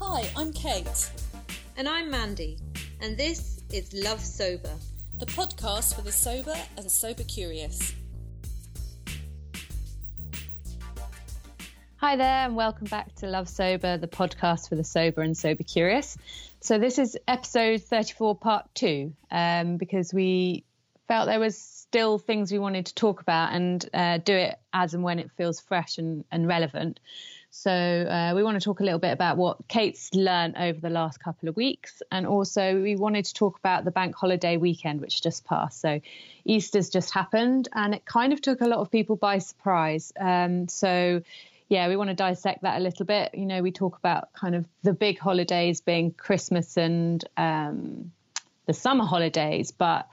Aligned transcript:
Hi, 0.00 0.30
I'm 0.36 0.52
Kate, 0.52 1.10
And 1.76 1.88
I'm 1.88 2.10
Mandy, 2.10 2.56
and 3.00 3.16
this 3.16 3.60
is 3.72 3.92
Love 3.92 4.20
Sober. 4.20 4.70
the 5.18 5.26
podcast 5.26 5.96
for 5.96 6.02
the 6.02 6.12
sober 6.12 6.54
and 6.76 6.88
sober 6.88 7.24
curious. 7.24 7.94
Hi 11.96 12.14
there, 12.14 12.46
and 12.46 12.54
welcome 12.54 12.86
back 12.86 13.12
to 13.16 13.26
Love 13.26 13.48
Sober, 13.48 13.96
the 13.96 14.06
podcast 14.06 14.68
for 14.68 14.76
the 14.76 14.84
sober 14.84 15.22
and 15.22 15.36
sober 15.36 15.64
curious. 15.64 16.16
So, 16.60 16.78
this 16.78 16.98
is 16.98 17.18
episode 17.26 17.82
34, 17.82 18.36
part 18.36 18.72
two, 18.74 19.14
um, 19.32 19.78
because 19.78 20.14
we 20.14 20.64
felt 21.08 21.26
there 21.26 21.40
was 21.40 21.58
still 21.58 22.18
things 22.18 22.52
we 22.52 22.58
wanted 22.60 22.86
to 22.86 22.94
talk 22.94 23.20
about 23.20 23.52
and 23.52 23.88
uh, 23.92 24.18
do 24.18 24.34
it 24.34 24.56
as 24.72 24.94
and 24.94 25.02
when 25.02 25.18
it 25.18 25.30
feels 25.36 25.58
fresh 25.60 25.98
and, 25.98 26.24
and 26.30 26.46
relevant. 26.46 27.00
So, 27.50 27.70
uh, 27.72 28.34
we 28.36 28.42
want 28.42 28.60
to 28.60 28.64
talk 28.64 28.80
a 28.80 28.84
little 28.84 28.98
bit 28.98 29.12
about 29.12 29.36
what 29.36 29.66
Kate's 29.68 30.14
learned 30.14 30.56
over 30.58 30.78
the 30.80 30.90
last 30.90 31.18
couple 31.18 31.48
of 31.48 31.56
weeks. 31.56 32.02
And 32.12 32.26
also, 32.26 32.80
we 32.80 32.94
wanted 32.94 33.24
to 33.24 33.34
talk 33.34 33.58
about 33.58 33.84
the 33.84 33.90
bank 33.90 34.14
holiday 34.14 34.58
weekend, 34.58 35.00
which 35.00 35.22
just 35.22 35.44
passed. 35.44 35.80
So, 35.80 36.00
Easter's 36.44 36.90
just 36.90 37.12
happened 37.12 37.68
and 37.74 37.94
it 37.94 38.04
kind 38.04 38.32
of 38.32 38.40
took 38.40 38.60
a 38.60 38.66
lot 38.66 38.80
of 38.80 38.90
people 38.90 39.16
by 39.16 39.38
surprise. 39.38 40.12
Um, 40.20 40.68
so, 40.68 41.22
yeah, 41.68 41.88
we 41.88 41.96
want 41.96 42.08
to 42.08 42.14
dissect 42.14 42.62
that 42.62 42.78
a 42.78 42.82
little 42.82 43.04
bit. 43.04 43.34
You 43.34 43.46
know, 43.46 43.62
we 43.62 43.72
talk 43.72 43.98
about 43.98 44.32
kind 44.32 44.54
of 44.54 44.64
the 44.82 44.94
big 44.94 45.18
holidays 45.18 45.80
being 45.80 46.12
Christmas 46.12 46.76
and 46.76 47.22
um, 47.36 48.12
the 48.66 48.72
summer 48.72 49.04
holidays, 49.04 49.70
but 49.70 50.08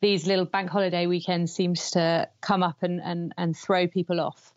these 0.00 0.26
little 0.26 0.46
bank 0.46 0.70
holiday 0.70 1.06
weekends 1.06 1.52
seems 1.52 1.92
to 1.92 2.28
come 2.40 2.62
up 2.62 2.82
and, 2.82 3.00
and, 3.02 3.34
and 3.36 3.56
throw 3.56 3.86
people 3.86 4.20
off. 4.20 4.53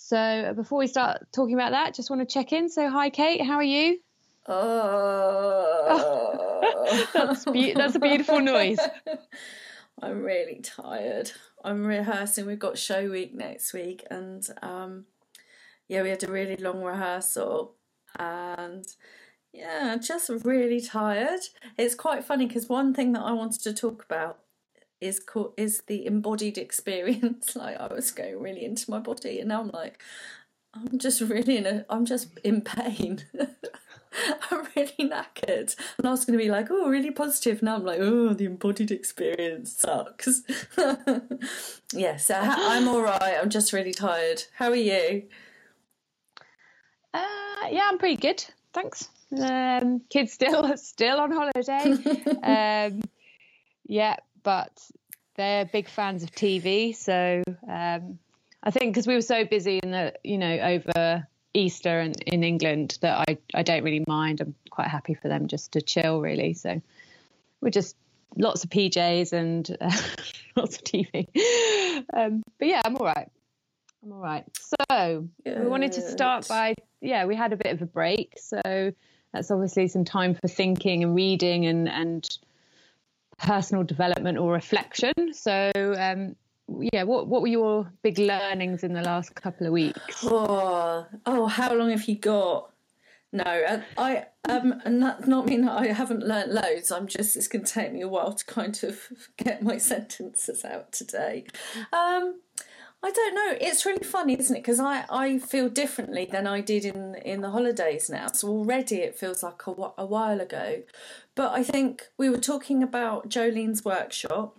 So 0.00 0.52
before 0.54 0.78
we 0.78 0.86
start 0.86 1.26
talking 1.32 1.54
about 1.54 1.72
that, 1.72 1.92
just 1.92 2.08
want 2.08 2.22
to 2.22 2.26
check 2.32 2.52
in. 2.52 2.68
So 2.68 2.88
hi, 2.88 3.10
Kate, 3.10 3.42
how 3.42 3.56
are 3.56 3.64
you? 3.64 3.98
Oh, 4.46 5.88
That's 7.12 7.44
be- 7.46 7.72
that's 7.72 7.96
a 7.96 7.98
beautiful 7.98 8.38
noise. 8.40 8.78
I'm 10.02 10.22
really 10.22 10.60
tired. 10.62 11.32
I'm 11.64 11.84
rehearsing. 11.84 12.46
We've 12.46 12.60
got 12.60 12.78
show 12.78 13.10
week 13.10 13.34
next 13.34 13.72
week, 13.74 14.04
and 14.08 14.48
um, 14.62 15.06
yeah, 15.88 16.02
we 16.02 16.10
had 16.10 16.22
a 16.22 16.30
really 16.30 16.56
long 16.56 16.80
rehearsal, 16.82 17.74
and 18.16 18.86
yeah, 19.52 19.96
just 19.96 20.30
really 20.44 20.80
tired. 20.80 21.40
It's 21.76 21.96
quite 21.96 22.22
funny 22.24 22.46
because 22.46 22.68
one 22.68 22.94
thing 22.94 23.12
that 23.14 23.22
I 23.22 23.32
wanted 23.32 23.62
to 23.62 23.72
talk 23.74 24.04
about 24.04 24.38
is 25.00 25.20
co- 25.20 25.54
is 25.56 25.82
the 25.86 26.06
embodied 26.06 26.58
experience. 26.58 27.56
like 27.56 27.78
I 27.78 27.92
was 27.92 28.10
going 28.10 28.40
really 28.40 28.64
into 28.64 28.90
my 28.90 28.98
body, 28.98 29.40
and 29.40 29.48
now 29.48 29.60
I'm 29.60 29.70
like, 29.72 30.02
I'm 30.74 30.98
just 30.98 31.20
really 31.20 31.56
in 31.56 31.66
a. 31.66 31.86
I'm 31.88 32.04
just 32.04 32.38
in 32.44 32.60
pain. 32.62 33.24
I'm 34.50 34.66
really 34.74 34.92
knackered. 34.98 35.76
And 35.98 36.06
I 36.06 36.10
was 36.10 36.24
going 36.24 36.38
to 36.38 36.42
be 36.44 36.50
like, 36.50 36.68
oh, 36.70 36.88
really 36.88 37.10
positive. 37.10 37.62
Now 37.62 37.76
I'm 37.76 37.84
like, 37.84 38.00
oh, 38.00 38.32
the 38.32 38.46
embodied 38.46 38.90
experience 38.90 39.76
sucks. 39.76 40.42
yeah, 41.92 42.16
so 42.16 42.34
I'm 42.34 42.88
all 42.88 43.02
right. 43.02 43.36
I'm 43.40 43.50
just 43.50 43.72
really 43.72 43.92
tired. 43.92 44.44
How 44.56 44.70
are 44.70 44.74
you? 44.76 45.24
Uh, 47.12 47.68
yeah, 47.70 47.88
I'm 47.88 47.98
pretty 47.98 48.16
good. 48.16 48.44
Thanks. 48.72 49.08
Um, 49.38 50.00
kids 50.08 50.32
still 50.32 50.76
still 50.76 51.20
on 51.20 51.30
holiday. 51.30 51.92
um, 52.42 53.02
yeah, 53.86 54.16
but 54.42 54.72
they're 55.36 55.64
big 55.64 55.88
fans 55.88 56.22
of 56.22 56.32
TV. 56.32 56.94
So 56.94 57.42
um, 57.68 58.18
I 58.62 58.70
think 58.70 58.92
because 58.92 59.06
we 59.06 59.14
were 59.14 59.22
so 59.22 59.44
busy 59.44 59.78
in 59.82 59.90
the 59.90 60.14
you 60.24 60.38
know 60.38 60.58
over 60.58 61.26
Easter 61.54 62.00
and 62.00 62.20
in 62.22 62.44
England 62.44 62.98
that 63.00 63.28
I 63.28 63.38
I 63.54 63.62
don't 63.62 63.82
really 63.82 64.04
mind. 64.06 64.40
I'm 64.40 64.54
quite 64.70 64.88
happy 64.88 65.14
for 65.14 65.28
them 65.28 65.46
just 65.46 65.72
to 65.72 65.80
chill 65.80 66.20
really. 66.20 66.54
So 66.54 66.82
we're 67.60 67.70
just 67.70 67.96
lots 68.36 68.64
of 68.64 68.70
PJs 68.70 69.32
and 69.32 69.76
uh, 69.80 69.90
lots 70.56 70.76
of 70.76 70.84
TV. 70.84 71.28
Um, 72.12 72.42
but 72.58 72.68
yeah, 72.68 72.82
I'm 72.84 72.96
all 72.96 73.06
right. 73.06 73.28
I'm 74.02 74.12
all 74.12 74.20
right. 74.20 74.44
So 74.90 75.28
we 75.44 75.66
wanted 75.66 75.92
to 75.92 76.02
start 76.02 76.48
by 76.48 76.74
yeah, 77.00 77.26
we 77.26 77.36
had 77.36 77.52
a 77.52 77.56
bit 77.56 77.72
of 77.72 77.82
a 77.82 77.86
break, 77.86 78.34
so 78.38 78.92
that's 79.32 79.50
obviously 79.50 79.88
some 79.88 80.04
time 80.04 80.34
for 80.34 80.48
thinking 80.48 81.04
and 81.04 81.14
reading 81.14 81.66
and 81.66 81.88
and 81.88 82.28
personal 83.38 83.84
development 83.84 84.38
or 84.38 84.52
reflection. 84.52 85.12
So 85.32 85.70
um, 85.98 86.36
yeah, 86.92 87.04
what 87.04 87.28
what 87.28 87.42
were 87.42 87.48
your 87.48 87.90
big 88.02 88.18
learnings 88.18 88.84
in 88.84 88.92
the 88.92 89.02
last 89.02 89.34
couple 89.34 89.66
of 89.66 89.72
weeks? 89.72 90.24
Oh, 90.24 91.06
oh, 91.26 91.46
how 91.46 91.74
long 91.74 91.90
have 91.90 92.08
you 92.08 92.16
got? 92.16 92.70
No, 93.30 93.44
I, 93.44 93.82
I 93.98 94.26
um, 94.48 94.80
and 94.84 95.02
that's 95.02 95.26
not 95.26 95.46
mean 95.46 95.62
that 95.62 95.78
I 95.78 95.86
haven't 95.88 96.26
learnt 96.26 96.52
loads. 96.52 96.90
I'm 96.90 97.06
just 97.06 97.36
it's 97.36 97.48
going 97.48 97.64
to 97.64 97.72
take 97.72 97.92
me 97.92 98.00
a 98.00 98.08
while 98.08 98.32
to 98.32 98.44
kind 98.44 98.78
of 98.84 99.08
get 99.36 99.62
my 99.62 99.78
sentences 99.92 100.64
out 100.64 100.92
today. 100.92 101.44
Um, 101.92 102.40
I 103.00 103.12
don't 103.12 103.34
know. 103.34 103.56
It's 103.60 103.86
really 103.86 104.04
funny, 104.04 104.36
isn't 104.38 104.56
it? 104.56 104.60
Because 104.60 104.80
I, 104.80 105.04
I 105.08 105.38
feel 105.38 105.68
differently 105.68 106.24
than 106.30 106.48
I 106.48 106.60
did 106.60 106.84
in 106.84 107.14
in 107.16 107.42
the 107.42 107.50
holidays 107.50 108.10
now. 108.10 108.28
So 108.32 108.48
already 108.48 108.96
it 108.96 109.16
feels 109.16 109.42
like 109.42 109.66
a, 109.66 109.74
a 109.98 110.06
while 110.06 110.40
ago. 110.40 110.82
But 111.38 111.52
I 111.52 111.62
think 111.62 112.02
we 112.18 112.28
were 112.28 112.44
talking 112.52 112.82
about 112.82 113.30
Jolene's 113.30 113.84
workshop 113.84 114.58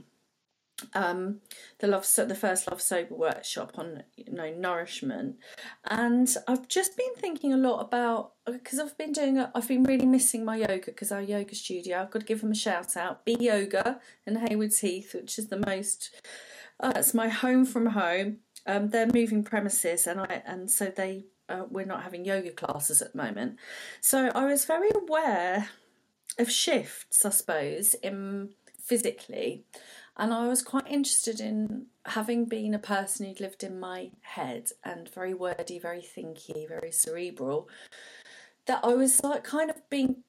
um, 0.94 1.41
the 1.79 1.88
love 1.88 2.07
the 2.16 2.35
first 2.35 2.72
love 2.72 2.81
sober 2.81 3.13
workshop 3.13 3.73
on 3.78 4.03
you 4.16 4.31
know 4.31 4.53
nourishment. 4.53 5.35
And 5.84 6.34
i've 6.47 6.69
just 6.69 6.95
been 6.95 7.13
thinking 7.16 7.51
a 7.51 7.57
lot 7.57 7.81
about 7.81 8.31
because 8.45 8.79
i've 8.79 8.97
been 8.97 9.12
doing 9.12 9.45
i've 9.53 9.67
been 9.67 9.84
really 9.84 10.06
missing 10.06 10.45
my 10.45 10.56
yoga 10.56 10.85
because 10.85 11.12
our 11.12 11.22
yoga 11.22 11.53
studio 11.53 12.01
i've 12.01 12.12
got 12.12 12.19
to 12.19 12.25
give 12.25 12.40
them 12.40 12.51
a 12.51 12.56
shout 12.56 12.96
out. 12.96 13.25
Be 13.25 13.35
yoga 13.38 14.00
in 14.25 14.38
haywards 14.38 14.79
heath 14.79 15.13
which 15.13 15.38
is 15.38 15.50
the 15.50 15.61
most 15.66 16.11
uh, 16.79 16.94
it's 16.96 17.13
my 17.13 17.28
home 17.28 17.66
from 17.66 17.88
home. 17.88 18.38
Um, 18.66 18.88
they're 18.88 19.11
moving 19.13 19.44
premises 19.44 20.07
and 20.07 20.22
i 20.22 20.41
and 20.46 20.72
so 20.72 20.85
they 20.96 21.25
uh, 21.50 21.66
we're 21.69 21.85
not 21.85 22.03
having 22.03 22.23
yoga 22.23 22.51
classes 22.51 23.01
at 23.01 23.11
the 23.11 23.17
moment. 23.17 23.57
So 24.00 24.31
i 24.34 24.46
was 24.46 24.63
very 24.63 24.91
aware 24.96 25.67
of 26.39 26.51
shifts 26.51 27.25
i 27.25 27.29
suppose 27.29 27.94
in 27.95 28.50
physically 28.81 29.63
and 30.19 30.33
I 30.33 30.47
was 30.50 30.61
quite 30.61 30.85
interested 30.85 31.39
in 31.39 31.85
having 32.05 32.44
been 32.44 32.73
a 32.73 32.79
person 32.79 33.25
who'd 33.25 33.39
lived 33.39 33.63
in 33.63 33.79
my 33.79 34.11
head 34.19 34.69
and 34.83 35.07
very 35.07 35.33
wordy, 35.33 35.79
very 35.79 36.01
thinky, 36.01 36.67
very 36.67 36.91
cerebral, 36.91 37.69
that 38.66 38.81
I 38.83 38.95
was 38.95 39.23
like 39.23 39.45
kind 39.45 39.69
of 39.69 39.89
being. 39.89 40.23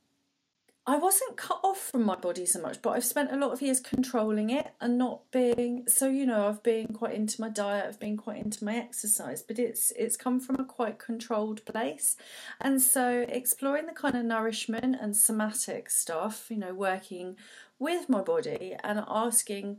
I 0.90 0.96
wasn't 0.96 1.36
cut 1.36 1.60
off 1.62 1.78
from 1.78 2.02
my 2.02 2.16
body 2.16 2.44
so 2.44 2.60
much, 2.60 2.82
but 2.82 2.90
I've 2.90 3.04
spent 3.04 3.30
a 3.30 3.36
lot 3.36 3.52
of 3.52 3.62
years 3.62 3.78
controlling 3.78 4.50
it 4.50 4.72
and 4.80 4.98
not 4.98 5.30
being 5.30 5.84
so. 5.86 6.08
You 6.08 6.26
know, 6.26 6.48
I've 6.48 6.64
been 6.64 6.88
quite 6.88 7.14
into 7.14 7.40
my 7.40 7.48
diet, 7.48 7.86
I've 7.86 8.00
been 8.00 8.16
quite 8.16 8.44
into 8.44 8.64
my 8.64 8.74
exercise, 8.74 9.40
but 9.40 9.60
it's 9.60 9.92
it's 9.92 10.16
come 10.16 10.40
from 10.40 10.58
a 10.58 10.64
quite 10.64 10.98
controlled 10.98 11.64
place, 11.64 12.16
and 12.60 12.82
so 12.82 13.24
exploring 13.28 13.86
the 13.86 13.92
kind 13.92 14.16
of 14.16 14.24
nourishment 14.24 14.96
and 15.00 15.16
somatic 15.16 15.90
stuff, 15.90 16.46
you 16.50 16.56
know, 16.56 16.74
working 16.74 17.36
with 17.78 18.08
my 18.08 18.20
body 18.20 18.74
and 18.82 19.04
asking 19.06 19.76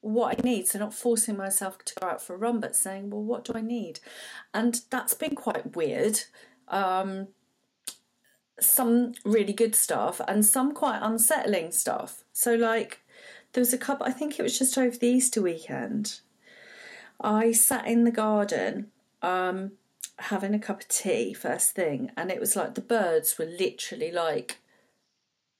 what 0.00 0.40
I 0.40 0.42
need. 0.42 0.66
So 0.66 0.80
not 0.80 0.92
forcing 0.92 1.36
myself 1.36 1.78
to 1.84 1.94
go 2.00 2.08
out 2.08 2.20
for 2.20 2.34
a 2.34 2.36
run, 2.36 2.58
but 2.58 2.74
saying, 2.74 3.10
well, 3.10 3.22
what 3.22 3.44
do 3.44 3.52
I 3.54 3.60
need? 3.60 4.00
And 4.52 4.80
that's 4.90 5.14
been 5.14 5.36
quite 5.36 5.76
weird. 5.76 6.22
Um, 6.66 7.28
some 8.60 9.14
really 9.24 9.52
good 9.52 9.74
stuff 9.74 10.20
and 10.26 10.44
some 10.44 10.72
quite 10.72 11.00
unsettling 11.02 11.70
stuff. 11.72 12.24
So 12.32 12.54
like 12.54 13.00
there 13.52 13.60
was 13.60 13.72
a 13.72 13.78
couple 13.78 14.06
I 14.06 14.12
think 14.12 14.38
it 14.38 14.42
was 14.42 14.58
just 14.58 14.76
over 14.76 14.96
the 14.96 15.08
Easter 15.08 15.42
weekend. 15.42 16.20
I 17.20 17.52
sat 17.52 17.86
in 17.86 18.04
the 18.04 18.10
garden 18.10 18.90
um 19.22 19.72
having 20.18 20.54
a 20.54 20.58
cup 20.58 20.80
of 20.80 20.88
tea 20.88 21.32
first 21.32 21.72
thing 21.72 22.10
and 22.16 22.30
it 22.30 22.40
was 22.40 22.56
like 22.56 22.74
the 22.74 22.80
birds 22.80 23.38
were 23.38 23.44
literally 23.44 24.10
like 24.10 24.58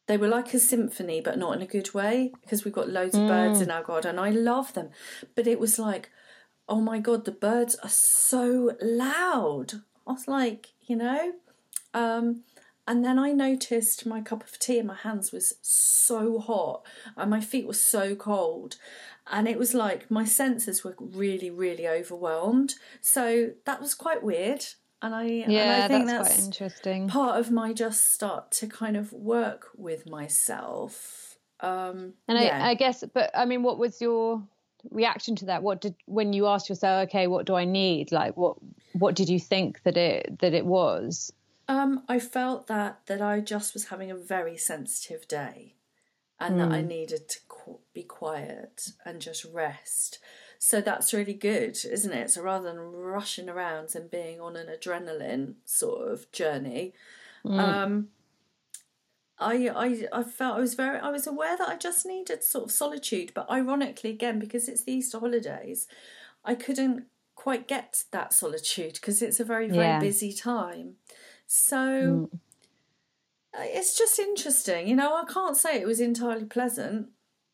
they 0.09 0.17
were 0.17 0.27
like 0.27 0.55
a 0.55 0.59
symphony, 0.59 1.21
but 1.21 1.39
not 1.39 1.55
in 1.55 1.63
a 1.63 1.67
good 1.67 1.93
way 1.93 2.33
because 2.41 2.65
we've 2.65 2.75
got 2.75 2.89
loads 2.89 3.15
of 3.15 3.29
birds 3.29 3.61
in 3.61 3.71
our 3.71 3.83
garden. 3.83 4.19
I 4.19 4.31
love 4.31 4.73
them, 4.73 4.89
but 5.35 5.47
it 5.47 5.61
was 5.61 5.79
like, 5.79 6.11
oh 6.67 6.81
my 6.81 6.99
god, 6.99 7.27
the 7.27 7.31
birds 7.31 7.77
are 7.83 7.91
so 7.91 8.73
loud. 8.81 9.75
I 10.07 10.13
was 10.13 10.27
like, 10.27 10.69
you 10.87 10.97
know, 10.97 11.33
um, 11.93 12.43
and 12.89 13.05
then 13.05 13.19
I 13.19 13.33
noticed 13.33 14.07
my 14.07 14.23
cup 14.23 14.43
of 14.43 14.59
tea 14.59 14.79
in 14.79 14.87
my 14.87 14.95
hands 14.95 15.31
was 15.31 15.55
so 15.61 16.39
hot 16.39 16.87
and 17.19 17.31
my 17.31 17.39
feet 17.41 17.67
were 17.67 17.75
so 17.75 18.17
cold. 18.17 18.77
And 19.31 19.47
it 19.47 19.59
was 19.59 19.75
like 19.75 20.11
my 20.11 20.25
senses 20.25 20.83
were 20.83 20.95
really, 20.99 21.51
really 21.51 21.87
overwhelmed. 21.87 22.77
So 23.03 23.51
that 23.67 23.83
was 23.83 23.95
quite 23.95 24.23
weird. 24.23 24.65
And 25.03 25.15
I, 25.15 25.25
and 25.25 25.53
Yeah, 25.53 25.83
I 25.85 25.89
think 25.89 26.07
that's, 26.07 26.29
that's 26.29 26.37
quite 26.37 26.45
interesting. 26.47 27.09
part 27.09 27.39
of 27.39 27.51
my 27.51 27.75
just 27.75 28.15
start 28.15 28.51
to 28.53 28.67
kind 28.67 28.97
of 28.97 29.13
work 29.13 29.67
with 29.77 30.09
myself. 30.09 31.37
Um, 31.61 32.15
And 32.27 32.39
yeah. 32.39 32.65
I, 32.65 32.71
I 32.71 32.75
guess, 32.75 33.05
but 33.13 33.31
I 33.37 33.45
mean, 33.45 33.63
what 33.63 33.79
was 33.79 34.01
your 34.01 34.43
reaction 34.91 35.37
to 35.37 35.45
that? 35.47 35.63
What 35.63 35.83
did 35.83 35.95
when 36.07 36.33
you 36.33 36.47
asked 36.47 36.71
yourself, 36.71 37.09
okay, 37.09 37.27
what 37.27 37.45
do 37.45 37.55
I 37.55 37.67
need? 37.67 38.13
Like, 38.13 38.37
what 38.39 38.57
what 38.95 39.15
did 39.15 39.29
you 39.29 39.39
think 39.39 39.83
that 39.83 39.99
it 39.99 40.39
that 40.39 40.55
it 40.55 40.65
was? 40.65 41.33
Um, 41.69 42.05
I 42.09 42.19
felt 42.19 42.67
that 42.69 43.07
that 43.07 43.21
I 43.21 43.41
just 43.41 43.75
was 43.75 43.87
having 43.89 44.11
a 44.11 44.17
very 44.17 44.57
sensitive 44.57 45.29
day, 45.29 45.75
and 46.41 46.59
that 46.61 46.73
I 46.73 46.83
needed 46.83 47.29
to 47.31 47.41
qu- 47.49 47.81
be 47.95 48.05
quiet 48.05 48.93
and 49.05 49.21
just 49.23 49.45
rest. 49.47 50.19
So 50.59 50.81
that's 50.81 51.15
really 51.15 51.35
good, 51.35 51.79
isn't 51.85 52.13
it? 52.13 52.31
So 52.31 52.43
rather 52.43 52.69
than 52.73 52.81
rushing 52.81 53.49
around 53.51 53.95
and 53.97 54.11
being 54.11 54.41
on 54.41 54.57
an 54.57 54.69
adrenaline 54.69 55.57
sort 55.67 56.11
of 56.13 56.31
journey, 56.33 56.95
um, 57.59 58.11
I, 59.39 59.69
I 59.69 60.09
I 60.21 60.23
felt 60.25 60.57
I 60.57 60.61
was 60.61 60.75
very 60.75 60.99
I 60.99 61.11
was 61.11 61.27
aware 61.27 61.57
that 61.57 61.69
I 61.69 61.77
just 61.77 62.05
needed 62.07 62.43
sort 62.43 62.65
of 62.65 62.71
solitude, 62.73 63.33
but 63.35 63.49
ironically 63.51 64.11
again 64.11 64.39
because 64.39 64.69
it's 64.69 64.83
the 64.85 64.93
Easter 64.93 65.21
holidays, 65.21 65.87
I 66.45 66.55
couldn't 66.57 67.07
quite 67.37 67.69
get 67.69 68.05
that 68.13 68.33
solitude 68.33 68.95
because 68.95 69.23
it's 69.23 69.41
a 69.41 69.45
very 69.45 69.69
very 69.71 69.93
Yeah. 69.93 70.01
busy 70.01 70.33
time. 70.33 70.97
So 71.49 72.29
uh, 73.55 73.63
it's 73.63 73.97
just 73.99 74.19
interesting, 74.19 74.87
you 74.87 74.95
know. 74.95 75.15
I 75.17 75.25
can't 75.25 75.57
say 75.57 75.81
it 75.81 75.87
was 75.87 75.99
entirely 75.99 76.45
pleasant. 76.45 77.09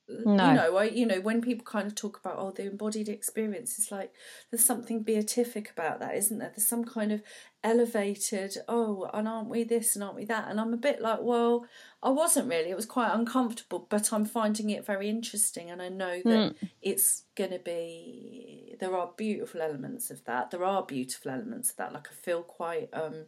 No. 0.09 0.33
You 0.33 0.37
know, 0.55 0.77
I 0.77 0.85
you 0.85 1.07
know 1.07 1.21
when 1.21 1.41
people 1.41 1.65
kind 1.65 1.87
of 1.87 1.95
talk 1.95 2.19
about 2.19 2.37
oh 2.39 2.51
the 2.51 2.67
embodied 2.67 3.09
experience, 3.09 3.79
it's 3.79 3.93
like 3.93 4.13
there's 4.51 4.65
something 4.65 5.03
beatific 5.05 5.71
about 5.71 6.01
that, 6.01 6.17
isn't 6.17 6.39
there? 6.39 6.51
There's 6.55 6.67
some 6.67 6.85
kind 6.85 7.13
of 7.13 7.23
elevated 7.63 8.57
oh 8.69 9.09
and 9.15 9.27
aren't 9.27 9.49
we 9.49 9.63
this 9.65 9.95
and 9.95 10.03
aren't 10.05 10.17
we 10.17 10.25
that? 10.27 10.49
And 10.51 10.61
I'm 10.61 10.75
a 10.75 10.77
bit 10.77 11.01
like 11.01 11.21
well 11.23 11.65
I 12.03 12.11
wasn't 12.11 12.51
really. 12.51 12.71
It 12.71 12.77
was 12.77 12.85
quite 12.87 13.15
uncomfortable, 13.15 13.87
but 13.89 14.13
I'm 14.13 14.27
finding 14.27 14.69
it 14.71 14.85
very 14.85 15.09
interesting, 15.09 15.71
and 15.71 15.81
I 15.81 15.89
know 15.89 16.21
that 16.25 16.55
it's 16.83 17.23
going 17.37 17.53
to 17.53 17.61
be. 17.61 18.77
There 18.81 18.95
are 18.97 19.13
beautiful 19.17 19.63
elements 19.63 20.11
of 20.11 20.25
that. 20.25 20.51
There 20.51 20.65
are 20.65 20.83
beautiful 20.85 21.31
elements 21.31 21.71
of 21.71 21.77
that. 21.77 21.93
Like 21.95 22.09
I 22.11 22.15
feel 22.15 22.43
quite. 22.43 22.89
um 22.93 23.27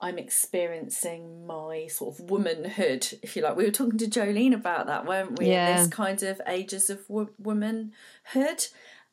I'm 0.00 0.18
experiencing 0.18 1.46
my 1.46 1.86
sort 1.86 2.18
of 2.18 2.30
womanhood, 2.30 3.06
if 3.22 3.34
you 3.34 3.42
like. 3.42 3.56
We 3.56 3.64
were 3.64 3.70
talking 3.70 3.98
to 3.98 4.06
Jolene 4.06 4.54
about 4.54 4.86
that, 4.86 5.06
weren't 5.06 5.38
we? 5.38 5.46
Yeah. 5.48 5.78
This 5.78 5.88
kind 5.88 6.22
of 6.22 6.40
ages 6.46 6.90
of 6.90 7.08
wo- 7.08 7.30
womanhood, 7.38 8.66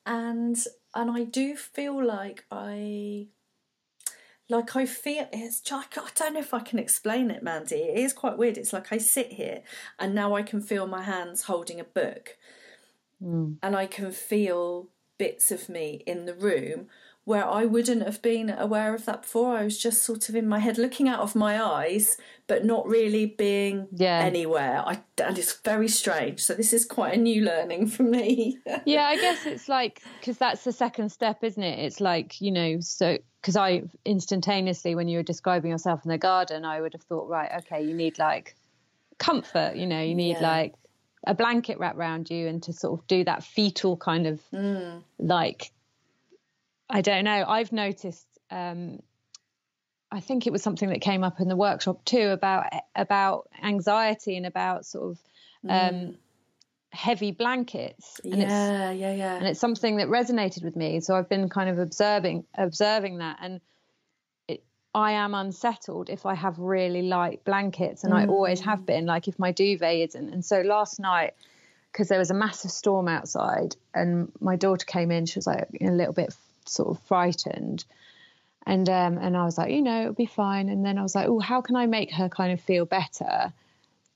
and 0.06 0.58
and 0.94 1.12
I 1.12 1.24
do 1.24 1.56
feel 1.56 2.06
like 2.06 2.46
I, 2.52 3.28
like 4.50 4.76
I 4.76 4.86
feel 4.86 5.30
it's. 5.32 5.72
Like, 5.72 5.98
I 5.98 6.10
don't 6.16 6.34
know 6.34 6.42
if 6.42 6.54
I 6.54 6.60
can 6.60 6.80
explain 6.80 7.32
it, 7.32 7.44
Mandy. 7.44 7.76
It 7.76 8.00
is 8.00 8.12
quite 8.12 8.38
weird. 8.38 8.58
It's 8.58 8.74
like 8.74 8.92
I 8.92 8.98
sit 8.98 9.32
here, 9.34 9.64
and 9.98 10.14
now 10.14 10.36
I 10.36 10.44
can 10.44 10.60
feel 10.60 10.86
my 10.86 11.04
hands 11.04 11.44
holding 11.44 11.80
a 11.80 11.86
book, 11.86 12.38
hmm. 13.22 13.54
and 13.64 13.74
I 13.74 13.86
can 13.86 14.12
feel 14.12 14.90
bits 15.18 15.50
of 15.50 15.70
me 15.70 16.04
in 16.06 16.26
the 16.26 16.34
room 16.34 16.88
where 17.26 17.48
I 17.48 17.64
wouldn't 17.66 18.04
have 18.04 18.22
been 18.22 18.50
aware 18.50 18.94
of 18.94 19.06
that 19.06 19.22
before. 19.22 19.56
I 19.58 19.64
was 19.64 19.78
just 19.82 20.04
sort 20.04 20.28
of 20.28 20.36
in 20.36 20.46
my 20.48 20.60
head 20.60 20.78
looking 20.78 21.08
out 21.08 21.22
of 21.22 21.36
my 21.36 21.64
eyes, 21.64 22.18
but 22.48 22.66
not 22.66 22.86
really 22.86 23.26
being 23.26 23.88
Yeah. 23.94 24.20
anywhere. 24.20 24.84
I, 24.86 25.00
and 25.24 25.38
it's 25.38 25.54
very 25.62 25.88
strange. 25.88 26.42
So 26.42 26.54
this 26.54 26.74
is 26.74 26.86
quite 26.86 27.14
a 27.14 27.18
new 27.18 27.44
learning 27.46 27.88
for 27.88 28.04
me. 28.04 28.58
yeah 28.86 29.06
i 29.06 29.16
guess 29.16 29.46
it's 29.46 29.70
like 29.70 30.02
because 30.20 30.38
that's 30.38 30.64
the 30.64 30.72
second 30.72 31.10
step 31.12 31.44
isn't 31.44 31.64
it 31.64 31.80
it's 31.80 32.00
like 32.02 32.42
you 32.42 32.52
know 32.52 32.80
so 32.80 33.18
because 33.42 33.56
i 33.56 33.82
instantaneously 34.06 34.96
when 34.96 35.08
you 35.08 35.18
were 35.18 35.24
describing 35.24 35.72
yourself 35.72 36.04
in 36.06 36.10
the 36.10 36.18
garden 36.18 36.66
i 36.66 36.80
would 36.82 36.94
have 36.94 37.02
thought 37.04 37.28
right 37.30 37.52
okay 37.60 37.84
you 37.84 37.94
need 37.94 38.18
like 38.20 38.56
comfort 39.18 39.76
you 39.76 39.86
know 39.86 40.02
you 40.02 40.16
need 40.16 40.38
Yeah. 40.40 40.52
like 40.58 40.74
a 41.28 41.34
blanket 41.34 41.78
wrapped 41.80 41.98
around 41.98 42.30
you 42.30 42.48
and 42.48 42.62
to 42.64 42.74
sort 42.74 43.00
of 43.00 43.08
do 43.08 43.24
that 43.26 43.44
fetal 43.44 43.96
kind 43.98 44.28
of 44.28 44.42
mm. 44.54 45.02
like 45.20 45.72
i 46.94 47.02
don't 47.02 47.26
know 47.26 47.44
i've 47.48 47.74
noticed 47.74 48.26
um 48.50 49.00
I 50.14 50.20
think 50.20 50.46
it 50.46 50.54
was 50.54 50.62
something 50.62 50.90
that 50.90 51.02
came 51.02 51.24
up 51.24 51.40
in 51.40 51.48
the 51.48 51.56
workshop 51.56 52.06
too 52.06 52.30
about 52.30 52.66
about 52.96 53.50
anxiety 53.64 54.38
and 54.38 54.46
about 54.46 54.86
sort 54.86 55.10
of 55.10 55.20
um, 55.68 56.18
heavy 56.92 57.32
blankets. 57.32 58.22
And 58.24 58.36
it's 58.36 58.52
yeah, 58.52 58.92
yeah, 58.92 59.36
and 59.38 59.48
it's 59.48 59.60
something 59.60 59.98
that 59.98 60.10
resonated 60.10 60.64
with 60.64 60.76
me. 60.76 61.00
So 61.00 61.16
I've 61.16 61.28
been 61.28 61.50
kind 61.50 61.68
of 61.68 61.80
observing 61.80 62.46
observing 62.54 63.18
that, 63.18 63.40
and 63.42 63.60
it, 64.48 64.64
I 64.94 65.14
am 65.14 65.34
unsettled 65.34 66.12
if 66.12 66.28
I 66.28 66.36
have 66.36 66.60
really 66.60 67.02
light 67.02 67.44
blankets, 67.44 68.04
and 68.04 68.14
I 68.14 68.28
always 68.28 68.62
have 68.62 68.86
been. 68.86 69.08
Like 69.08 69.28
if 69.28 69.40
my 69.40 69.52
duvet 69.52 70.10
isn't, 70.10 70.30
and 70.30 70.46
so 70.46 70.62
last 70.62 71.00
night. 71.00 71.34
Because 71.92 72.08
there 72.08 72.18
was 72.18 72.32
a 72.32 72.34
massive 72.34 72.72
storm 72.72 73.08
outside, 73.08 73.76
and 73.94 74.32
my 74.40 74.56
daughter 74.56 74.84
came 74.84 75.12
in. 75.12 75.28
She 75.28 75.38
was 75.38 75.46
like 75.46 75.68
a 75.80 75.92
little 75.92 76.12
bit 76.12 76.34
sort 76.70 76.90
of 76.90 77.04
frightened, 77.06 77.86
and 78.66 78.88
um, 78.90 79.18
and 79.18 79.36
I 79.36 79.46
was 79.46 79.58
like, 79.58 79.72
you 79.72 79.82
know, 79.82 80.02
it'll 80.02 80.14
be 80.14 80.26
fine. 80.26 80.70
And 80.70 80.86
then 80.86 80.98
I 80.98 81.04
was 81.04 81.16
like, 81.16 81.28
oh, 81.28 81.40
how 81.40 81.62
can 81.62 81.76
I 81.76 81.86
make 81.86 82.12
her 82.12 82.30
kind 82.30 82.54
of 82.54 82.62
feel 82.62 82.86
better? 82.86 83.54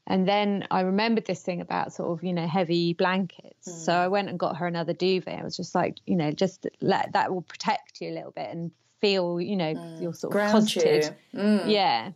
And 0.10 0.26
then 0.26 0.66
I 0.72 0.82
remembered 0.82 1.26
this 1.26 1.44
thing 1.44 1.60
about 1.60 1.92
sort 1.92 2.18
of, 2.18 2.24
you 2.24 2.32
know, 2.32 2.48
heavy 2.48 2.94
blankets. 2.94 3.84
So 3.84 3.92
hmm. 3.92 4.00
I 4.00 4.08
went 4.08 4.30
and 4.30 4.40
got 4.40 4.56
her 4.58 4.66
another 4.66 4.94
duvet. 4.94 5.38
I 5.40 5.44
was 5.44 5.58
just 5.58 5.76
like, 5.76 5.98
you 6.06 6.16
know, 6.16 6.32
just 6.32 6.66
let 6.80 7.12
that 7.12 7.34
will 7.34 7.42
protect 7.42 8.00
you 8.00 8.12
a 8.12 8.16
little 8.16 8.32
bit 8.32 8.50
and 8.50 8.72
feel, 9.02 9.42
you 9.42 9.58
know, 9.58 9.74
hmm. 9.74 10.02
you're 10.02 10.14
sort 10.14 10.32
of 10.32 10.34
Ground 10.34 10.74
you. 10.74 10.82
costed. 10.82 11.14
Yeah. 11.68 12.12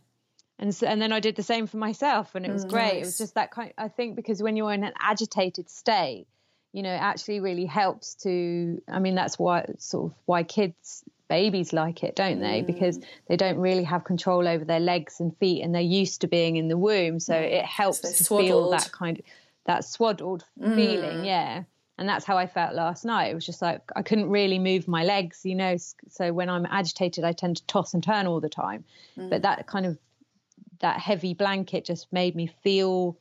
And 0.58 0.74
so, 0.74 0.86
and 0.86 1.02
then 1.02 1.12
I 1.12 1.20
did 1.20 1.36
the 1.36 1.42
same 1.42 1.66
for 1.66 1.76
myself 1.76 2.34
and 2.34 2.46
it 2.46 2.52
was 2.52 2.64
great. 2.64 2.98
It 2.98 3.00
was 3.00 3.18
just 3.18 3.34
that 3.34 3.50
kind 3.50 3.72
I 3.76 3.88
think 3.88 4.16
because 4.16 4.42
when 4.42 4.56
you're 4.56 4.72
in 4.72 4.84
an 4.84 4.92
agitated 4.98 5.68
state, 5.68 6.26
you 6.72 6.82
know, 6.82 6.92
it 6.92 7.00
actually 7.00 7.40
really 7.40 7.66
helps 7.66 8.14
to 8.16 8.82
I 8.88 8.98
mean 8.98 9.14
that's 9.14 9.38
why 9.38 9.66
sort 9.78 10.10
of 10.10 10.18
why 10.24 10.42
kids 10.42 11.04
babies 11.28 11.72
like 11.72 12.02
it, 12.02 12.14
don't 12.14 12.40
they? 12.40 12.60
Mm. 12.60 12.66
Because 12.66 12.98
they 13.26 13.36
don't 13.36 13.58
really 13.58 13.84
have 13.84 14.04
control 14.04 14.46
over 14.46 14.64
their 14.64 14.80
legs 14.80 15.20
and 15.20 15.36
feet 15.38 15.62
and 15.62 15.74
they're 15.74 15.80
used 15.80 16.20
to 16.20 16.26
being 16.26 16.56
in 16.56 16.68
the 16.68 16.76
womb. 16.76 17.20
So 17.20 17.34
it 17.34 17.64
helps 17.64 18.00
they're 18.00 18.12
to 18.12 18.24
feel 18.24 18.70
that 18.70 18.92
kind 18.92 19.18
of 19.18 19.24
that 19.64 19.84
swaddled 19.84 20.44
feeling, 20.58 21.20
mm. 21.20 21.26
yeah. 21.26 21.62
And 21.98 22.08
that's 22.08 22.24
how 22.24 22.36
I 22.36 22.46
felt 22.46 22.74
last 22.74 23.04
night. 23.04 23.30
It 23.30 23.34
was 23.34 23.46
just 23.46 23.62
like 23.62 23.80
I 23.94 24.02
couldn't 24.02 24.28
really 24.28 24.58
move 24.58 24.88
my 24.88 25.04
legs, 25.04 25.40
you 25.44 25.54
know. 25.54 25.76
So 26.08 26.32
when 26.32 26.48
I'm 26.50 26.66
agitated, 26.66 27.24
I 27.24 27.32
tend 27.32 27.58
to 27.58 27.66
toss 27.66 27.94
and 27.94 28.02
turn 28.02 28.26
all 28.26 28.40
the 28.40 28.48
time. 28.48 28.84
But 29.16 29.40
mm. 29.40 29.42
that 29.42 29.66
kind 29.66 29.86
of 29.86 29.98
that 30.80 30.98
heavy 30.98 31.32
blanket 31.32 31.84
just 31.84 32.12
made 32.12 32.34
me 32.34 32.50
feel 32.62 33.16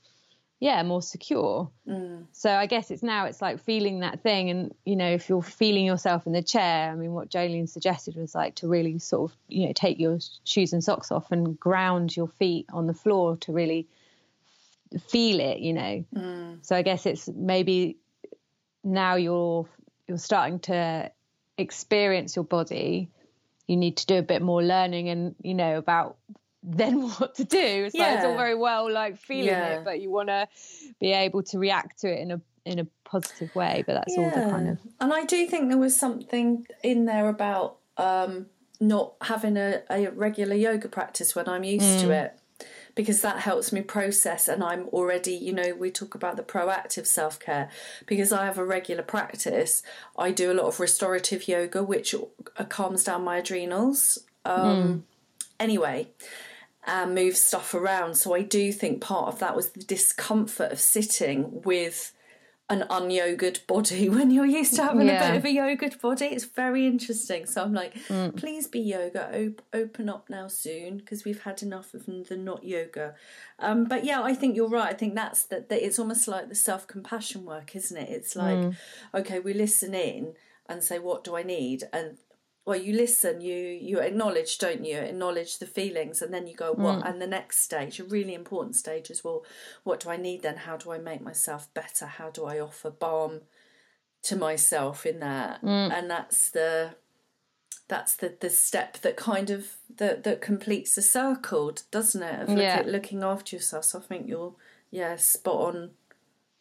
yeah 0.61 0.83
more 0.83 1.01
secure. 1.01 1.69
Mm. 1.87 2.27
So 2.31 2.49
i 2.49 2.67
guess 2.67 2.91
it's 2.91 3.03
now 3.03 3.25
it's 3.25 3.41
like 3.41 3.59
feeling 3.59 3.99
that 4.01 4.21
thing 4.21 4.49
and 4.49 4.73
you 4.85 4.95
know 4.95 5.09
if 5.11 5.27
you're 5.27 5.41
feeling 5.41 5.85
yourself 5.85 6.27
in 6.27 6.33
the 6.33 6.43
chair 6.43 6.91
i 6.91 6.95
mean 6.95 7.11
what 7.11 7.29
jolene 7.29 7.67
suggested 7.67 8.15
was 8.15 8.33
like 8.33 8.55
to 8.55 8.67
really 8.67 8.99
sort 8.99 9.31
of 9.31 9.37
you 9.49 9.65
know 9.65 9.73
take 9.73 9.99
your 9.99 10.19
shoes 10.45 10.71
and 10.71 10.83
socks 10.83 11.11
off 11.11 11.31
and 11.31 11.59
ground 11.59 12.15
your 12.15 12.27
feet 12.27 12.67
on 12.71 12.85
the 12.87 12.93
floor 12.93 13.35
to 13.37 13.51
really 13.51 13.87
feel 15.07 15.39
it 15.39 15.59
you 15.59 15.73
know. 15.73 16.05
Mm. 16.15 16.65
So 16.65 16.75
i 16.75 16.83
guess 16.83 17.05
it's 17.05 17.27
maybe 17.27 17.97
now 18.83 19.15
you're 19.15 19.67
you're 20.07 20.17
starting 20.19 20.59
to 20.59 21.11
experience 21.57 22.35
your 22.35 22.45
body 22.45 23.09
you 23.67 23.77
need 23.77 23.97
to 23.97 24.05
do 24.05 24.17
a 24.17 24.23
bit 24.23 24.41
more 24.41 24.61
learning 24.63 25.09
and 25.09 25.35
you 25.41 25.55
know 25.55 25.77
about 25.77 26.17
then 26.63 27.01
what 27.17 27.35
to 27.35 27.43
do 27.43 27.57
it's 27.57 27.95
like 27.95 28.15
it's 28.15 28.25
all 28.25 28.35
very 28.37 28.55
well 28.55 28.91
like 28.91 29.17
feeling 29.17 29.45
Yeah. 29.45 29.79
it 29.79 29.83
but 29.83 29.99
you 30.01 30.09
want 30.11 30.29
to 30.29 30.47
be 30.99 31.11
able 31.11 31.43
to 31.43 31.57
react 31.57 32.01
to 32.01 32.07
it 32.13 32.19
in 32.19 32.31
a 32.31 32.41
in 32.65 32.77
a 32.79 32.85
positive 33.03 33.53
way 33.55 33.83
but 33.87 33.93
that's 33.95 34.15
all 34.17 34.29
the 34.29 34.41
kind 34.51 34.69
of 34.69 34.77
And 34.99 35.11
I 35.13 35.25
do 35.25 35.47
think 35.47 35.69
there 35.69 35.77
was 35.79 35.99
something 35.99 36.67
in 36.83 37.05
there 37.05 37.27
about 37.29 37.77
um, 37.97 38.45
not 38.79 39.13
having 39.21 39.57
a, 39.57 39.81
a 39.89 40.09
regular 40.11 40.55
yoga 40.55 40.87
practice 40.87 41.35
when 41.35 41.49
I'm 41.49 41.63
used 41.63 41.97
Mm. 41.99 42.01
to 42.01 42.11
it. 42.11 42.37
Because 42.93 43.21
that 43.21 43.39
helps 43.39 43.71
me 43.71 43.81
process, 43.81 44.49
and 44.49 44.61
I'm 44.61 44.87
already, 44.89 45.33
you 45.33 45.53
know, 45.53 45.73
we 45.73 45.89
talk 45.91 46.13
about 46.13 46.35
the 46.35 46.43
proactive 46.43 47.07
self 47.07 47.39
care. 47.39 47.69
Because 48.05 48.33
I 48.33 48.45
have 48.45 48.57
a 48.57 48.65
regular 48.65 49.01
practice, 49.01 49.81
I 50.17 50.31
do 50.31 50.51
a 50.51 50.53
lot 50.53 50.65
of 50.65 50.79
restorative 50.79 51.47
yoga, 51.47 51.81
which 51.83 52.13
uh, 52.13 52.63
calms 52.65 53.05
down 53.05 53.23
my 53.23 53.37
adrenals. 53.37 54.19
Um, 54.45 55.05
Anyway, 55.59 56.07
and 56.85 57.13
move 57.13 57.37
stuff 57.37 57.73
around. 57.73 58.15
So 58.15 58.33
I 58.33 58.41
do 58.41 58.71
think 58.71 59.01
part 59.01 59.27
of 59.27 59.39
that 59.39 59.55
was 59.55 59.69
the 59.69 59.83
discomfort 59.83 60.71
of 60.71 60.79
sitting 60.79 61.61
with 61.63 62.13
an 62.71 62.85
unyogaed 62.89 63.67
body 63.67 64.07
when 64.15 64.31
you're 64.31 64.45
used 64.45 64.75
to 64.75 64.83
having 64.83 65.07
Yeah. 65.07 65.23
a 65.23 65.31
bit 65.31 65.37
of 65.37 65.45
a 65.45 65.49
yogaed 65.49 65.99
body. 66.01 66.25
It's 66.27 66.45
very 66.45 66.87
interesting. 66.87 67.45
So 67.45 67.61
I'm 67.61 67.73
like, 67.73 67.93
mm. 68.07 68.35
please 68.35 68.65
be 68.65 68.79
yoga, 68.79 69.29
op- 69.47 69.61
open 69.73 70.09
up 70.09 70.29
now 70.29 70.47
soon 70.47 70.97
because 70.97 71.25
we've 71.25 71.41
had 71.41 71.61
enough 71.61 71.93
of 71.93 72.05
the 72.05 72.37
not 72.37 72.63
yoga. 72.63 73.13
Um, 73.59 73.83
but 73.83 74.05
yeah, 74.05 74.21
I 74.23 74.33
think 74.33 74.55
you're 74.55 74.69
right. 74.69 74.89
I 74.89 74.93
think 74.93 75.15
that's 75.15 75.43
that. 75.45 75.69
that 75.69 75.85
it's 75.85 75.99
almost 75.99 76.27
like 76.27 76.47
the 76.49 76.55
self 76.55 76.87
compassion 76.87 77.45
work, 77.45 77.75
isn't 77.75 77.97
it? 77.97 78.09
It's 78.09 78.35
like, 78.35 78.57
mm. 78.57 78.75
okay, 79.13 79.39
we 79.39 79.53
listen 79.53 79.93
in 79.93 80.33
and 80.67 80.81
say, 80.83 80.97
what 80.97 81.23
do 81.25 81.35
I 81.35 81.43
need? 81.43 81.83
And 81.91 82.17
well 82.65 82.79
you 82.79 82.93
listen 82.93 83.41
you 83.41 83.55
you 83.55 83.99
acknowledge 83.99 84.57
don't 84.57 84.85
you 84.85 84.97
acknowledge 84.97 85.57
the 85.59 85.65
feelings 85.65 86.21
and 86.21 86.33
then 86.33 86.47
you 86.47 86.55
go 86.55 86.73
what 86.73 86.99
mm. 86.99 87.09
and 87.09 87.21
the 87.21 87.27
next 87.27 87.61
stage 87.61 87.99
a 87.99 88.03
really 88.03 88.33
important 88.33 88.75
stage 88.75 89.09
is 89.09 89.23
well 89.23 89.43
what 89.83 89.99
do 89.99 90.09
i 90.09 90.17
need 90.17 90.41
then 90.41 90.57
how 90.57 90.77
do 90.77 90.91
i 90.91 90.97
make 90.97 91.21
myself 91.21 91.73
better 91.73 92.05
how 92.05 92.29
do 92.29 92.45
i 92.45 92.59
offer 92.59 92.89
balm 92.89 93.41
to 94.21 94.35
myself 94.35 95.05
in 95.05 95.19
that 95.19 95.63
mm. 95.63 95.91
and 95.91 96.09
that's 96.09 96.51
the 96.51 96.91
that's 97.91 98.15
the 98.15 98.33
the 98.39 98.49
step 98.49 98.97
that 99.01 99.17
kind 99.17 99.49
of 99.49 99.75
that 99.97 100.23
that 100.23 100.39
completes 100.39 100.95
the 100.95 101.01
circle, 101.01 101.73
doesn't 101.91 102.23
it? 102.23 102.41
Of 102.41 102.49
look 102.49 102.57
Yeah. 102.57 102.83
looking 102.85 103.21
after 103.21 103.53
yourself. 103.55 103.83
So 103.83 103.99
I 103.99 104.01
think 104.01 104.29
you're 104.29 104.55
yeah 104.91 105.17
spot 105.17 105.75
on 105.75 105.91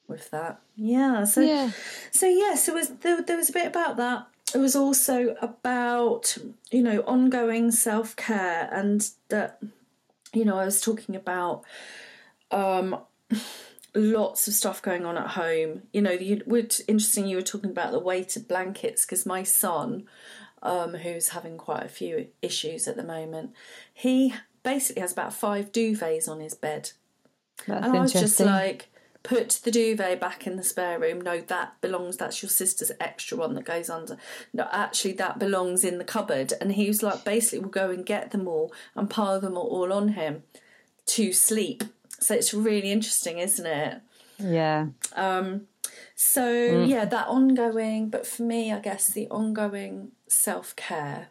with 0.09 0.29
that. 0.33 0.61
Yeah. 0.75 1.23
So 1.25 1.41
Yeah. 1.41 1.71
so 2.11 2.27
yes, 2.27 2.69
it 2.69 2.75
was 2.75 2.89
there, 2.89 3.23
there 3.23 3.37
was 3.37 3.49
a 3.49 3.53
bit 3.53 3.69
about 3.69 3.97
that. 3.99 4.27
It 4.55 4.59
was 4.59 4.75
also 4.75 5.37
about 5.41 6.37
you 6.71 6.83
know 6.83 7.01
ongoing 7.01 7.71
self 7.71 8.17
care 8.17 8.69
and 8.73 9.09
that 9.29 9.63
you 10.33 10.45
know 10.45 10.59
I 10.59 10.65
was 10.65 10.81
talking 10.81 11.17
about 11.17 11.65
um 12.51 12.97
lots 13.95 14.47
of 14.47 14.55
stuff 14.55 14.83
going 14.83 15.05
on 15.05 15.17
at 15.17 15.29
home. 15.29 15.83
You 15.93 16.03
know, 16.03 16.11
you, 16.11 16.43
it's 16.47 16.81
interesting 16.81 17.27
you 17.27 17.37
were 17.37 17.43
talking 17.43 17.71
about 17.71 17.93
the 17.93 17.99
weighted 17.99 18.49
blankets 18.49 19.05
because 19.05 19.27
my 19.27 19.43
son, 19.43 20.07
um, 20.63 20.95
who's 20.95 21.31
having 21.31 21.57
quite 21.57 21.85
a 21.85 21.89
few 21.89 22.29
issues 22.43 22.87
at 22.87 22.97
the 22.97 23.03
moment, 23.03 23.53
he 23.93 24.35
basically 24.63 25.01
has 25.01 25.13
about 25.13 25.33
five 25.33 25.73
duvets 25.73 26.29
on 26.29 26.41
his 26.41 26.55
bed. 26.55 26.93
That's 27.67 27.87
And 27.87 27.97
I 27.97 28.01
was 28.01 28.13
just 28.13 28.41
interesting. 28.41 28.47
like, 28.47 28.90
put 29.23 29.61
the 29.65 29.71
duvet 29.71 30.21
back 30.21 30.47
in 30.47 30.57
the 30.57 30.63
spare 30.63 30.99
room. 30.99 31.21
No, 31.21 31.41
that 31.41 31.81
belongs, 31.81 32.17
that's 32.17 32.43
your 32.43 32.51
sister's 32.51 32.93
extra 33.01 33.37
one 33.37 33.55
that 33.55 33.65
goes 33.65 33.91
under. 33.91 34.17
No, 34.53 34.69
actually, 34.73 35.13
that 35.15 35.39
belongs 35.39 35.85
in 35.85 35.99
the 35.99 36.05
cupboard. 36.05 36.53
And 36.61 36.73
he 36.73 36.87
was 36.89 37.03
like, 37.03 37.25
basically, 37.25 37.61
we'll 37.61 37.69
go 37.69 37.91
and 37.91 38.05
get 38.05 38.31
them 38.31 38.49
all 38.49 38.73
and 38.95 39.11
pile 39.11 39.41
them 39.41 39.57
all 39.57 39.93
on 39.93 40.09
him 40.11 40.43
to 41.07 41.33
sleep. 41.33 41.85
So 42.19 42.35
it's 42.35 42.55
really 42.55 42.91
interesting, 42.93 43.39
isn't 43.39 43.67
it? 43.67 44.01
yeah. 44.39 44.87
Um, 45.15 45.67
So, 46.15 46.83
yeah, 46.85 47.07
that 47.07 47.29
ongoing, 47.29 48.11
but 48.11 48.27
for 48.27 48.43
me, 48.43 48.73
I 48.73 48.79
guess 48.79 49.09
the 49.09 49.27
ongoing 49.29 50.13
self 50.29 50.77
care 50.77 51.29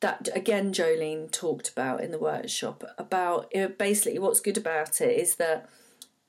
that 0.00 0.28
again 0.34 0.72
Jolene 0.72 1.30
talked 1.30 1.68
about 1.70 2.02
in 2.02 2.10
the 2.10 2.18
workshop 2.18 2.84
about 2.98 3.50
basically 3.78 4.18
what's 4.18 4.40
good 4.40 4.58
about 4.58 5.00
it 5.00 5.16
is 5.16 5.36
that 5.36 5.68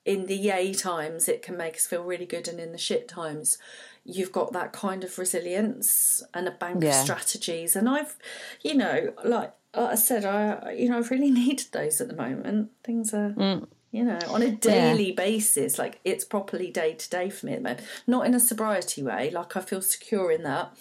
in 0.06 0.26
the 0.26 0.36
yay 0.36 0.74
times 0.74 1.30
it 1.30 1.42
can 1.42 1.56
make 1.58 1.76
us 1.76 1.86
feel 1.86 2.04
really 2.04 2.26
good 2.26 2.48
and 2.48 2.60
in 2.60 2.72
the 2.72 2.78
shit 2.78 3.08
times 3.08 3.58
you've 4.04 4.32
got 4.34 4.52
that 4.52 4.74
kind 4.74 5.04
of 5.04 5.18
resilience 5.18 6.22
and 6.34 6.48
a 6.48 6.52
bank 6.52 6.84
Yeah. 6.84 6.90
of 6.90 6.96
strategies. 6.96 7.76
And 7.76 7.88
I've 7.88 8.16
you 8.62 8.74
know 8.76 9.14
like, 9.24 9.54
like 9.74 9.92
I 9.92 9.96
said 9.96 10.26
I 10.26 10.72
you 10.74 10.90
know 10.90 10.98
I've 10.98 11.12
really 11.12 11.32
needed 11.44 11.68
those 11.72 12.02
at 12.02 12.10
the 12.10 12.16
moment. 12.16 12.72
Things 12.84 13.14
are 13.14 13.30
mm. 13.32 13.66
you 13.92 14.04
know 14.04 14.20
on 14.28 14.42
a 14.42 14.52
daily 14.52 15.12
basis 15.14 15.80
like 15.80 16.00
it's 16.04 16.26
properly 16.26 16.70
day 16.70 16.94
to 16.94 17.10
day 17.10 17.30
for 17.30 17.46
me 17.46 17.54
at 17.54 17.58
the 17.60 17.64
moment. 17.64 17.82
Not 18.06 18.26
in 18.26 18.34
a 18.34 18.40
sobriety 18.40 19.04
way 19.04 19.30
like 19.32 19.56
I 19.56 19.62
feel 19.62 19.82
secure 19.82 20.32
in 20.32 20.44
that 20.44 20.76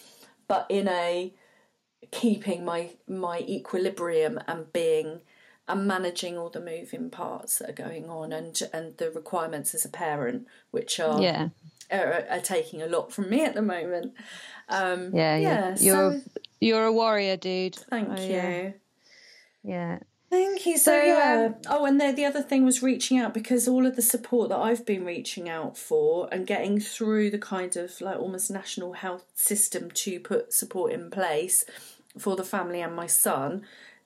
but 0.49 0.67
in 0.69 0.89
a 0.89 1.33
keeping 2.11 2.65
my 2.65 2.91
my 3.09 3.39
equilibrium 3.41 4.41
and 4.47 4.73
being 4.73 5.21
and 5.69 5.87
managing 5.87 6.37
all 6.37 6.51
the 6.51 6.61
moving 6.61 7.09
parts 7.11 7.59
that 7.59 7.71
are 7.71 7.85
going 7.89 8.09
on 8.11 8.33
and 8.33 8.61
and 8.73 8.97
the 8.99 9.11
requirements 9.11 9.75
as 9.75 9.85
a 9.85 9.89
parent 9.89 10.47
which 10.71 10.99
are 11.01 11.21
Yeah. 11.23 11.49
are, 11.91 12.25
are 12.31 12.41
taking 12.41 12.83
a 12.83 12.87
lot 12.87 13.13
from 13.13 13.31
me 13.31 13.45
at 13.45 13.55
the 13.55 13.63
moment 13.63 14.13
Yeah. 14.71 15.09
yeah, 15.13 15.37
yeah. 15.37 15.77
You're 15.79 16.21
you're 16.61 16.85
a 16.87 16.93
warrior, 16.93 17.37
dude. 17.37 17.77
thank 17.77 18.09
Oh, 18.11 18.21
you 18.23 18.33
yeah. 18.33 18.71
Yeah. 19.65 19.99
Thank 20.31 20.65
you. 20.65 20.79
So, 20.79 20.93
So, 20.93 21.03
yeah. 21.05 21.47
um, 21.49 21.55
oh, 21.69 21.85
and 21.85 22.01
the, 22.01 22.11
the 22.11 22.25
other 22.25 22.41
thing 22.41 22.65
was 22.65 22.83
reaching 22.83 23.19
out 23.19 23.35
because 23.35 23.69
all 23.69 23.85
of 23.85 23.97
the 23.97 24.03
support 24.03 24.49
that 24.49 24.57
I've 24.59 24.87
been 24.87 25.05
reaching 25.05 25.47
out 25.49 25.77
for 25.77 26.27
and 26.33 26.47
getting 26.47 26.81
through 26.81 27.31
the 27.31 27.39
kind 27.39 27.77
of 27.77 28.01
like 28.01 28.19
almost 28.19 28.51
national 28.51 28.95
health 28.95 29.27
system 29.35 29.91
to 29.91 30.19
put 30.21 30.55
support 30.55 30.91
in 30.93 31.11
place 31.11 31.65
for 32.19 32.35
the 32.35 32.45
family 32.45 32.81
and 32.81 32.97
my 32.97 33.07
son. 33.07 33.63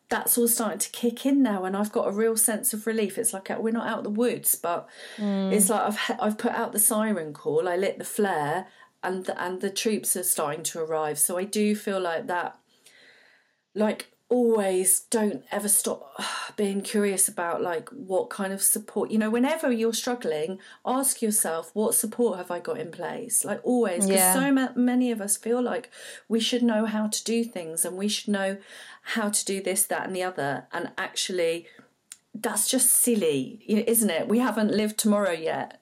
That's 0.09 0.39
all 0.39 0.47
starting 0.47 0.79
to 0.79 0.91
kick 0.91 1.27
in 1.27 1.43
now, 1.43 1.65
and 1.65 1.77
I've 1.77 1.93
got 1.93 2.07
a 2.07 2.13
real 2.13 2.37
sense 2.37 2.73
of 2.73 2.87
relief. 2.87 3.19
It's 3.19 3.33
like 3.33 3.49
we're 3.59 3.73
not 3.73 3.89
out 3.89 3.99
of 3.99 4.05
the 4.05 4.11
woods, 4.11 4.55
but 4.55 4.89
mm. 5.17 5.53
it's 5.53 5.69
like 5.69 5.83
I've 5.83 6.19
I've 6.21 6.39
put 6.39 6.53
out 6.53 6.73
the 6.73 6.79
siren 6.79 7.33
call, 7.33 7.69
I 7.69 7.77
lit 7.77 7.99
the 7.99 8.05
flare, 8.05 8.67
and 9.03 9.25
the, 9.25 9.43
and 9.43 9.61
the 9.61 9.71
troops 9.71 10.17
are 10.17 10.23
starting 10.23 10.63
to 10.65 10.81
arrive. 10.81 11.19
So 11.19 11.37
I 11.37 11.45
do 11.45 11.75
feel 11.75 12.01
like 12.01 12.29
that 12.29 12.57
like 13.75 14.15
always 14.28 15.00
don't 15.11 15.45
ever 15.52 15.68
stop 15.68 16.21
being 16.56 16.80
curious 16.83 17.28
about 17.28 17.62
like 17.62 17.88
what 17.90 18.28
kind 18.28 18.52
of 18.52 18.61
support 18.61 19.11
you 19.11 19.18
know 19.18 19.30
whenever 19.30 19.71
you're 19.71 19.92
struggling 19.92 20.59
ask 20.85 21.23
yourself 21.23 21.71
what 21.75 21.95
support 21.95 22.37
have 22.37 22.50
i 22.50 22.59
got 22.59 22.78
in 22.78 22.90
place 22.90 23.45
like 23.45 23.61
always 23.62 24.04
because 24.06 24.21
Yeah. 24.21 24.35
so 24.35 24.50
ma- 24.52 24.73
many 24.75 25.12
of 25.12 25.21
us 25.21 25.37
feel 25.37 25.62
like 25.62 25.90
we 26.28 26.40
should 26.40 26.62
know 26.62 26.87
how 26.87 27.06
to 27.06 27.25
do 27.25 27.45
things 27.45 27.85
and 27.85 27.97
we 27.97 28.09
should 28.09 28.28
know 28.28 28.56
how 29.02 29.28
to 29.28 29.45
do 29.45 29.62
this 29.62 29.85
that 29.87 30.06
and 30.06 30.16
the 30.16 30.25
other 30.25 30.66
and 30.73 30.90
actually 30.99 31.66
that's 32.38 32.68
just 32.68 32.90
silly, 32.90 33.62
isn't 33.66 34.11
it? 34.11 34.28
We 34.28 34.40
haven't 34.40 34.71
lived 34.71 34.99
tomorrow 34.99 35.30
yet. 35.30 35.80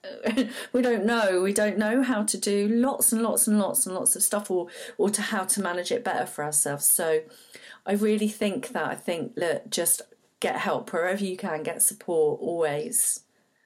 we 0.73 0.83
don't 0.83 1.05
know. 1.05 1.43
We 1.43 1.53
don't 1.53 1.77
know 1.77 2.01
how 2.05 2.23
to 2.23 2.39
do 2.39 2.69
lots 2.69 3.11
and 3.13 3.23
lots 3.23 3.49
and 3.49 3.59
lots 3.59 3.87
and 3.87 3.95
lots 3.97 4.15
of 4.15 4.23
stuff, 4.23 4.53
or 4.53 4.69
or 4.97 5.11
to 5.11 5.21
how 5.21 5.43
to 5.47 5.61
manage 5.61 5.91
it 5.91 6.05
better 6.05 6.27
for 6.27 6.45
ourselves. 6.45 6.85
So, 6.89 7.23
I 7.87 7.93
really 7.93 8.29
think 8.29 8.69
that 8.69 8.85
I 8.87 8.95
think 8.95 9.37
that 9.37 9.71
just 9.71 10.03
get 10.41 10.57
help 10.57 10.93
wherever 10.93 11.25
you 11.25 11.37
can, 11.37 11.63
get 11.63 11.83
support 11.83 12.41
always. 12.41 13.21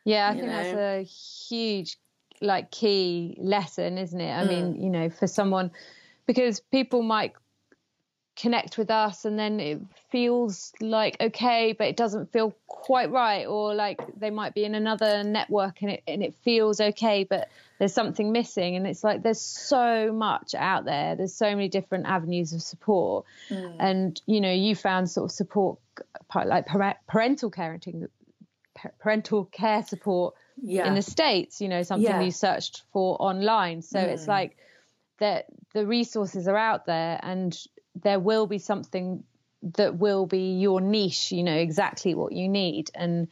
Yeah, 0.05 0.31
I 0.31 0.35
think 0.35 0.47
that's 0.47 0.75
a 0.75 1.03
huge 1.03 1.97
like 2.41 2.71
key 2.71 3.37
lesson, 3.41 3.99
isn't 3.99 4.21
it? 4.21 4.33
I 4.33 4.43
Mm. 4.43 4.49
mean, 4.49 4.83
you 4.83 4.91
know, 4.91 5.11
for 5.11 5.27
someone 5.27 5.71
because 6.27 6.61
people 6.61 7.03
might 7.03 7.33
connect 8.39 8.79
with 8.79 8.89
us 8.89 9.25
and 9.25 9.37
then 9.37 9.59
it 9.59 9.81
feels 10.11 10.73
like 10.81 11.17
okay, 11.21 11.75
but 11.77 11.89
it 11.89 11.97
doesn't 11.97 12.33
feel 12.33 12.55
quite 12.69 13.11
right 13.11 13.47
or 13.47 13.75
like 13.75 14.01
they 14.17 14.31
might 14.31 14.55
be 14.55 14.65
in 14.65 14.77
another 14.77 15.25
network 15.25 15.83
and 15.83 15.91
it 15.91 16.03
and 16.07 16.23
it 16.23 16.35
feels 16.45 16.81
okay, 16.81 17.25
but 17.25 17.49
there's 17.79 17.93
something 17.93 18.31
missing 18.31 18.77
and 18.77 18.87
it's 18.87 19.03
like 19.03 19.23
there's 19.23 19.41
so 19.41 20.13
much 20.13 20.55
out 20.55 20.85
there. 20.85 21.17
There's 21.17 21.35
so 21.35 21.51
many 21.51 21.69
different 21.69 22.07
avenues 22.07 22.53
of 22.53 22.63
support. 22.63 23.25
Mm. 23.51 23.77
And 23.81 24.23
you 24.27 24.41
know, 24.41 24.53
you 24.53 24.77
found 24.77 25.11
sort 25.11 25.31
of 25.31 25.33
support 25.33 25.79
like 26.33 26.67
parental 27.09 27.51
parenting 27.51 28.09
parental 29.01 29.47
care 29.47 29.83
support 29.83 30.35
Yeah, 30.63 30.87
in 30.87 30.95
the 30.95 31.03
states 31.03 31.61
you 31.61 31.69
know 31.69 31.83
something 31.83 32.09
Yeah. 32.09 32.21
you 32.21 32.31
searched 32.31 32.83
for 32.93 33.21
online 33.21 33.83
so 33.83 33.99
it's 33.99 34.29
like 34.29 34.57
that 35.19 35.47
the 35.73 35.85
resources 35.85 36.47
are 36.47 36.57
out 36.57 36.87
there 36.87 37.19
and 37.21 37.59
there 38.03 38.21
will 38.21 38.47
be 38.47 38.59
something 38.59 39.25
that 39.75 39.97
will 39.97 40.27
be 40.27 40.59
your 40.59 40.81
niche 40.81 41.33
you 41.33 41.43
know 41.43 41.55
exactly 41.57 42.15
what 42.15 42.33
you 42.33 42.49
need 42.49 42.91
and 42.95 43.29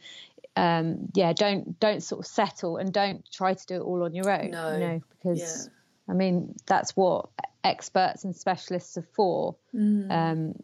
um 0.57 1.07
yeah 1.13 1.31
don't 1.33 1.79
don't 1.79 2.01
sort 2.03 2.19
of 2.19 2.25
settle 2.25 2.77
and 2.77 2.91
don't 2.91 3.23
try 3.31 3.53
to 3.53 3.65
do 3.65 3.75
it 3.75 3.81
all 3.81 4.03
on 4.03 4.13
your 4.13 4.29
own 4.29 4.51
No. 4.51 4.73
you 4.73 4.79
know 4.79 5.01
because 5.09 5.69
i 6.09 6.13
mean 6.13 6.53
that's 6.65 6.95
what 6.97 7.29
experts 7.63 8.23
and 8.25 8.35
specialists 8.35 8.97
are 8.97 9.07
for 9.15 9.55
Mm. 9.73 10.11
um 10.11 10.55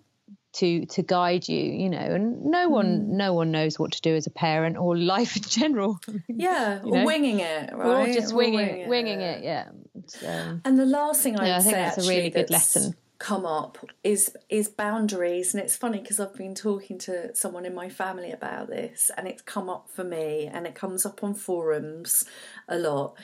to 0.54 0.86
to 0.86 1.02
guide 1.02 1.48
you 1.48 1.60
you 1.60 1.90
know 1.90 1.98
and 1.98 2.46
no 2.46 2.70
one 2.70 3.18
no 3.18 3.34
one 3.34 3.52
knows 3.52 3.80
what 3.80 3.94
to 3.94 4.02
do 4.02 4.16
as 4.16 4.28
a 4.28 4.32
parent 4.32 4.78
or 4.78 4.96
life 4.98 5.36
in 5.36 5.44
general 5.44 6.00
yeah, 6.28 6.80
know? 6.84 6.90
or 6.92 7.06
winging 7.06 7.40
it, 7.40 7.74
right? 7.74 8.08
we're 8.08 8.14
just 8.14 8.34
Or 8.34 8.38
winging 8.38 8.60
it, 8.60 8.88
winging 8.88 9.22
it. 9.22 9.44
Yeah. 9.44 9.70
So, 10.08 10.60
And 10.66 10.78
the 10.78 10.86
last 10.86 11.22
thing 11.24 11.38
I'd 11.38 11.48
Yeah, 11.48 11.58
I 11.58 11.62
think 11.62 11.74
say 11.76 11.82
that's 11.82 11.98
a 11.98 12.10
really 12.10 12.30
good 12.30 12.50
lesson. 12.52 12.96
Come 13.24 13.46
up 13.46 13.78
is 14.04 14.36
is 14.50 14.68
boundaries, 14.68 15.54
and 15.54 15.64
it's 15.64 15.78
funny 15.78 16.00
because 16.00 16.20
I've 16.20 16.36
been 16.36 16.54
talking 16.54 16.98
to 17.00 17.34
someone 17.34 17.66
in 17.66 17.74
my 17.74 17.88
family 17.88 18.32
about 18.32 18.68
this, 18.68 19.10
and 19.16 19.30
it's 19.30 19.42
come 19.42 19.70
up 19.70 19.90
for 19.90 20.04
me, 20.04 20.50
and 20.52 20.68
it 20.68 20.76
comes 20.76 21.06
up 21.06 21.24
on 21.24 21.34
forums 21.34 22.26
a 22.68 22.78
lot. 22.78 23.16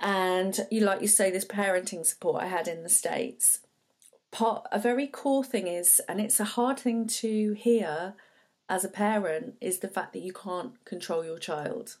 And 0.00 0.58
you 0.70 0.80
like 0.80 1.02
you 1.02 1.08
say, 1.08 1.30
this 1.30 1.44
parenting 1.44 2.06
support 2.06 2.42
I 2.42 2.46
had 2.46 2.66
in 2.66 2.82
the 2.82 2.88
states. 2.88 3.60
Part 4.30 4.66
a 4.72 4.78
very 4.78 5.06
core 5.06 5.44
thing 5.44 5.66
is, 5.66 6.00
and 6.08 6.18
it's 6.18 6.40
a 6.40 6.52
hard 6.56 6.78
thing 6.78 7.06
to 7.06 7.52
hear 7.52 8.14
as 8.70 8.86
a 8.86 8.88
parent, 8.88 9.56
is 9.60 9.80
the 9.80 9.88
fact 9.88 10.14
that 10.14 10.22
you 10.22 10.32
can't 10.32 10.82
control 10.86 11.22
your 11.26 11.38
child 11.38 11.98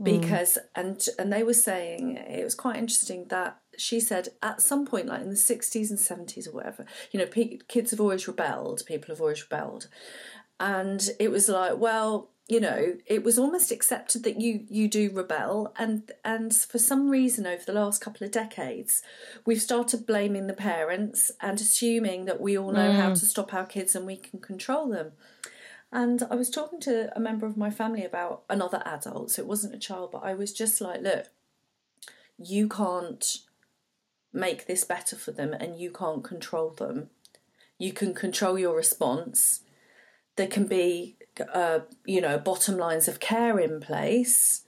mm. 0.00 0.04
because 0.04 0.56
and 0.74 1.04
and 1.18 1.32
they 1.32 1.42
were 1.42 1.54
saying 1.54 2.16
it 2.16 2.44
was 2.44 2.54
quite 2.54 2.76
interesting 2.76 3.26
that 3.28 3.58
she 3.80 4.00
said 4.00 4.28
at 4.42 4.60
some 4.60 4.86
point 4.86 5.06
like 5.06 5.22
in 5.22 5.30
the 5.30 5.34
60s 5.34 5.90
and 5.90 5.98
70s 5.98 6.46
or 6.46 6.52
whatever 6.52 6.84
you 7.12 7.18
know 7.18 7.26
pe- 7.26 7.58
kids 7.68 7.90
have 7.90 8.00
always 8.00 8.26
rebelled 8.28 8.82
people 8.86 9.14
have 9.14 9.20
always 9.20 9.42
rebelled. 9.42 9.88
And 10.58 11.08
it 11.18 11.30
was 11.30 11.48
like 11.48 11.78
well 11.78 12.30
you 12.48 12.60
know 12.60 12.96
it 13.06 13.22
was 13.22 13.38
almost 13.38 13.70
accepted 13.70 14.24
that 14.24 14.40
you 14.40 14.66
you 14.68 14.88
do 14.88 15.10
rebel. 15.12 15.72
And 15.78 16.10
and 16.24 16.54
for 16.54 16.78
some 16.78 17.08
reason 17.08 17.46
over 17.46 17.64
the 17.64 17.72
last 17.72 18.02
couple 18.02 18.24
of 18.24 18.32
decades 18.32 19.02
we've 19.46 19.62
started 19.62 20.06
blaming 20.06 20.46
the 20.46 20.52
parents 20.52 21.30
and 21.40 21.60
assuming 21.60 22.26
that 22.26 22.40
we 22.40 22.58
all 22.58 22.72
know 22.72 22.92
how 22.92 23.10
mm. 23.10 23.18
to 23.18 23.24
stop 23.24 23.54
our 23.54 23.66
kids 23.66 23.94
and 23.94 24.06
we 24.06 24.16
can 24.16 24.40
control 24.40 24.88
them. 24.88 25.12
And 25.92 26.22
I 26.30 26.36
was 26.36 26.50
talking 26.50 26.80
to 26.80 27.10
a 27.16 27.20
member 27.20 27.46
of 27.46 27.56
my 27.56 27.70
family 27.70 28.04
about 28.04 28.44
another 28.48 28.80
adult, 28.86 29.32
so 29.32 29.42
it 29.42 29.48
wasn't 29.48 29.74
a 29.74 29.78
child, 29.78 30.12
but 30.12 30.22
I 30.22 30.34
was 30.34 30.52
just 30.52 30.80
like, 30.80 31.02
look, 31.02 31.26
you 32.38 32.68
can't 32.68 33.38
make 34.32 34.66
this 34.66 34.84
better 34.84 35.16
for 35.16 35.32
them 35.32 35.52
and 35.52 35.78
you 35.78 35.90
can't 35.90 36.24
control 36.24 36.70
them. 36.70 37.10
You 37.78 37.92
can 37.92 38.14
control 38.14 38.58
your 38.58 38.76
response. 38.76 39.60
There 40.36 40.46
can 40.46 40.66
be, 40.66 41.16
uh, 41.52 41.80
you 42.04 42.20
know, 42.20 42.38
bottom 42.38 42.76
lines 42.76 43.08
of 43.08 43.20
care 43.20 43.58
in 43.58 43.80
place, 43.80 44.62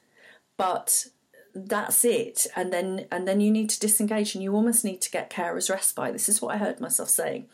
but 0.57 1.07
that's 1.55 2.05
it. 2.05 2.47
And 2.57 2.73
then 2.73 3.07
and 3.11 3.29
then 3.29 3.41
you 3.41 3.51
need 3.51 3.71
to 3.71 3.81
disengage 3.81 4.35
and 4.35 4.43
you 4.43 4.55
almost 4.55 4.85
need 4.85 5.01
to 5.03 5.11
get 5.11 5.31
carers 5.31 5.71
respite. 5.71 6.13
This 6.13 6.29
is 6.29 6.41
what 6.41 6.55
i 6.55 6.59
heard 6.59 6.81
myself 6.81 7.11
saying. 7.11 7.47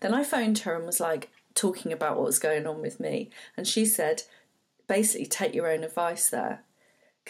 Then 0.00 0.14
i 0.14 0.22
phoned 0.22 0.60
her 0.60 0.76
and 0.76 0.86
was 0.86 1.00
like 1.00 1.30
talking 1.54 1.92
about 1.92 2.16
what 2.16 2.26
was 2.26 2.38
going 2.38 2.66
on 2.66 2.80
with 2.80 3.00
me. 3.00 3.30
And 3.56 3.66
she 3.66 3.84
said 3.84 4.22
basically 4.86 5.26
take 5.26 5.54
your 5.54 5.70
own 5.70 5.84
advice 5.84 6.30
there 6.30 6.64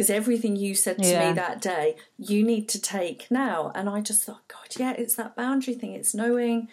because 0.01 0.09
everything 0.09 0.57
you 0.57 0.75
said 0.75 0.97
to 0.97 1.07
yeah. 1.07 1.29
me 1.29 1.35
that 1.35 1.61
day 1.61 1.95
you 2.17 2.43
need 2.43 2.67
to 2.71 2.81
take 2.81 3.31
now 3.31 3.71
and 3.75 3.87
i 3.87 4.01
just 4.01 4.25
thought 4.25 4.49
god 4.49 4.67
yeah 4.79 4.95
it's 4.97 5.15
that 5.15 5.37
boundary 5.37 5.75
thing 5.75 5.93
it's 5.93 6.15
knowing 6.15 6.69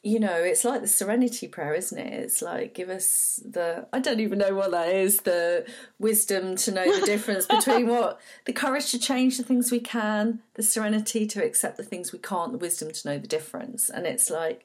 you 0.00 0.20
know, 0.20 0.36
it's 0.36 0.64
like 0.64 0.80
the 0.80 0.86
serenity 0.86 1.48
prayer, 1.48 1.74
isn't 1.74 1.98
it? 1.98 2.12
It's 2.12 2.40
like, 2.40 2.72
give 2.72 2.88
us 2.88 3.42
the, 3.44 3.88
I 3.92 3.98
don't 3.98 4.20
even 4.20 4.38
know 4.38 4.54
what 4.54 4.70
that 4.70 4.90
is, 4.90 5.22
the 5.22 5.66
wisdom 5.98 6.54
to 6.54 6.70
know 6.70 7.00
the 7.00 7.04
difference 7.04 7.46
between 7.50 7.88
what, 7.88 8.20
the 8.44 8.52
courage 8.52 8.92
to 8.92 8.98
change 9.00 9.38
the 9.38 9.42
things 9.42 9.72
we 9.72 9.80
can, 9.80 10.38
the 10.54 10.62
serenity 10.62 11.26
to 11.26 11.44
accept 11.44 11.78
the 11.78 11.82
things 11.82 12.12
we 12.12 12.20
can't, 12.20 12.52
the 12.52 12.58
wisdom 12.58 12.92
to 12.92 13.08
know 13.08 13.18
the 13.18 13.26
difference. 13.26 13.90
And 13.90 14.06
it's 14.06 14.30
like, 14.30 14.64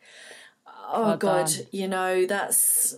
oh 0.68 1.02
well 1.02 1.18
God, 1.18 1.52
you 1.72 1.88
know, 1.88 2.28
that's, 2.28 2.96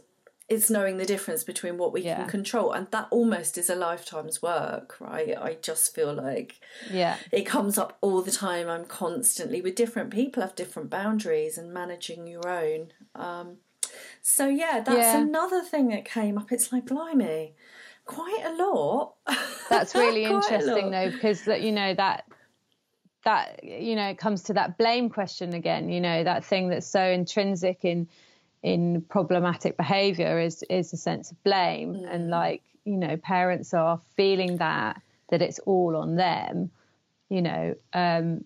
it's 0.48 0.70
knowing 0.70 0.98
the 0.98 1.06
difference 1.06 1.44
between 1.44 1.78
what 1.78 1.92
we 1.92 2.02
yeah. 2.02 2.18
can 2.18 2.28
control 2.28 2.72
and 2.72 2.88
that 2.92 3.08
almost 3.10 3.58
is 3.58 3.70
a 3.70 3.76
lifetime's 3.76 4.42
work 4.42 4.96
right? 5.00 5.36
I 5.38 5.58
just 5.62 5.96
feel 5.96 6.14
like 6.14 6.60
yeah. 6.92 7.18
it 7.32 7.44
comes 7.44 7.78
up 7.78 7.98
all 8.02 8.22
the 8.22 8.32
time. 8.32 8.70
I'm 8.70 8.86
constantly 8.86 9.62
with 9.62 9.76
different 9.76 10.12
people 10.12 10.44
have 10.44 10.56
different 10.56 10.90
boundaries 10.90 11.58
and 11.58 11.74
managing 11.74 12.28
your 12.28 12.48
own. 12.48 12.92
Um, 13.16 13.58
so 14.22 14.48
yeah 14.48 14.82
that's 14.86 14.98
yeah. 14.98 15.20
another 15.20 15.62
thing 15.62 15.90
that 15.90 16.06
came 16.06 16.38
up. 16.38 16.52
It's 16.52 16.72
like 16.72 16.86
blimey 16.86 17.54
quite 18.06 18.44
a 18.46 18.54
lot. 18.54 19.14
That's 19.70 19.96
really 19.96 20.26
interesting 20.26 20.92
though 20.92 21.10
because 21.10 21.44
that 21.44 21.62
you 21.62 21.72
know 21.72 21.94
that 21.96 22.26
that 23.24 23.64
you 23.64 23.96
know 23.96 24.08
it 24.10 24.18
comes 24.18 24.44
to 24.44 24.54
that 24.54 24.78
blame 24.78 25.10
question 25.10 25.54
again 25.54 25.90
you 25.90 26.00
know 26.00 26.24
that 26.24 26.46
thing 26.46 26.70
that's 26.70 26.88
so 26.88 27.04
intrinsic 27.04 27.84
in 27.84 28.08
in 28.66 29.00
problematic 29.10 29.78
behavior 29.78 30.40
is 30.40 30.64
is 30.72 30.92
a 30.92 30.98
sense 30.98 31.30
of 31.30 31.42
blame 31.44 31.94
mm. 31.94 32.12
and 32.12 32.32
like 32.32 32.64
you 32.84 32.98
know 32.98 33.16
parents 33.16 33.76
are 33.76 34.02
feeling 34.18 34.58
that 34.58 35.00
that 35.30 35.44
it's 35.44 35.60
all 35.60 35.96
on 35.96 36.16
them 36.16 36.72
you 37.30 37.44
know 37.44 37.76
um 37.94 38.44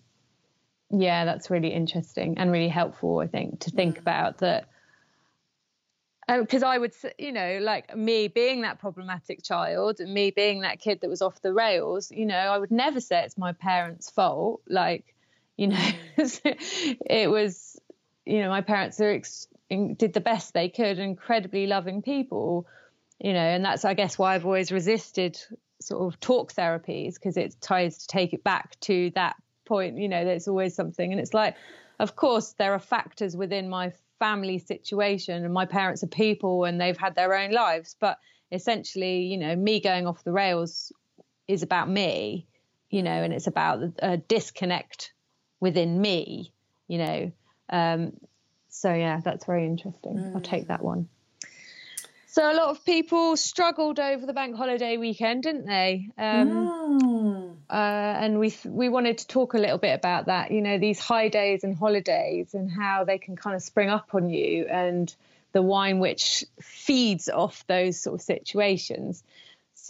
yeah 0.90 1.24
that's 1.24 1.48
really 1.48 1.72
interesting 1.72 2.36
and 2.36 2.52
really 2.52 2.68
helpful 2.68 3.20
i 3.20 3.26
think 3.26 3.60
to 3.60 3.70
think 3.70 3.96
mm. 3.96 4.00
about 4.00 4.38
that 4.38 4.66
because 6.28 6.62
uh, 6.62 6.68
I 6.68 6.78
would, 6.78 6.94
you 7.18 7.32
know, 7.32 7.58
like 7.60 7.96
me 7.96 8.28
being 8.28 8.60
that 8.60 8.78
problematic 8.78 9.42
child 9.42 9.98
and 9.98 10.14
me 10.14 10.30
being 10.30 10.60
that 10.60 10.78
kid 10.78 11.00
that 11.00 11.10
was 11.10 11.22
off 11.22 11.42
the 11.42 11.52
rails, 11.52 12.12
you 12.12 12.24
know, 12.24 12.36
I 12.36 12.56
would 12.56 12.70
never 12.70 13.00
say 13.00 13.24
it's 13.24 13.36
my 13.36 13.50
parents' 13.52 14.08
fault. 14.10 14.60
Like, 14.68 15.16
you 15.56 15.66
know, 15.66 15.88
mm. 16.16 16.96
it 17.10 17.28
was, 17.28 17.80
you 18.24 18.38
know, 18.42 18.48
my 18.48 18.60
parents 18.60 19.00
are 19.00 19.10
ex- 19.10 19.48
did 19.70 20.12
the 20.12 20.20
best 20.20 20.52
they 20.52 20.68
could, 20.68 20.98
incredibly 20.98 21.66
loving 21.66 22.02
people, 22.02 22.66
you 23.18 23.32
know, 23.32 23.38
and 23.38 23.64
that's 23.64 23.84
I 23.84 23.94
guess 23.94 24.18
why 24.18 24.34
I've 24.34 24.44
always 24.44 24.72
resisted 24.72 25.38
sort 25.80 26.12
of 26.12 26.20
talk 26.20 26.52
therapies 26.52 27.14
because 27.14 27.36
it 27.36 27.56
tries 27.62 27.98
to 27.98 28.06
take 28.06 28.32
it 28.34 28.44
back 28.44 28.78
to 28.80 29.10
that 29.14 29.36
point, 29.64 29.96
you 29.98 30.08
know, 30.08 30.24
there's 30.24 30.48
always 30.48 30.74
something, 30.74 31.12
and 31.12 31.20
it's 31.20 31.34
like, 31.34 31.56
of 31.98 32.16
course, 32.16 32.54
there 32.58 32.72
are 32.72 32.80
factors 32.80 33.36
within 33.36 33.68
my 33.68 33.92
family 34.18 34.58
situation, 34.58 35.44
and 35.44 35.54
my 35.54 35.64
parents 35.64 36.02
are 36.02 36.08
people, 36.08 36.64
and 36.64 36.80
they've 36.80 36.98
had 36.98 37.14
their 37.14 37.34
own 37.34 37.52
lives, 37.52 37.96
but 38.00 38.18
essentially, 38.52 39.22
you 39.22 39.38
know, 39.38 39.54
me 39.54 39.80
going 39.80 40.06
off 40.06 40.24
the 40.24 40.32
rails 40.32 40.92
is 41.46 41.62
about 41.62 41.88
me, 41.88 42.46
you 42.90 43.02
know, 43.02 43.10
and 43.10 43.32
it's 43.32 43.46
about 43.46 43.82
a 44.00 44.16
disconnect 44.16 45.12
within 45.60 46.00
me, 46.00 46.52
you 46.88 46.98
know. 46.98 47.32
Um, 47.70 48.12
so 48.70 48.92
yeah, 48.94 49.20
that's 49.22 49.44
very 49.44 49.66
interesting. 49.66 50.16
Mm. 50.16 50.34
I'll 50.34 50.40
take 50.40 50.68
that 50.68 50.82
one. 50.82 51.08
So 52.26 52.50
a 52.50 52.54
lot 52.54 52.68
of 52.68 52.84
people 52.84 53.36
struggled 53.36 53.98
over 53.98 54.24
the 54.24 54.32
bank 54.32 54.54
holiday 54.54 54.96
weekend, 54.96 55.42
didn't 55.42 55.66
they? 55.66 56.10
Um, 56.16 56.48
mm. 56.48 57.56
uh, 57.68 57.72
and 57.72 58.38
we 58.38 58.54
we 58.64 58.88
wanted 58.88 59.18
to 59.18 59.26
talk 59.26 59.54
a 59.54 59.58
little 59.58 59.78
bit 59.78 59.94
about 59.94 60.26
that. 60.26 60.52
You 60.52 60.62
know, 60.62 60.78
these 60.78 61.00
high 61.00 61.28
days 61.28 61.64
and 61.64 61.76
holidays, 61.76 62.54
and 62.54 62.70
how 62.70 63.02
they 63.02 63.18
can 63.18 63.34
kind 63.34 63.56
of 63.56 63.62
spring 63.62 63.88
up 63.88 64.14
on 64.14 64.30
you, 64.30 64.66
and 64.66 65.12
the 65.52 65.62
wine 65.62 65.98
which 65.98 66.44
feeds 66.60 67.28
off 67.28 67.66
those 67.66 68.00
sort 68.00 68.20
of 68.20 68.22
situations. 68.22 69.24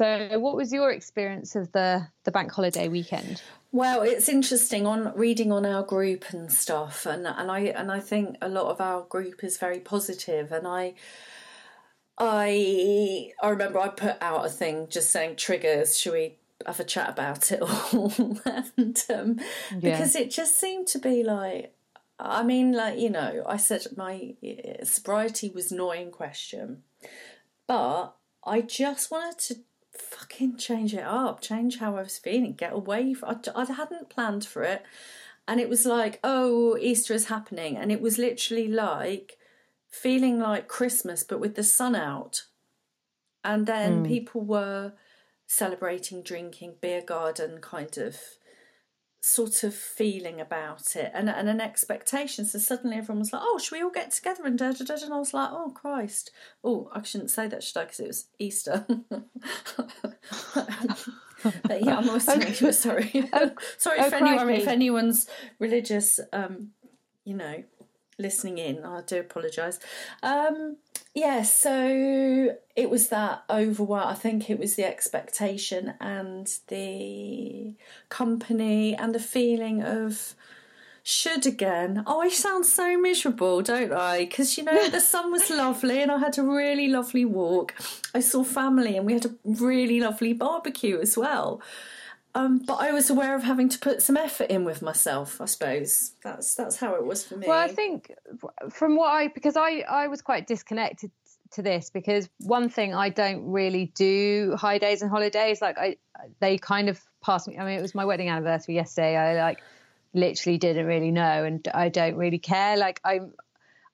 So, 0.00 0.38
what 0.38 0.56
was 0.56 0.72
your 0.72 0.90
experience 0.92 1.54
of 1.56 1.72
the 1.72 2.08
the 2.24 2.30
bank 2.30 2.50
holiday 2.52 2.88
weekend? 2.88 3.42
Well, 3.70 4.00
it's 4.00 4.30
interesting 4.30 4.86
on 4.86 5.12
reading 5.14 5.52
on 5.52 5.66
our 5.66 5.82
group 5.82 6.24
and 6.30 6.50
stuff, 6.50 7.04
and 7.04 7.26
and 7.26 7.50
I 7.50 7.60
and 7.76 7.92
I 7.92 8.00
think 8.00 8.38
a 8.40 8.48
lot 8.48 8.70
of 8.70 8.80
our 8.80 9.02
group 9.02 9.44
is 9.44 9.58
very 9.58 9.78
positive, 9.78 10.52
and 10.52 10.66
I. 10.66 10.94
I 12.16 13.32
I 13.42 13.48
remember 13.50 13.78
I 13.78 13.88
put 13.88 14.16
out 14.22 14.46
a 14.46 14.48
thing 14.48 14.86
just 14.88 15.10
saying 15.10 15.36
triggers. 15.36 15.98
Should 15.98 16.14
we 16.14 16.38
have 16.66 16.80
a 16.80 16.84
chat 16.84 17.10
about 17.10 17.52
it 17.52 17.60
all? 17.60 18.38
and 18.78 19.04
um, 19.10 19.38
yeah. 19.70 19.80
because 19.80 20.16
it 20.16 20.30
just 20.30 20.58
seemed 20.58 20.86
to 20.88 20.98
be 20.98 21.22
like, 21.22 21.74
I 22.18 22.42
mean, 22.42 22.72
like 22.72 22.98
you 22.98 23.10
know, 23.10 23.42
I 23.46 23.58
said 23.58 23.86
my 23.98 24.34
sobriety 24.82 25.50
was 25.54 25.70
not 25.70 25.98
in 25.98 26.10
question, 26.10 26.84
but 27.66 28.14
I 28.44 28.62
just 28.62 29.10
wanted 29.10 29.38
to 29.40 29.60
fucking 30.00 30.56
change 30.56 30.94
it 30.94 31.04
up, 31.04 31.40
change 31.40 31.78
how 31.78 31.96
I 31.96 32.02
was 32.02 32.18
feeling, 32.18 32.54
get 32.54 32.72
away. 32.72 33.14
From, 33.14 33.40
I, 33.54 33.62
I 33.62 33.72
hadn't 33.72 34.08
planned 34.08 34.44
for 34.44 34.62
it. 34.62 34.82
And 35.46 35.60
it 35.60 35.68
was 35.68 35.86
like, 35.86 36.20
oh, 36.22 36.76
Easter 36.78 37.14
is 37.14 37.26
happening. 37.26 37.76
And 37.76 37.90
it 37.90 38.00
was 38.00 38.18
literally 38.18 38.68
like 38.68 39.38
feeling 39.88 40.38
like 40.38 40.68
Christmas, 40.68 41.24
but 41.24 41.40
with 41.40 41.56
the 41.56 41.64
sun 41.64 41.94
out. 41.94 42.44
And 43.44 43.66
then 43.66 44.04
mm. 44.04 44.08
people 44.08 44.42
were 44.42 44.92
celebrating, 45.46 46.22
drinking, 46.22 46.74
beer 46.80 47.02
garden 47.02 47.58
kind 47.60 47.98
of 47.98 48.16
sort 49.22 49.64
of 49.64 49.74
feeling 49.74 50.40
about 50.40 50.96
it 50.96 51.10
and, 51.14 51.28
and 51.28 51.48
an 51.48 51.60
expectation. 51.60 52.46
So 52.46 52.58
suddenly 52.58 52.96
everyone 52.96 53.18
was 53.20 53.32
like, 53.32 53.42
oh, 53.44 53.58
should 53.58 53.76
we 53.76 53.82
all 53.82 53.90
get 53.90 54.10
together 54.12 54.44
and 54.44 54.58
da 54.58 54.72
da 54.72 54.84
da? 54.84 54.94
And 55.02 55.12
I 55.12 55.18
was 55.18 55.34
like, 55.34 55.50
oh, 55.52 55.72
Christ. 55.74 56.30
Oh, 56.64 56.90
I 56.92 57.02
shouldn't 57.02 57.30
say 57.30 57.46
that, 57.46 57.62
should 57.62 57.76
I? 57.76 57.84
Because 57.84 58.00
it 58.00 58.06
was 58.06 58.26
Easter. 58.38 58.86
but 61.64 61.84
yeah, 61.84 61.98
I'm 61.98 62.08
always 62.08 62.24
telling 62.24 62.54
you 62.54 62.68
a 62.68 62.72
story. 62.72 63.10
Oh, 63.32 63.50
Sorry 63.76 63.98
oh, 64.00 64.06
if, 64.06 64.12
anyone, 64.12 64.50
if 64.50 64.66
anyone's 64.66 65.26
religious, 65.58 66.18
um, 66.32 66.70
you 67.24 67.34
know, 67.34 67.62
listening 68.18 68.58
in. 68.58 68.84
I 68.84 69.02
do 69.02 69.20
apologise. 69.20 69.78
Um, 70.22 70.76
yeah, 71.14 71.42
so 71.42 72.56
it 72.76 72.88
was 72.88 73.08
that 73.08 73.42
overwhelm. 73.50 74.08
I 74.08 74.14
think 74.14 74.48
it 74.48 74.58
was 74.58 74.76
the 74.76 74.84
expectation 74.84 75.94
and 76.00 76.48
the 76.68 77.74
company 78.08 78.94
and 78.94 79.14
the 79.14 79.20
feeling 79.20 79.82
of 79.82 80.34
should 81.02 81.46
again. 81.46 82.04
Oh, 82.06 82.20
I 82.20 82.28
sound 82.28 82.66
so 82.66 82.96
miserable, 82.98 83.62
don't 83.62 83.92
I? 83.92 84.20
Because 84.20 84.56
you 84.56 84.64
know 84.64 84.88
the 84.88 85.00
sun 85.00 85.32
was 85.32 85.50
lovely 85.50 86.02
and 86.02 86.12
I 86.12 86.18
had 86.18 86.38
a 86.38 86.42
really 86.42 86.88
lovely 86.88 87.24
walk. 87.24 87.74
I 88.14 88.20
saw 88.20 88.44
family 88.44 88.96
and 88.96 89.06
we 89.06 89.14
had 89.14 89.26
a 89.26 89.34
really 89.44 89.98
lovely 90.00 90.32
barbecue 90.32 91.00
as 91.00 91.16
well. 91.16 91.60
Um, 92.34 92.58
but 92.58 92.74
I 92.74 92.92
was 92.92 93.10
aware 93.10 93.34
of 93.34 93.42
having 93.42 93.68
to 93.70 93.78
put 93.78 94.02
some 94.02 94.16
effort 94.16 94.50
in 94.50 94.64
with 94.64 94.82
myself. 94.82 95.40
I 95.40 95.46
suppose 95.46 96.12
that's 96.22 96.54
that's 96.54 96.76
how 96.76 96.94
it 96.94 97.04
was 97.04 97.24
for 97.24 97.36
me. 97.36 97.48
Well, 97.48 97.58
I 97.58 97.68
think 97.68 98.14
from 98.70 98.96
what 98.96 99.08
I 99.08 99.28
because 99.28 99.56
I 99.56 99.80
I 99.80 100.06
was 100.06 100.22
quite 100.22 100.46
disconnected 100.46 101.10
to 101.52 101.62
this 101.62 101.90
because 101.90 102.28
one 102.38 102.68
thing 102.68 102.94
I 102.94 103.08
don't 103.08 103.50
really 103.50 103.86
do 103.96 104.54
high 104.56 104.78
days 104.78 105.02
and 105.02 105.10
holidays. 105.10 105.60
Like 105.60 105.76
I 105.76 105.96
they 106.38 106.56
kind 106.56 106.88
of 106.88 107.00
passed 107.20 107.48
me. 107.48 107.58
I 107.58 107.64
mean, 107.64 107.78
it 107.78 107.82
was 107.82 107.94
my 107.96 108.04
wedding 108.04 108.28
anniversary 108.28 108.76
yesterday. 108.76 109.16
I 109.16 109.42
like 109.42 109.60
literally 110.14 110.58
didn't 110.58 110.86
really 110.86 111.10
know, 111.10 111.44
and 111.44 111.66
I 111.74 111.88
don't 111.88 112.16
really 112.16 112.38
care. 112.38 112.76
Like 112.76 113.00
I'm. 113.04 113.32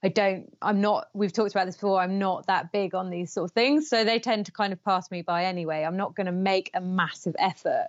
I 0.03 0.09
don't, 0.09 0.55
I'm 0.61 0.83
not, 0.83 1.09
we've 1.15 1.33
talked 1.33 1.53
about 1.53 1.65
this 1.65 1.75
before, 1.75 1.99
I'm 1.99 2.19
not 2.19 2.47
that 2.47 2.71
big 2.71 2.95
on 2.95 3.11
these 3.11 3.33
sort 3.33 3.51
of 3.51 3.55
things. 3.55 3.89
So 3.89 4.05
they 4.05 4.21
tend 4.21 4.47
to 4.47 4.53
kind 4.53 4.73
of 4.73 4.85
pass 4.85 5.11
me 5.11 5.23
by 5.23 5.47
anyway. 5.47 5.83
I'm 5.83 5.97
not 5.97 6.15
going 6.15 6.27
to 6.27 6.33
make 6.33 6.71
a 6.75 6.81
massive 6.83 7.35
effort 7.39 7.87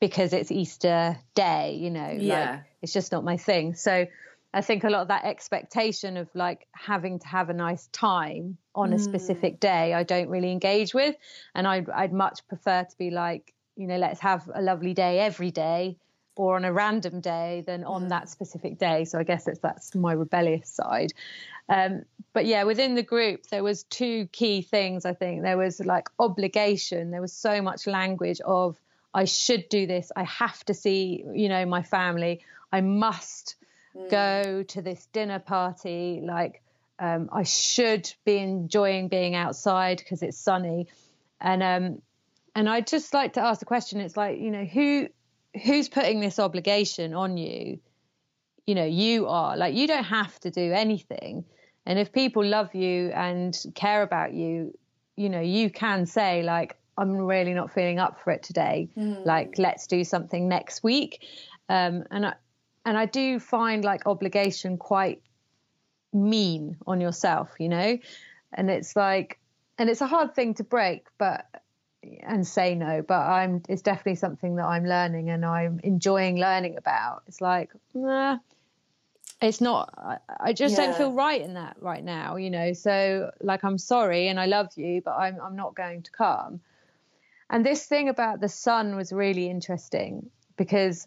because 0.00 0.32
it's 0.32 0.50
Easter 0.50 1.18
day, 1.34 1.78
you 1.80 1.90
know, 1.90 2.16
yeah. 2.18 2.50
like 2.50 2.60
it's 2.82 2.92
just 2.92 3.12
not 3.12 3.24
my 3.24 3.36
thing. 3.36 3.74
So 3.74 4.06
I 4.52 4.60
think 4.60 4.84
a 4.84 4.90
lot 4.90 5.02
of 5.02 5.08
that 5.08 5.24
expectation 5.24 6.16
of 6.16 6.28
like 6.34 6.66
having 6.72 7.18
to 7.18 7.26
have 7.26 7.50
a 7.50 7.54
nice 7.54 7.88
time 7.88 8.58
on 8.74 8.92
a 8.92 8.96
mm. 8.96 9.00
specific 9.00 9.60
day, 9.60 9.94
I 9.94 10.02
don't 10.02 10.28
really 10.28 10.50
engage 10.50 10.94
with. 10.94 11.14
And 11.54 11.66
I'd, 11.66 11.90
I'd 11.90 12.12
much 12.12 12.46
prefer 12.48 12.84
to 12.84 12.98
be 12.98 13.10
like, 13.10 13.52
you 13.76 13.86
know, 13.86 13.98
let's 13.98 14.20
have 14.20 14.48
a 14.54 14.62
lovely 14.62 14.94
day 14.94 15.20
every 15.20 15.50
day 15.50 15.98
or 16.36 16.56
on 16.56 16.64
a 16.64 16.72
random 16.72 17.20
day 17.20 17.64
than 17.66 17.84
on 17.84 18.08
that 18.08 18.28
specific 18.28 18.78
day. 18.78 19.04
So 19.04 19.18
I 19.18 19.24
guess 19.24 19.48
it's 19.48 19.60
that's 19.60 19.94
my 19.94 20.12
rebellious 20.12 20.68
side. 20.68 21.12
Um, 21.68 22.04
but 22.32 22.46
yeah, 22.46 22.64
within 22.64 22.94
the 22.94 23.02
group, 23.02 23.46
there 23.46 23.62
was 23.62 23.84
two 23.84 24.26
key 24.32 24.62
things. 24.62 25.04
I 25.04 25.14
think 25.14 25.42
there 25.42 25.56
was 25.58 25.80
like 25.80 26.08
obligation. 26.18 27.10
There 27.10 27.22
was 27.22 27.32
so 27.32 27.60
much 27.62 27.86
language 27.86 28.40
of 28.42 28.76
I 29.16 29.24
should 29.24 29.70
do 29.70 29.86
this. 29.86 30.12
I 30.14 30.24
have 30.24 30.62
to 30.66 30.74
see, 30.74 31.24
you 31.32 31.48
know, 31.48 31.64
my 31.64 31.82
family. 31.82 32.42
I 32.70 32.82
must 32.82 33.56
mm. 33.96 34.10
go 34.10 34.62
to 34.62 34.82
this 34.82 35.06
dinner 35.06 35.38
party. 35.38 36.20
Like 36.22 36.62
um, 36.98 37.30
I 37.32 37.44
should 37.44 38.12
be 38.26 38.36
enjoying 38.36 39.08
being 39.08 39.34
outside 39.34 39.98
because 39.98 40.22
it's 40.22 40.36
sunny. 40.36 40.88
And 41.40 41.62
um, 41.62 42.02
and 42.54 42.68
I'd 42.68 42.86
just 42.86 43.14
like 43.14 43.32
to 43.34 43.40
ask 43.40 43.58
the 43.60 43.66
question. 43.66 44.00
It's 44.00 44.18
like 44.18 44.38
you 44.38 44.50
know 44.50 44.66
who 44.66 45.08
who's 45.64 45.88
putting 45.88 46.20
this 46.20 46.38
obligation 46.38 47.14
on 47.14 47.38
you? 47.38 47.80
You 48.66 48.74
know, 48.74 48.84
you 48.84 49.28
are 49.28 49.56
like 49.56 49.74
you 49.74 49.86
don't 49.86 50.04
have 50.04 50.38
to 50.40 50.50
do 50.50 50.72
anything. 50.72 51.46
And 51.86 51.98
if 51.98 52.12
people 52.12 52.44
love 52.44 52.74
you 52.74 53.12
and 53.14 53.56
care 53.74 54.02
about 54.02 54.34
you, 54.34 54.76
you 55.16 55.30
know, 55.30 55.40
you 55.40 55.70
can 55.70 56.04
say 56.04 56.42
like 56.42 56.76
I'm 56.98 57.16
really 57.16 57.54
not 57.54 57.72
feeling 57.72 57.98
up 57.98 58.20
for 58.22 58.30
it 58.30 58.42
today. 58.42 58.88
Mm. 58.96 59.24
Like 59.24 59.58
let's 59.58 59.86
do 59.86 60.04
something 60.04 60.48
next 60.48 60.82
week. 60.82 61.24
Um, 61.68 62.04
and 62.10 62.26
I 62.26 62.34
and 62.84 62.96
I 62.96 63.06
do 63.06 63.38
find 63.40 63.84
like 63.84 64.06
obligation 64.06 64.78
quite 64.78 65.22
mean 66.12 66.76
on 66.86 67.00
yourself, 67.00 67.50
you 67.58 67.68
know? 67.68 67.98
And 68.52 68.70
it's 68.70 68.96
like 68.96 69.38
and 69.78 69.90
it's 69.90 70.00
a 70.00 70.06
hard 70.06 70.34
thing 70.34 70.54
to 70.54 70.64
break, 70.64 71.06
but 71.18 71.46
and 72.22 72.46
say 72.46 72.74
no 72.74 73.02
but 73.02 73.20
i'm 73.20 73.62
it's 73.68 73.82
definitely 73.82 74.14
something 74.14 74.56
that 74.56 74.64
i'm 74.64 74.84
learning 74.84 75.30
and 75.30 75.44
i'm 75.44 75.80
enjoying 75.82 76.38
learning 76.38 76.76
about 76.76 77.22
it's 77.26 77.40
like 77.40 77.70
nah, 77.94 78.38
it's 79.40 79.60
not 79.60 79.92
i, 79.96 80.18
I 80.38 80.52
just 80.52 80.76
yeah. 80.76 80.86
don't 80.86 80.96
feel 80.96 81.12
right 81.12 81.40
in 81.40 81.54
that 81.54 81.76
right 81.80 82.04
now 82.04 82.36
you 82.36 82.50
know 82.50 82.72
so 82.72 83.30
like 83.40 83.64
i'm 83.64 83.78
sorry 83.78 84.28
and 84.28 84.38
i 84.38 84.46
love 84.46 84.68
you 84.76 85.02
but 85.04 85.16
i'm 85.16 85.40
i'm 85.40 85.56
not 85.56 85.74
going 85.74 86.02
to 86.02 86.10
come 86.10 86.60
and 87.50 87.64
this 87.64 87.86
thing 87.86 88.08
about 88.08 88.40
the 88.40 88.48
sun 88.48 88.96
was 88.96 89.12
really 89.12 89.48
interesting 89.48 90.30
because 90.56 91.06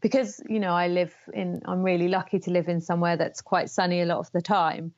because 0.00 0.40
you 0.48 0.60
know 0.60 0.72
i 0.72 0.88
live 0.88 1.14
in 1.32 1.60
i'm 1.66 1.82
really 1.82 2.08
lucky 2.08 2.38
to 2.38 2.50
live 2.50 2.68
in 2.68 2.80
somewhere 2.80 3.16
that's 3.16 3.40
quite 3.40 3.70
sunny 3.70 4.00
a 4.00 4.06
lot 4.06 4.18
of 4.18 4.30
the 4.32 4.42
time 4.42 4.92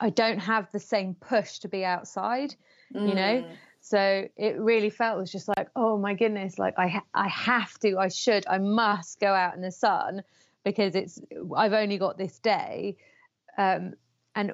i 0.00 0.10
don't 0.10 0.38
have 0.38 0.70
the 0.72 0.80
same 0.80 1.14
push 1.14 1.58
to 1.58 1.68
be 1.68 1.84
outside 1.84 2.54
mm. 2.94 3.08
you 3.08 3.14
know 3.14 3.42
mm. 3.42 3.50
so 3.80 4.26
it 4.36 4.58
really 4.58 4.90
felt 4.90 5.18
it 5.18 5.20
was 5.20 5.32
just 5.32 5.48
like 5.48 5.68
oh 5.76 5.98
my 5.98 6.14
goodness 6.14 6.58
like 6.58 6.74
i 6.78 6.88
ha- 6.88 7.04
i 7.14 7.28
have 7.28 7.78
to 7.78 7.98
i 7.98 8.08
should 8.08 8.46
i 8.48 8.58
must 8.58 9.20
go 9.20 9.32
out 9.32 9.54
in 9.54 9.60
the 9.60 9.72
sun 9.72 10.22
because 10.64 10.94
it's 10.94 11.20
i've 11.56 11.72
only 11.72 11.98
got 11.98 12.16
this 12.16 12.38
day 12.38 12.96
um, 13.58 13.94
and 14.34 14.52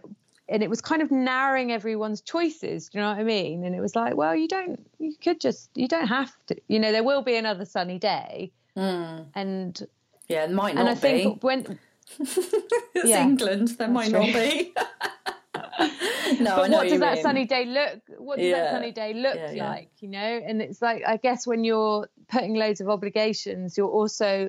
and 0.48 0.62
it 0.62 0.70
was 0.70 0.80
kind 0.80 1.02
of 1.02 1.10
narrowing 1.10 1.72
everyone's 1.72 2.20
choices 2.20 2.88
do 2.88 2.98
you 2.98 3.04
know 3.04 3.10
what 3.10 3.18
i 3.18 3.24
mean 3.24 3.64
and 3.64 3.74
it 3.74 3.80
was 3.80 3.94
like 3.96 4.16
well 4.16 4.34
you 4.34 4.48
don't 4.48 4.86
you 4.98 5.14
could 5.22 5.40
just 5.40 5.70
you 5.74 5.88
don't 5.88 6.08
have 6.08 6.32
to 6.46 6.56
you 6.68 6.78
know 6.78 6.92
there 6.92 7.04
will 7.04 7.22
be 7.22 7.36
another 7.36 7.64
sunny 7.64 7.98
day 7.98 8.50
mm. 8.76 9.26
and 9.34 9.86
yeah 10.28 10.44
it 10.44 10.50
might 10.50 10.74
not 10.74 10.82
and 10.82 10.90
i 10.90 10.94
be. 10.94 11.00
think 11.00 11.42
when 11.42 11.78
it's 12.18 13.08
yeah, 13.08 13.22
england 13.22 13.68
there 13.78 13.88
might 13.88 14.10
true. 14.10 14.20
not 14.20 14.32
be 14.32 14.72
no, 16.40 16.56
but 16.56 16.70
what 16.70 16.88
does 16.88 17.00
that 17.00 17.14
mean. 17.14 17.22
sunny 17.22 17.44
day 17.44 17.64
look? 17.66 18.00
What 18.18 18.38
does 18.38 18.46
yeah. 18.46 18.56
that 18.56 18.72
sunny 18.72 18.92
day 18.92 19.14
look 19.14 19.36
yeah, 19.36 19.68
like? 19.68 19.90
You 20.00 20.08
know, 20.08 20.18
and 20.18 20.60
it's 20.62 20.80
like 20.82 21.02
I 21.06 21.16
guess 21.16 21.46
when 21.46 21.64
you're 21.64 22.08
putting 22.28 22.54
loads 22.54 22.80
of 22.80 22.88
obligations, 22.88 23.76
you're 23.76 23.88
also 23.88 24.48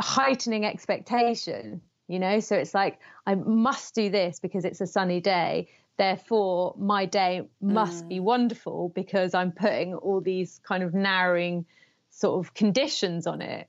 heightening 0.00 0.64
expectation. 0.64 1.80
You 2.08 2.20
know, 2.20 2.40
so 2.40 2.56
it's 2.56 2.74
like 2.74 3.00
I 3.26 3.34
must 3.34 3.94
do 3.94 4.10
this 4.10 4.38
because 4.38 4.64
it's 4.64 4.80
a 4.80 4.86
sunny 4.86 5.20
day. 5.20 5.68
Therefore, 5.96 6.74
my 6.78 7.06
day 7.06 7.48
must 7.60 8.04
mm. 8.04 8.08
be 8.08 8.20
wonderful 8.20 8.92
because 8.94 9.34
I'm 9.34 9.50
putting 9.50 9.94
all 9.94 10.20
these 10.20 10.60
kind 10.62 10.82
of 10.82 10.94
narrowing 10.94 11.66
sort 12.10 12.44
of 12.44 12.54
conditions 12.54 13.26
on 13.26 13.42
it. 13.42 13.68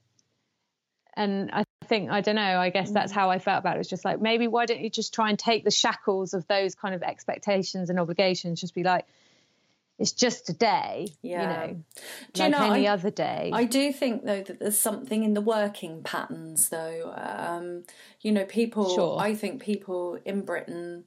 And 1.16 1.50
I 1.52 1.64
think 1.86 2.12
I 2.12 2.22
don't 2.22 2.36
know. 2.36 2.60
I 2.60 2.70
guess 2.70 2.92
that's 2.92 3.12
mm. 3.12 3.16
how 3.16 3.32
I 3.32 3.40
felt 3.40 3.60
about 3.60 3.78
it. 3.78 3.80
It's 3.80 3.90
just 3.90 4.06
like 4.06 4.22
maybe 4.22 4.48
why 4.48 4.66
don't 4.66 4.82
you 4.82 4.90
just 4.90 5.14
try 5.14 5.30
and 5.30 5.40
take 5.40 5.64
the 5.64 5.72
shackles 5.72 6.34
of 6.34 6.46
those 6.48 6.76
kind 6.76 6.94
of 6.94 7.02
expectations 7.02 7.90
and 7.90 8.00
obligations? 8.00 8.62
Just 8.62 8.76
be 8.76 8.84
like, 8.84 9.06
it's 10.00 10.12
just 10.12 10.50
a 10.50 10.54
day, 10.54 11.08
yeah. 11.22 11.42
you 11.42 11.48
know, 11.48 11.84
do 12.34 12.44
like 12.44 12.52
you 12.52 12.60
know, 12.60 12.74
any 12.74 12.88
I, 12.88 12.94
other 12.94 13.10
day. 13.10 13.52
I 13.54 13.64
do 13.64 13.92
think 13.92 14.26
though 14.26 14.44
that 14.44 14.60
there's 14.60 14.80
something 14.80 15.24
in 15.24 15.34
the 15.34 15.42
working 15.42 16.04
patterns, 16.04 16.70
though. 16.70 17.14
Um, 17.16 17.84
you 18.22 18.32
know, 18.32 18.46
people. 18.46 18.94
Sure. 18.94 19.20
I 19.20 19.34
think 19.34 19.62
people 19.62 20.20
in 20.26 20.42
Britain 20.42 21.06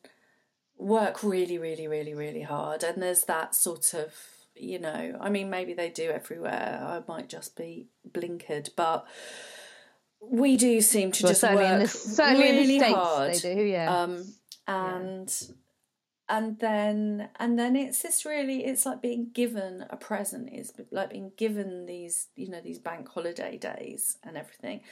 work 0.76 1.22
really, 1.22 1.58
really, 1.58 1.86
really, 1.86 2.14
really 2.14 2.42
hard, 2.42 2.82
and 2.82 3.02
there's 3.02 3.24
that 3.24 3.54
sort 3.54 3.94
of 3.94 4.14
you 4.56 4.78
know, 4.78 5.16
I 5.20 5.30
mean, 5.30 5.50
maybe 5.50 5.74
they 5.74 5.88
do 5.88 6.10
everywhere. 6.10 6.80
I 6.82 7.02
might 7.10 7.28
just 7.28 7.56
be 7.56 7.88
blinkered, 8.10 8.70
but 8.76 9.06
we 10.20 10.56
do 10.56 10.80
seem 10.80 11.12
to 11.12 11.24
well, 11.24 11.32
just 11.32 11.42
work 11.42 11.60
in 11.60 11.78
the, 11.80 11.88
certainly 11.88 12.42
really 12.42 12.60
in 12.60 12.66
the 12.66 12.78
States 12.78 12.94
hard. 12.94 13.34
They 13.34 13.54
do, 13.54 13.62
yeah. 13.62 14.02
Um, 14.02 14.34
and 14.66 15.34
yeah. 15.48 15.54
And 16.30 16.60
then 16.60 17.28
and 17.40 17.58
then 17.58 17.74
it's 17.74 18.00
this 18.02 18.24
really 18.24 18.64
it's 18.64 18.86
like 18.86 19.02
being 19.02 19.30
given 19.34 19.84
a 19.90 19.96
present. 19.96 20.48
It's 20.52 20.72
like 20.92 21.10
being 21.10 21.32
given 21.36 21.86
these 21.86 22.28
you 22.36 22.48
know 22.48 22.60
these 22.62 22.78
bank 22.78 23.08
holiday 23.08 23.58
days 23.58 24.16
and 24.22 24.36
everything. 24.36 24.82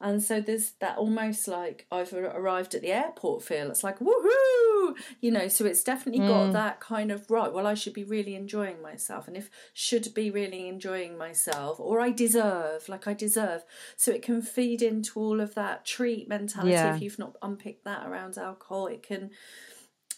And 0.00 0.22
so 0.22 0.40
there's 0.40 0.72
that 0.80 0.96
almost 0.96 1.48
like 1.48 1.86
I've 1.92 2.12
arrived 2.12 2.74
at 2.74 2.82
the 2.82 2.92
airport 2.92 3.42
feel. 3.42 3.70
It's 3.70 3.84
like 3.84 3.98
woohoo, 3.98 4.94
you 5.20 5.30
know. 5.30 5.48
So 5.48 5.66
it's 5.66 5.84
definitely 5.84 6.22
mm. 6.22 6.28
got 6.28 6.52
that 6.54 6.80
kind 6.80 7.12
of 7.12 7.30
right. 7.30 7.52
Well, 7.52 7.66
I 7.66 7.74
should 7.74 7.94
be 7.94 8.04
really 8.04 8.34
enjoying 8.34 8.80
myself, 8.80 9.28
and 9.28 9.36
if 9.36 9.50
should 9.74 10.14
be 10.14 10.30
really 10.30 10.66
enjoying 10.66 11.18
myself, 11.18 11.78
or 11.78 12.00
I 12.00 12.10
deserve, 12.10 12.88
like 12.88 13.06
I 13.06 13.12
deserve. 13.12 13.64
So 13.96 14.12
it 14.12 14.22
can 14.22 14.40
feed 14.40 14.80
into 14.80 15.20
all 15.20 15.40
of 15.42 15.54
that 15.54 15.84
treat 15.84 16.26
mentality. 16.26 16.72
Yeah. 16.72 16.94
If 16.94 17.02
you've 17.02 17.18
not 17.18 17.36
unpicked 17.42 17.84
that 17.84 18.06
around 18.06 18.38
alcohol, 18.38 18.86
it 18.86 19.02
can 19.02 19.30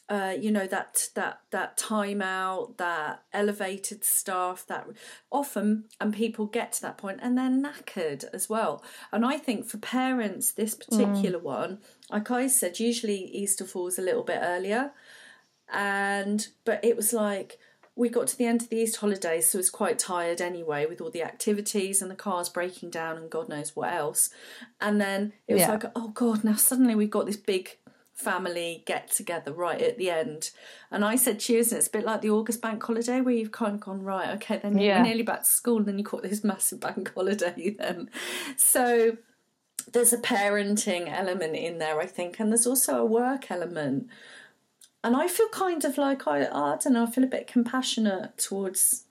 uh, 0.09 0.35
you 0.39 0.51
know 0.51 0.67
that 0.67 1.09
that 1.15 1.41
that 1.51 1.77
time 1.77 2.23
out, 2.23 2.79
that 2.79 3.23
elevated 3.33 4.05
staff, 4.05 4.65
that 4.67 4.87
often 5.31 5.85
and 6.01 6.15
people 6.15 6.47
get 6.47 6.73
to 6.73 6.83
that 6.83 6.97
point 6.97 7.21
and 7.23 7.37
they're 7.37 7.51
knackered 7.51 8.25
as 8.33 8.49
well. 8.49 8.83
And 9.13 9.25
I 9.25 9.37
think 9.37 9.67
for 9.67 9.79
parents, 9.79 10.53
this 10.53 10.75
particular 10.75 11.39
mm. 11.39 11.43
one, 11.43 11.79
like 12.11 12.31
I 12.31 12.47
said, 12.47 12.81
usually 12.81 13.25
Easter 13.25 13.65
falls 13.65 13.99
a 13.99 14.03
little 14.03 14.25
bit 14.25 14.41
earlier, 14.41 14.93
and 15.71 16.49
but 16.65 16.83
it 16.83 16.97
was 16.97 17.13
like 17.13 17.59
we 17.95 18.09
got 18.09 18.29
to 18.29 18.39
the 18.39 18.47
end 18.47 18.63
of 18.63 18.69
the 18.71 18.77
Easter 18.77 19.01
holidays, 19.01 19.51
so 19.51 19.57
it 19.57 19.61
was 19.61 19.71
quite 19.71 19.99
tired 19.99 20.41
anyway 20.41 20.87
with 20.87 21.01
all 21.01 21.11
the 21.11 21.23
activities 21.23 22.01
and 22.01 22.09
the 22.11 22.15
cars 22.15 22.49
breaking 22.49 22.91
down 22.91 23.17
and 23.17 23.29
God 23.29 23.49
knows 23.49 23.75
what 23.75 23.93
else. 23.93 24.31
And 24.81 25.01
then 25.01 25.33
it 25.49 25.55
was 25.55 25.63
yeah. 25.63 25.73
like, 25.73 25.85
oh 25.97 26.09
God, 26.09 26.45
now 26.45 26.55
suddenly 26.55 26.95
we've 26.95 27.11
got 27.11 27.27
this 27.27 27.37
big 27.37 27.77
family 28.19 28.83
get 28.85 29.11
together 29.11 29.53
right 29.53 29.81
at 29.81 29.97
the 29.97 30.11
end. 30.11 30.51
And 30.91 31.05
I 31.05 31.15
said 31.15 31.39
cheers, 31.39 31.71
and 31.71 31.79
it's 31.79 31.87
a 31.87 31.91
bit 31.91 32.05
like 32.05 32.21
the 32.21 32.31
August 32.31 32.61
bank 32.61 32.83
holiday 32.83 33.21
where 33.21 33.35
you've 33.35 33.53
kind 33.53 33.75
of 33.75 33.81
gone, 33.81 34.03
right, 34.03 34.31
okay, 34.37 34.59
then 34.59 34.77
you're 34.97 35.03
nearly 35.05 35.23
back 35.23 35.45
to 35.45 35.49
school, 35.49 35.79
and 35.79 35.87
then 35.87 35.99
you've 35.99 36.11
got 36.11 36.23
this 36.23 36.43
massive 36.43 36.81
bank 36.81 37.13
holiday 37.15 37.77
then. 37.79 38.11
So 38.57 39.17
there's 39.93 40.13
a 40.13 40.19
parenting 40.19 41.09
element 41.11 41.55
in 41.55 41.79
there, 41.79 42.01
I 42.01 42.07
think, 42.07 42.41
and 42.41 42.51
there's 42.51 42.67
also 42.67 42.99
a 42.99 43.07
work 43.07 43.51
element. 43.51 44.09
And 45.05 45.17
I 45.17 45.29
feel 45.29 45.49
kind 45.51 45.85
of 45.85 45.97
like, 45.97 46.27
I, 46.27 46.41
I 46.41 46.77
don't 46.83 46.95
know, 46.95 47.05
I 47.05 47.11
feel 47.11 47.25
a 47.25 47.29
bit 47.29 47.47
compassionate 47.47 48.37
towards 48.37 49.05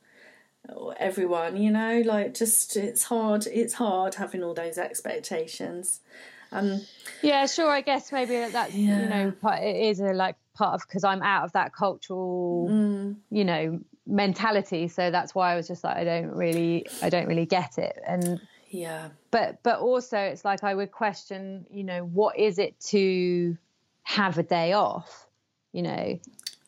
everyone, 0.99 1.55
you 1.55 1.71
know, 1.71 2.01
like 2.05 2.33
just 2.33 2.75
it's 2.75 3.03
hard, 3.03 3.47
it's 3.47 3.75
hard 3.75 4.15
having 4.15 4.43
all 4.43 4.53
those 4.53 4.77
expectations. 4.77 6.01
Um, 6.51 6.81
yeah, 7.21 7.45
sure. 7.45 7.69
I 7.69 7.81
guess 7.81 8.11
maybe 8.11 8.35
that 8.51 8.73
yeah. 8.73 9.01
you 9.01 9.09
know 9.09 9.31
part, 9.31 9.63
it 9.63 9.75
is 9.75 9.99
a 9.99 10.13
like 10.13 10.35
part 10.53 10.75
of 10.75 10.87
because 10.87 11.03
I'm 11.03 11.21
out 11.21 11.43
of 11.43 11.51
that 11.53 11.73
cultural 11.73 12.67
mm. 12.69 13.15
you 13.29 13.45
know 13.45 13.79
mentality, 14.05 14.87
so 14.87 15.11
that's 15.11 15.35
why 15.35 15.53
I 15.53 15.55
was 15.55 15.67
just 15.67 15.83
like 15.83 15.97
I 15.97 16.03
don't 16.03 16.31
really 16.35 16.85
I 17.01 17.09
don't 17.09 17.27
really 17.27 17.45
get 17.45 17.77
it 17.77 17.99
and 18.05 18.39
yeah. 18.69 19.09
But 19.31 19.63
but 19.63 19.79
also 19.79 20.17
it's 20.17 20.43
like 20.43 20.63
I 20.63 20.73
would 20.73 20.91
question 20.91 21.65
you 21.69 21.83
know 21.83 22.03
what 22.03 22.37
is 22.37 22.59
it 22.59 22.79
to 22.91 23.57
have 24.03 24.37
a 24.37 24.43
day 24.43 24.73
off, 24.73 25.27
you 25.73 25.83
know 25.83 26.19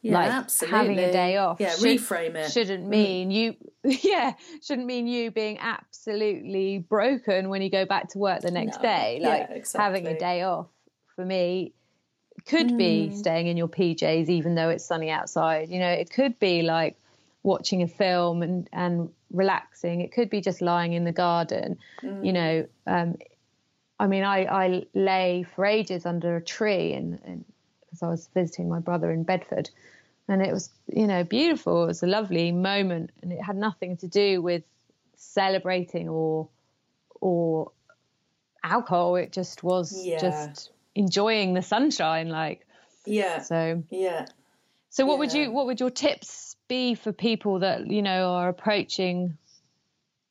yeah, 0.02 0.14
like 0.14 0.32
absolutely. 0.32 0.78
having 0.78 1.00
a 1.00 1.12
day 1.12 1.38
off. 1.38 1.60
Yeah, 1.60 1.72
should, 1.76 2.00
reframe 2.00 2.36
it. 2.36 2.52
Shouldn't 2.52 2.86
mm. 2.86 2.90
mean 2.90 3.32
you. 3.32 3.56
Yeah, 3.84 4.34
shouldn't 4.62 4.88
mean 4.88 5.08
you 5.08 5.32
being 5.32 5.58
absolutely 5.60 6.80
broken 6.80 7.48
when 7.48 7.62
you 7.62 7.70
go 7.70 7.86
back 7.86 8.10
to 8.10 8.18
work 8.18 8.42
the 8.42 8.52
next 8.52 8.78
no. 8.78 8.84
day. 8.84 9.20
Like 9.22 9.48
yeah, 9.50 9.56
exactly. 9.56 9.84
having 9.84 10.08
a 10.08 10.20
day 10.20 10.42
off 10.42 10.68
for 11.16 11.26
me 11.26 11.74
could 12.46 12.68
mm. 12.68 12.78
be 12.78 13.16
staying 13.16 13.48
in 13.48 13.56
your 13.56 13.70
PJs 13.70 14.28
even 14.28 14.56
though 14.56 14.70
it's 14.70 14.86
sunny 14.86 15.10
outside. 15.10 15.70
You 15.70 15.80
know, 15.80 15.90
it 15.90 16.10
could 16.10 16.40
be 16.40 16.62
like 16.62 16.98
watching 17.44 17.82
a 17.82 17.88
film 17.88 18.42
and 18.42 18.70
and 18.74 19.10
relaxing. 19.32 20.02
It 20.02 20.12
could 20.12 20.30
be 20.30 20.42
just 20.42 20.62
lying 20.62 20.94
in 20.94 21.06
the 21.06 21.12
garden. 21.14 21.78
Mm. 22.04 22.26
You 22.26 22.34
know, 22.34 22.68
um, 22.86 23.18
I 24.00 24.08
mean, 24.08 24.24
I 24.24 24.44
I 24.46 24.84
lay 24.94 25.46
for 25.56 25.66
ages 25.66 26.06
under 26.06 26.36
a 26.36 26.42
tree 26.42 26.94
and 26.94 27.46
because 28.00 28.08
I 28.08 28.12
was 28.12 28.30
visiting 28.34 28.70
my 28.70 28.80
brother 28.80 29.12
in 29.12 29.24
Bedford, 29.24 29.70
and 30.28 30.42
it 30.42 30.54
was 30.54 30.70
you 30.88 31.08
know 31.08 31.24
beautiful. 31.24 31.84
It 31.84 31.88
was 31.88 32.04
a 32.04 32.08
lovely 32.08 32.52
moment, 32.52 33.12
and 33.22 33.32
it 33.32 33.42
had 33.42 33.56
nothing 33.56 33.98
to 33.98 34.08
do 34.08 34.42
with 34.42 34.64
celebrating 35.18 36.10
or 36.10 36.48
or 37.20 37.72
alcohol. 38.64 39.16
It 39.16 39.32
just 39.32 39.64
was 39.64 40.06
yeah. 40.06 40.20
just 40.20 40.72
enjoying 40.96 41.54
the 41.54 41.62
sunshine, 41.62 42.30
like 42.30 42.66
yeah. 43.06 43.40
So 43.40 43.84
yeah. 43.90 44.26
So 44.90 45.06
what 45.06 45.14
yeah. 45.14 45.20
would 45.20 45.34
you 45.34 45.52
what 45.52 45.66
would 45.66 45.80
your 45.80 45.92
tips 45.92 46.56
be 46.68 46.96
for 46.96 47.12
people 47.12 47.60
that 47.60 47.88
you 47.88 48.02
know 48.02 48.32
are 48.32 48.50
approaching 48.50 49.38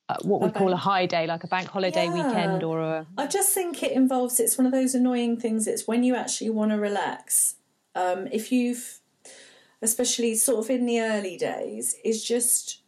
uh, 0.09 0.17
what 0.23 0.41
we 0.41 0.51
call 0.51 0.73
a 0.73 0.77
high 0.77 1.07
day, 1.07 1.27
like 1.27 1.45
a 1.45 1.47
bank 1.47 1.69
holiday 1.69 2.07
yeah. 2.07 2.15
weekend 2.15 2.63
or 2.63 2.81
a. 2.81 3.07
I 3.17 3.27
just 3.27 3.53
think 3.53 3.83
it 3.83 3.93
involves. 3.93 4.41
It's 4.41 4.57
one 4.57 4.67
of 4.67 4.73
those 4.73 4.95
annoying 4.95 5.39
things. 5.39 5.67
It's 5.67 5.87
when 5.87 6.03
you 6.03 6.15
actually 6.15 6.51
want 6.51 6.71
to 6.73 6.79
relax. 6.79 7.57
Um, 7.95 8.29
if 8.29 8.51
you've, 8.53 9.01
especially 9.83 10.35
sort 10.35 10.65
of 10.65 10.71
in 10.71 10.87
the 10.87 11.01
early 11.01 11.37
days, 11.37 11.97
is 12.05 12.25
just 12.25 12.81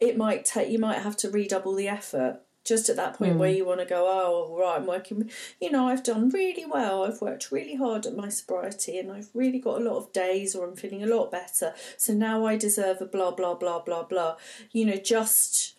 it 0.00 0.16
might 0.16 0.44
take 0.44 0.70
you 0.70 0.78
might 0.78 0.98
have 0.98 1.16
to 1.18 1.30
redouble 1.30 1.74
the 1.74 1.88
effort 1.88 2.40
just 2.64 2.88
at 2.88 2.96
that 2.96 3.14
point 3.14 3.34
mm. 3.34 3.38
where 3.38 3.50
you 3.50 3.64
want 3.64 3.80
to 3.80 3.86
go, 3.86 4.06
oh, 4.08 4.56
right, 4.56 4.76
I'm 4.76 4.86
working, 4.86 5.28
you 5.60 5.70
know, 5.70 5.88
I've 5.88 6.04
done 6.04 6.28
really 6.28 6.64
well. 6.64 7.04
I've 7.04 7.20
worked 7.20 7.50
really 7.50 7.74
hard 7.74 8.06
at 8.06 8.14
my 8.14 8.28
sobriety 8.28 8.98
and 8.98 9.10
I've 9.10 9.30
really 9.34 9.58
got 9.58 9.80
a 9.80 9.84
lot 9.84 9.96
of 9.96 10.12
days 10.12 10.54
or 10.54 10.68
I'm 10.68 10.76
feeling 10.76 11.02
a 11.02 11.06
lot 11.08 11.32
better. 11.32 11.74
So 11.96 12.14
now 12.14 12.46
I 12.46 12.56
deserve 12.56 13.00
a 13.00 13.06
blah, 13.06 13.32
blah, 13.32 13.54
blah, 13.54 13.80
blah, 13.80 14.04
blah. 14.04 14.36
You 14.70 14.86
know, 14.86 14.96
just 14.96 15.74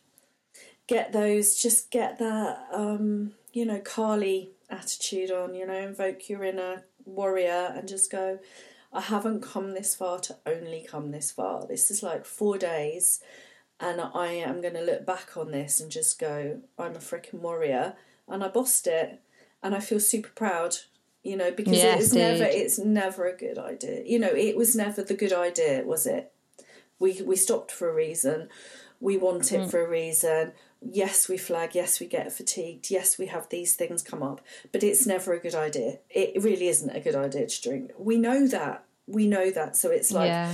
get 0.88 1.14
those, 1.14 1.56
just 1.56 1.92
get 1.92 2.20
that, 2.20 2.68
um, 2.72 3.34
you 3.52 3.66
know, 3.66 3.80
Carly 3.80 4.52
attitude 4.70 5.32
on, 5.32 5.54
you 5.56 5.66
know, 5.66 5.74
invoke 5.74 6.30
your 6.30 6.44
inner 6.44 6.84
warrior 7.06 7.74
and 7.76 7.88
just 7.88 8.12
go, 8.12 8.40
I 8.92 9.02
haven't 9.02 9.42
come 9.42 9.74
this 9.74 9.96
far 9.96 10.20
to 10.20 10.38
only 10.46 10.86
come 10.90 11.12
this 11.12 11.32
far. 11.32 11.66
This 11.68 11.90
is 11.90 12.04
like 12.04 12.26
four 12.26 12.58
days 12.58 13.22
and 13.80 14.02
I 14.02 14.28
am 14.28 14.62
going 14.62 14.76
to 14.76 14.82
look 14.82 15.06
back 15.06 15.36
on 15.36 15.52
this 15.52 15.80
and 15.80 15.92
just 15.92 16.20
go, 16.20 16.62
I'm 16.80 16.96
a 16.96 17.00
freaking 17.00 17.42
warrior, 17.42 17.96
and 18.28 18.44
I 18.44 18.48
bossed 18.48 18.88
it, 18.88 19.20
and 19.62 19.76
I 19.76 19.80
feel 19.80 20.00
super 20.00 20.30
proud, 20.30 20.78
you 21.24 21.36
know, 21.36 21.52
because 21.52 21.78
yes, 21.78 21.98
it 21.98 22.02
is 22.02 22.14
never, 22.14 22.44
it's 22.46 22.80
never 22.80 23.28
a 23.28 23.36
good 23.36 23.58
idea, 23.58 24.04
you 24.06 24.20
know, 24.20 24.34
it 24.34 24.56
was 24.56 24.76
never 24.76 25.04
the 25.04 25.14
good 25.14 25.34
idea, 25.34 25.84
was 25.84 26.06
it? 26.06 26.32
We 27.00 27.22
we 27.24 27.36
stopped 27.36 27.72
for 27.72 27.90
a 27.90 27.94
reason, 27.94 28.48
we 29.02 29.18
want 29.18 29.52
it 29.52 29.62
mm. 29.62 29.72
for 29.72 29.86
a 29.86 29.90
reason. 29.90 30.54
Yes, 30.86 31.30
we 31.30 31.38
flag. 31.38 31.76
Yes, 31.76 32.00
we 32.00 32.08
get 32.08 32.32
fatigued. 32.32 32.92
Yes, 32.92 33.18
we 33.18 33.28
have 33.28 33.50
these 33.50 33.76
things 33.76 34.04
come 34.04 34.22
up, 34.22 34.42
but 34.72 34.84
it's 34.84 35.06
never 35.06 35.34
a 35.34 35.40
good 35.40 35.56
idea. 35.56 36.00
It 36.10 36.44
really 36.44 36.68
isn't 36.68 36.96
a 36.96 37.00
good 37.00 37.16
idea 37.16 37.48
to 37.48 37.62
drink. 37.62 37.92
We 37.98 38.18
know 38.18 38.48
that. 38.48 38.86
We 39.08 39.28
know 39.28 39.52
that. 39.52 39.76
So 39.76 39.92
it's 39.92 40.12
like, 40.12 40.28
yeah. 40.28 40.54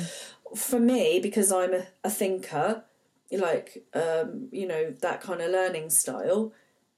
for 0.55 0.79
me, 0.79 1.19
because 1.19 1.51
I'm 1.51 1.73
a, 1.73 1.87
a 2.03 2.09
thinker, 2.09 2.83
like 3.31 3.83
um, 3.93 4.47
you 4.51 4.67
know 4.67 4.93
that 5.01 5.21
kind 5.21 5.41
of 5.41 5.51
learning 5.51 5.89
style 5.89 6.51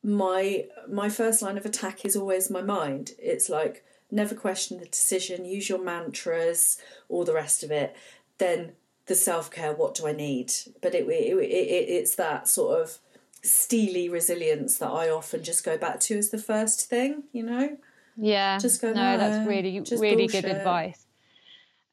my 0.03 0.65
my 0.89 1.09
first 1.09 1.41
line 1.41 1.57
of 1.57 1.65
attack 1.65 2.05
is 2.05 2.15
always 2.15 2.49
my 2.49 2.61
mind 2.61 3.11
it's 3.19 3.49
like 3.49 3.83
never 4.09 4.33
question 4.33 4.79
the 4.79 4.85
decision 4.85 5.45
use 5.45 5.69
your 5.69 5.83
mantras 5.83 6.77
all 7.09 7.23
the 7.23 7.33
rest 7.33 7.63
of 7.63 7.71
it 7.71 7.95
then 8.37 8.71
the 9.07 9.15
self-care 9.15 9.73
what 9.73 9.93
do 9.93 10.07
i 10.07 10.11
need 10.11 10.51
but 10.81 10.95
it, 10.95 11.07
it, 11.07 11.37
it, 11.37 11.43
it 11.43 11.89
it's 11.89 12.15
that 12.15 12.47
sort 12.47 12.81
of 12.81 12.99
steely 13.43 14.09
resilience 14.09 14.77
that 14.77 14.89
i 14.89 15.09
often 15.09 15.43
just 15.43 15.63
go 15.63 15.77
back 15.77 15.99
to 15.99 16.17
as 16.17 16.29
the 16.29 16.37
first 16.37 16.89
thing 16.89 17.23
you 17.31 17.43
know 17.43 17.77
yeah 18.17 18.57
just 18.57 18.81
go 18.81 18.93
no, 18.93 19.13
no 19.13 19.17
that's 19.17 19.47
really 19.47 19.79
really 19.91 20.15
bullshit. 20.15 20.43
good 20.43 20.51
advice 20.51 21.05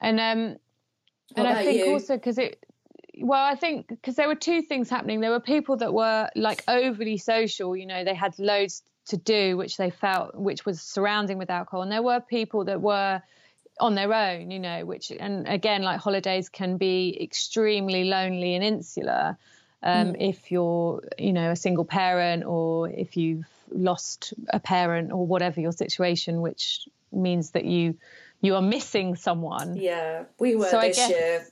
and 0.00 0.20
um 0.20 0.56
and 1.36 1.46
i 1.46 1.64
think 1.64 1.78
you? 1.78 1.92
also 1.92 2.16
because 2.16 2.38
it 2.38 2.64
well, 3.20 3.44
I 3.44 3.54
think 3.54 3.88
because 3.88 4.16
there 4.16 4.28
were 4.28 4.34
two 4.34 4.62
things 4.62 4.88
happening. 4.88 5.20
There 5.20 5.30
were 5.30 5.40
people 5.40 5.76
that 5.78 5.92
were 5.92 6.28
like 6.36 6.62
overly 6.68 7.16
social, 7.16 7.76
you 7.76 7.86
know, 7.86 8.04
they 8.04 8.14
had 8.14 8.38
loads 8.38 8.82
to 9.06 9.16
do, 9.16 9.56
which 9.56 9.76
they 9.76 9.90
felt, 9.90 10.34
which 10.34 10.64
was 10.64 10.80
surrounding 10.80 11.38
with 11.38 11.50
alcohol. 11.50 11.82
And 11.82 11.90
there 11.90 12.02
were 12.02 12.20
people 12.20 12.64
that 12.66 12.80
were 12.80 13.22
on 13.80 13.94
their 13.94 14.12
own, 14.12 14.50
you 14.50 14.58
know, 14.58 14.84
which, 14.84 15.10
and 15.10 15.46
again, 15.48 15.82
like 15.82 16.00
holidays 16.00 16.48
can 16.48 16.76
be 16.76 17.16
extremely 17.20 18.04
lonely 18.04 18.54
and 18.54 18.64
insular 18.64 19.36
um, 19.82 20.12
mm. 20.12 20.28
if 20.28 20.50
you're, 20.50 21.02
you 21.18 21.32
know, 21.32 21.50
a 21.50 21.56
single 21.56 21.84
parent 21.84 22.44
or 22.44 22.88
if 22.88 23.16
you've 23.16 23.46
lost 23.70 24.34
a 24.48 24.60
parent 24.60 25.12
or 25.12 25.26
whatever 25.26 25.60
your 25.60 25.72
situation, 25.72 26.40
which 26.40 26.88
means 27.12 27.50
that 27.52 27.64
you 27.64 27.96
you 28.40 28.54
are 28.54 28.62
missing 28.62 29.16
someone. 29.16 29.76
Yeah, 29.76 30.24
we 30.38 30.54
were 30.54 30.66
so 30.66 30.80
this 30.80 30.96
guess, 30.96 31.10
year 31.10 31.46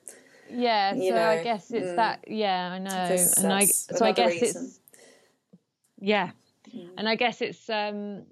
yeah 0.51 0.95
you 0.95 1.11
so 1.11 1.15
know, 1.15 1.29
i 1.29 1.43
guess 1.43 1.71
it's 1.71 1.87
mm, 1.87 1.97
that 1.97 2.25
yeah 2.29 2.71
i 2.73 2.79
know 2.79 2.91
and 2.91 3.53
i 3.53 3.65
so 3.65 4.05
i 4.05 4.12
guess 4.12 4.33
reason. 4.41 4.65
it's 4.65 4.81
yeah 6.01 6.31
mm. 6.75 6.89
and 6.97 7.09
i 7.09 7.15
guess 7.15 7.41
it's 7.41 7.69
um 7.69 8.23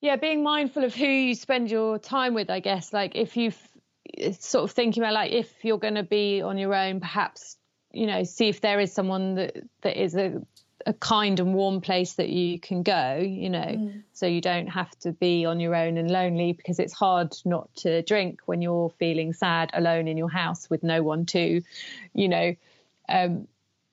yeah 0.00 0.16
being 0.16 0.42
mindful 0.42 0.84
of 0.84 0.94
who 0.94 1.06
you 1.06 1.34
spend 1.34 1.70
your 1.70 1.98
time 1.98 2.34
with 2.34 2.50
i 2.50 2.60
guess 2.60 2.92
like 2.92 3.16
if 3.16 3.36
you 3.36 3.52
sort 4.38 4.64
of 4.64 4.70
thinking 4.72 5.02
about 5.02 5.14
like 5.14 5.32
if 5.32 5.50
you're 5.64 5.78
going 5.78 5.94
to 5.94 6.02
be 6.02 6.42
on 6.42 6.58
your 6.58 6.74
own 6.74 7.00
perhaps 7.00 7.56
you 7.94 8.06
know 8.06 8.24
see 8.24 8.48
if 8.48 8.60
there 8.60 8.80
is 8.80 8.92
someone 8.92 9.34
that 9.36 9.56
that 9.82 10.00
is 10.00 10.14
a 10.14 10.42
a 10.86 10.92
kind 10.94 11.40
and 11.40 11.54
warm 11.54 11.80
place 11.80 12.14
that 12.14 12.28
you 12.28 12.58
can 12.58 12.82
go, 12.82 13.18
you 13.18 13.48
know, 13.48 13.58
mm. 13.58 14.02
so 14.12 14.26
you 14.26 14.40
don't 14.40 14.66
have 14.66 14.90
to 14.98 15.12
be 15.12 15.44
on 15.44 15.60
your 15.60 15.74
own 15.74 15.96
and 15.96 16.10
lonely 16.10 16.52
because 16.52 16.78
it's 16.78 16.92
hard 16.92 17.34
not 17.44 17.74
to 17.76 18.02
drink 18.02 18.40
when 18.46 18.60
you're 18.60 18.90
feeling 18.98 19.32
sad 19.32 19.70
alone 19.72 20.08
in 20.08 20.16
your 20.16 20.30
house 20.30 20.68
with 20.68 20.82
no 20.82 21.02
one 21.02 21.24
to, 21.26 21.62
you 22.12 22.28
know, 22.28 22.54
um, 23.08 23.48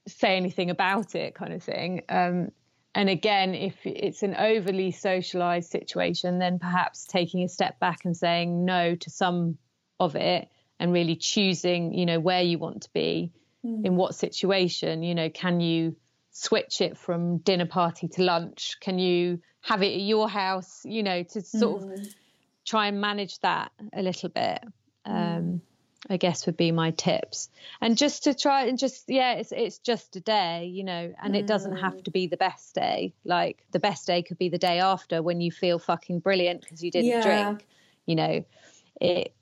say 0.08 0.36
anything 0.36 0.70
about 0.70 1.16
it, 1.16 1.36
kind 1.36 1.54
of 1.54 1.64
thing. 1.64 2.04
Um, 2.10 2.52
and 2.94 3.10
again, 3.10 3.56
if 3.56 3.76
it's 3.86 4.22
an 4.22 4.36
overly 4.36 4.92
socialized 4.92 5.70
situation, 5.70 6.40
then 6.40 6.60
perhaps 6.60 7.06
taking 7.06 7.44
a 7.44 7.50
step 7.50 7.80
back 7.80 8.04
and 8.04 8.18
saying 8.18 8.66
no 8.66 8.96
to 8.96 9.10
some 9.10 9.58
of 10.00 10.16
it 10.16 10.50
and 10.80 10.92
really 10.92 11.16
choosing, 11.16 11.94
you 11.94 12.06
know, 12.06 12.20
where 12.20 12.42
you 12.42 12.58
want 12.58 12.82
to 12.84 12.90
be, 12.92 13.32
mm. 13.66 13.86
in 13.86 13.96
what 13.96 14.16
situation, 14.16 15.04
you 15.04 15.16
know, 15.16 15.30
can 15.30 15.60
you 15.60 15.96
switch 16.32 16.82
it 16.82 16.98
from 16.98 17.38
dinner 17.38 17.66
party 17.66 18.08
to 18.08 18.24
lunch? 18.24 18.78
Can 18.80 19.00
you 19.00 19.40
have 19.62 19.84
it 19.84 19.94
at 19.94 20.02
your 20.02 20.30
house? 20.30 20.82
You 20.84 21.04
know, 21.04 21.24
to 21.24 21.42
sort 21.42 21.84
mm. 21.84 21.94
of 21.94 22.08
try 22.66 22.88
and 22.88 23.02
manage 23.02 23.40
that 23.40 23.72
a 23.94 24.02
little 24.02 24.30
bit. 24.30 24.64
Um, 25.06 25.16
mm. 25.16 25.62
I 26.10 26.18
guess 26.18 26.48
would 26.48 26.58
be 26.58 26.72
my 26.72 26.92
tips, 26.92 27.50
and 27.80 27.96
just 27.96 28.24
to 28.24 28.34
try 28.34 28.66
and 28.66 28.80
just 28.80 29.06
yeah, 29.08 29.34
it's 29.34 29.52
it's 29.52 29.78
just 29.78 30.16
a 30.16 30.20
day, 30.20 30.66
you 30.66 30.84
know, 30.84 31.14
and 31.22 31.36
it 31.36 31.46
doesn't 31.46 31.78
have 31.78 31.94
mm. 31.94 32.04
to 32.06 32.12
be 32.12 32.26
the 32.26 32.38
best 32.38 32.74
day. 32.74 33.14
Like 33.24 33.64
the 33.72 33.80
best 33.80 34.08
day 34.08 34.24
could 34.24 34.40
be 34.40 34.50
the 34.50 34.58
day 34.58 34.80
after 34.80 35.22
when 35.22 35.42
you 35.42 35.52
feel 35.52 35.78
fucking 35.78 36.20
brilliant 36.20 36.62
because 36.62 36.84
you 36.84 36.90
didn't 36.90 37.12
yeah. 37.12 37.22
drink, 37.22 37.68
you 38.08 38.16
know. 38.16 38.44
It 39.00 39.34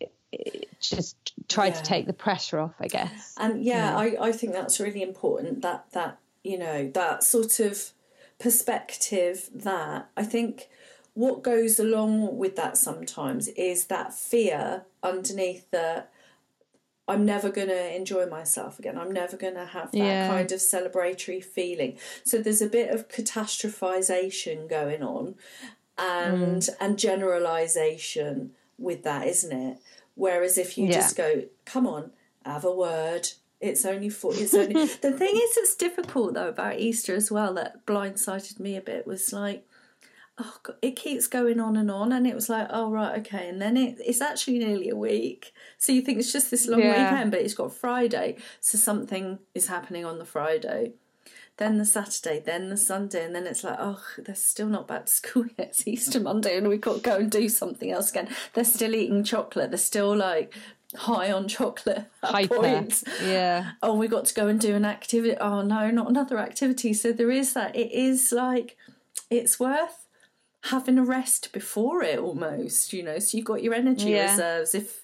just 0.79 1.33
try 1.47 1.67
yeah. 1.67 1.73
to 1.73 1.83
take 1.83 2.05
the 2.05 2.13
pressure 2.13 2.59
off, 2.59 2.73
I 2.79 2.87
guess. 2.87 3.35
And 3.37 3.63
yeah, 3.63 3.91
yeah, 3.91 3.97
I, 3.97 4.27
I 4.27 4.31
think 4.31 4.53
that's 4.53 4.79
really 4.79 5.01
important. 5.01 5.61
That 5.61 5.91
that 5.91 6.19
you 6.43 6.57
know, 6.57 6.89
that 6.93 7.23
sort 7.23 7.59
of 7.59 7.91
perspective 8.39 9.49
that 9.53 10.09
I 10.15 10.23
think 10.23 10.69
what 11.13 11.43
goes 11.43 11.79
along 11.79 12.37
with 12.37 12.55
that 12.55 12.77
sometimes 12.77 13.49
is 13.49 13.87
that 13.87 14.13
fear 14.13 14.85
underneath 15.03 15.69
the 15.71 16.05
I'm 17.09 17.25
never 17.25 17.49
going 17.49 17.69
to 17.69 17.95
enjoy 17.95 18.27
myself 18.27 18.77
again. 18.77 18.95
I'm 18.95 19.11
never 19.11 19.35
going 19.35 19.55
to 19.55 19.65
have 19.65 19.91
that 19.91 19.97
yeah. 19.97 20.27
kind 20.27 20.51
of 20.51 20.59
celebratory 20.59 21.43
feeling. 21.43 21.97
So 22.23 22.37
there's 22.37 22.61
a 22.61 22.67
bit 22.67 22.91
of 22.91 23.07
catastrophization 23.07 24.69
going 24.69 25.01
on 25.01 25.33
and 25.97 26.61
mm. 26.61 26.75
and 26.79 26.99
generalization 26.99 28.51
with 28.77 29.03
that, 29.03 29.27
isn't 29.27 29.51
it? 29.51 29.77
Whereas 30.19 30.57
if 30.57 30.77
you 30.77 30.87
yeah. 30.87 30.95
just 30.95 31.15
go, 31.15 31.43
come 31.63 31.87
on, 31.87 32.11
have 32.45 32.65
a 32.65 32.75
word, 32.75 33.29
it's 33.61 33.85
only 33.85 34.09
for 34.09 34.33
it's 34.35 34.53
only 34.53 34.73
the 35.01 35.13
thing 35.13 35.33
is 35.33 35.57
it's 35.57 35.75
difficult 35.75 36.33
though 36.33 36.49
about 36.49 36.77
Easter 36.77 37.15
as 37.15 37.31
well 37.31 37.53
that 37.53 37.85
blindsided 37.85 38.59
me 38.59 38.75
a 38.75 38.81
bit 38.81 39.07
was 39.07 39.31
like 39.31 39.65
oh 40.37 40.57
God, 40.63 40.75
it 40.81 40.97
keeps 40.97 41.27
going 41.27 41.61
on 41.61 41.77
and 41.77 41.89
on 41.89 42.11
and 42.11 42.27
it 42.27 42.35
was 42.35 42.49
like 42.49 42.67
oh 42.69 42.91
right 42.91 43.17
okay. 43.19 43.47
And 43.47 43.61
then 43.61 43.77
it, 43.77 43.97
it's 44.05 44.19
actually 44.19 44.59
nearly 44.59 44.89
a 44.89 44.95
week. 44.95 45.53
So 45.77 45.93
you 45.93 46.01
think 46.01 46.19
it's 46.19 46.33
just 46.33 46.51
this 46.51 46.67
long 46.67 46.81
yeah. 46.81 47.11
weekend 47.11 47.31
but 47.31 47.39
it's 47.39 47.53
got 47.53 47.73
Friday. 47.73 48.37
So 48.59 48.77
something 48.77 49.39
is 49.55 49.67
happening 49.67 50.03
on 50.03 50.19
the 50.19 50.25
Friday 50.25 50.93
then 51.59 51.77
the 51.77 51.85
Saturday, 51.85 52.41
then 52.43 52.69
the 52.69 52.77
Sunday, 52.77 53.23
and 53.23 53.35
then 53.35 53.45
it's 53.45 53.63
like, 53.63 53.77
oh, 53.79 54.01
they're 54.17 54.33
still 54.33 54.67
not 54.67 54.87
back 54.87 55.05
to 55.05 55.11
school 55.21 55.45
yet. 55.57 55.67
It's 55.69 55.87
Easter 55.87 56.19
Monday, 56.19 56.57
and 56.57 56.67
we've 56.67 56.81
got 56.81 56.95
to 56.95 57.01
go 57.01 57.17
and 57.17 57.29
do 57.29 57.47
something 57.47 57.91
else 57.91 58.09
again. 58.09 58.27
They're 58.53 58.63
still 58.63 58.95
eating 58.95 59.23
chocolate. 59.23 59.69
They're 59.69 59.77
still 59.77 60.15
like 60.15 60.55
high 60.95 61.31
on 61.31 61.47
chocolate 61.47 62.05
Hyper. 62.23 62.55
points. 62.55 63.03
Yeah. 63.23 63.71
Oh, 63.83 63.93
we 63.95 64.07
got 64.07 64.25
to 64.25 64.33
go 64.33 64.47
and 64.47 64.59
do 64.59 64.73
an 64.73 64.85
activity. 64.85 65.37
Oh 65.39 65.61
no, 65.61 65.91
not 65.91 66.09
another 66.09 66.39
activity. 66.39 66.93
So 66.93 67.11
there 67.11 67.29
is 67.29 67.53
that. 67.53 67.75
It 67.75 67.91
is 67.91 68.31
like 68.31 68.75
it's 69.29 69.59
worth 69.59 70.07
having 70.63 70.97
a 70.97 71.03
rest 71.03 71.53
before 71.53 72.01
it 72.03 72.17
almost. 72.19 72.91
You 72.93 73.03
know, 73.03 73.19
so 73.19 73.37
you've 73.37 73.45
got 73.45 73.61
your 73.63 73.73
energy 73.75 74.09
Yeah. 74.11 74.31
reserves. 74.31 74.73
If 74.73 75.03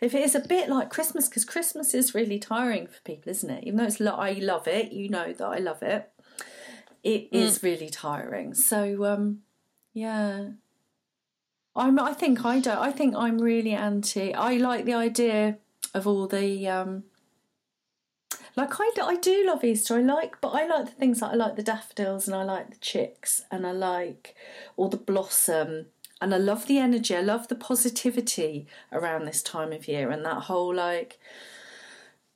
if 0.00 0.14
it 0.14 0.22
is 0.22 0.34
a 0.34 0.40
bit 0.40 0.68
like 0.68 0.90
Christmas, 0.90 1.28
because 1.28 1.44
Christmas 1.44 1.94
is 1.94 2.14
really 2.14 2.38
tiring 2.38 2.86
for 2.86 3.00
people, 3.04 3.30
isn't 3.30 3.50
it? 3.50 3.64
Even 3.64 3.78
though 3.78 3.84
it's 3.84 4.00
lo- 4.00 4.16
I 4.16 4.32
love 4.32 4.66
it, 4.66 4.92
you 4.92 5.08
know 5.08 5.32
that 5.32 5.46
I 5.46 5.58
love 5.58 5.82
it. 5.82 6.10
It 7.02 7.28
is 7.32 7.62
really 7.62 7.90
tiring. 7.90 8.54
So 8.54 9.04
um, 9.04 9.40
yeah. 9.92 10.48
I'm. 11.76 11.98
I 11.98 12.12
think 12.14 12.44
I 12.44 12.60
don't. 12.60 12.78
I 12.78 12.92
think 12.92 13.14
I'm 13.16 13.38
really 13.38 13.72
anti. 13.72 14.32
I 14.32 14.56
like 14.56 14.84
the 14.84 14.94
idea 14.94 15.58
of 15.92 16.06
all 16.06 16.26
the 16.26 16.68
um. 16.68 17.04
Like 18.56 18.78
I, 18.78 18.90
I 19.02 19.16
do 19.16 19.44
love 19.46 19.64
Easter. 19.64 19.96
I 19.96 20.00
like, 20.00 20.40
but 20.40 20.50
I 20.50 20.66
like 20.66 20.86
the 20.86 20.92
things 20.92 21.20
that 21.20 21.32
I 21.32 21.34
like 21.34 21.56
the 21.56 21.62
daffodils 21.62 22.28
and 22.28 22.36
I 22.36 22.44
like 22.44 22.70
the 22.70 22.76
chicks 22.76 23.42
and 23.50 23.66
I 23.66 23.72
like 23.72 24.36
all 24.76 24.88
the 24.88 24.96
blossom 24.96 25.86
and 26.20 26.34
I 26.34 26.38
love 26.38 26.66
the 26.66 26.78
energy. 26.78 27.14
I 27.14 27.20
love 27.20 27.48
the 27.48 27.54
positivity 27.54 28.66
around 28.92 29.24
this 29.24 29.42
time 29.42 29.72
of 29.72 29.88
year 29.88 30.10
and 30.10 30.24
that 30.24 30.44
whole 30.44 30.74
like 30.74 31.18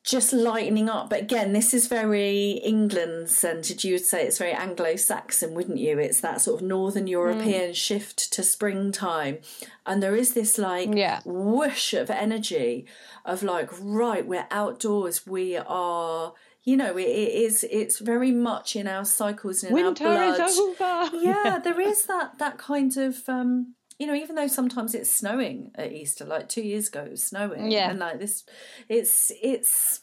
just 0.04 0.32
lightening 0.32 0.88
up. 0.88 1.10
But 1.10 1.20
again, 1.20 1.52
this 1.52 1.74
is 1.74 1.86
very 1.86 2.52
England 2.64 3.28
centered. 3.28 3.84
You 3.84 3.94
would 3.94 4.04
say 4.04 4.24
it's 4.24 4.38
very 4.38 4.52
Anglo 4.52 4.96
Saxon, 4.96 5.54
wouldn't 5.54 5.78
you? 5.78 5.98
It's 5.98 6.20
that 6.20 6.40
sort 6.40 6.62
of 6.62 6.66
Northern 6.66 7.04
mm. 7.06 7.10
European 7.10 7.74
shift 7.74 8.32
to 8.32 8.42
springtime. 8.42 9.38
And 9.84 10.02
there 10.02 10.16
is 10.16 10.32
this 10.32 10.56
like 10.56 10.88
Yeah. 10.94 11.20
whoosh 11.24 11.92
of 11.92 12.10
energy 12.10 12.86
of 13.24 13.42
like, 13.42 13.68
right, 13.80 14.26
we're 14.26 14.46
outdoors, 14.50 15.26
we 15.26 15.56
are. 15.56 16.32
You 16.68 16.76
know, 16.76 16.98
it, 16.98 17.08
it 17.08 17.32
is. 17.32 17.64
It's 17.70 17.98
very 17.98 18.30
much 18.30 18.76
in 18.76 18.86
our 18.86 19.06
cycles 19.06 19.62
and 19.62 19.70
in 19.70 19.84
Winter 19.86 20.06
our 20.06 20.36
blood 20.36 20.48
is 20.50 20.58
over. 20.58 21.16
yeah, 21.16 21.58
there 21.64 21.80
is 21.80 22.04
that 22.04 22.38
that 22.40 22.58
kind 22.58 22.94
of 22.98 23.26
um 23.26 23.74
you 23.98 24.06
know, 24.06 24.14
even 24.14 24.36
though 24.36 24.48
sometimes 24.48 24.94
it's 24.94 25.10
snowing 25.10 25.70
at 25.76 25.92
Easter, 25.92 26.26
like 26.26 26.50
two 26.50 26.60
years 26.60 26.88
ago 26.88 27.04
it 27.04 27.12
was 27.12 27.24
snowing. 27.24 27.70
Yeah. 27.72 27.88
And 27.88 27.98
like 27.98 28.18
this 28.18 28.44
it's 28.86 29.32
it's 29.42 30.02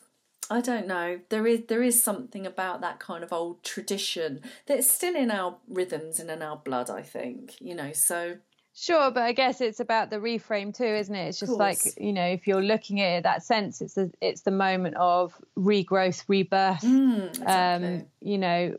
I 0.50 0.60
don't 0.60 0.88
know. 0.88 1.20
There 1.30 1.46
is 1.46 1.66
there 1.68 1.84
is 1.84 2.02
something 2.02 2.48
about 2.48 2.82
that 2.82 3.00
kind 3.00 3.24
of 3.24 3.32
old 3.32 3.64
tradition 3.64 4.42
that's 4.66 4.90
still 4.90 5.16
in 5.16 5.30
our 5.30 5.58
rhythms 5.68 6.20
and 6.20 6.32
in 6.32 6.42
our 6.42 6.58
blood, 6.58 6.90
I 6.90 7.04
think. 7.04 7.62
You 7.62 7.76
know, 7.76 7.94
so 7.94 8.38
Sure, 8.78 9.10
but 9.10 9.24
I 9.24 9.32
guess 9.32 9.62
it's 9.62 9.80
about 9.80 10.10
the 10.10 10.18
reframe 10.18 10.76
too, 10.76 10.84
isn't 10.84 11.16
it? 11.16 11.30
It's 11.30 11.40
just 11.40 11.54
like 11.54 11.80
you 11.98 12.12
know, 12.12 12.26
if 12.26 12.46
you're 12.46 12.62
looking 12.62 13.00
at 13.00 13.20
it 13.20 13.24
that 13.24 13.42
sense, 13.42 13.82
it's 13.82 13.94
the 13.94 14.12
it's 14.20 14.42
the 14.42 14.52
moment 14.52 14.98
of 14.98 15.34
regrowth, 15.58 16.26
rebirth. 16.28 16.84
exactly. 16.84 17.46
Um, 17.46 18.06
you 18.20 18.38
know, 18.38 18.76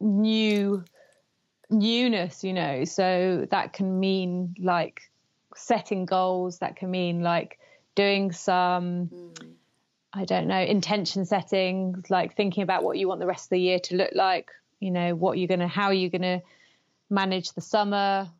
new 0.00 0.84
newness. 1.70 2.42
You 2.42 2.52
know, 2.52 2.84
so 2.84 3.46
that 3.52 3.72
can 3.72 4.00
mean 4.00 4.56
like 4.58 5.02
setting 5.54 6.04
goals. 6.04 6.58
That 6.58 6.74
can 6.74 6.90
mean 6.90 7.22
like 7.22 7.60
doing 7.94 8.32
some. 8.32 9.32
I 10.12 10.24
don't 10.24 10.48
know, 10.48 10.58
intention 10.58 11.26
setting, 11.26 12.02
like 12.08 12.34
thinking 12.36 12.62
about 12.62 12.82
what 12.82 12.96
you 12.96 13.06
want 13.06 13.20
the 13.20 13.26
rest 13.26 13.46
of 13.46 13.50
the 13.50 13.60
year 13.60 13.78
to 13.80 13.96
look 13.96 14.12
like, 14.14 14.50
you 14.80 14.90
know, 14.90 15.14
what 15.14 15.36
you're 15.36 15.46
going 15.46 15.60
to, 15.60 15.68
how 15.68 15.88
are 15.88 15.92
you're 15.92 16.08
going 16.08 16.22
to 16.22 16.40
manage 17.10 17.52
the 17.52 17.60
summer. 17.60 18.30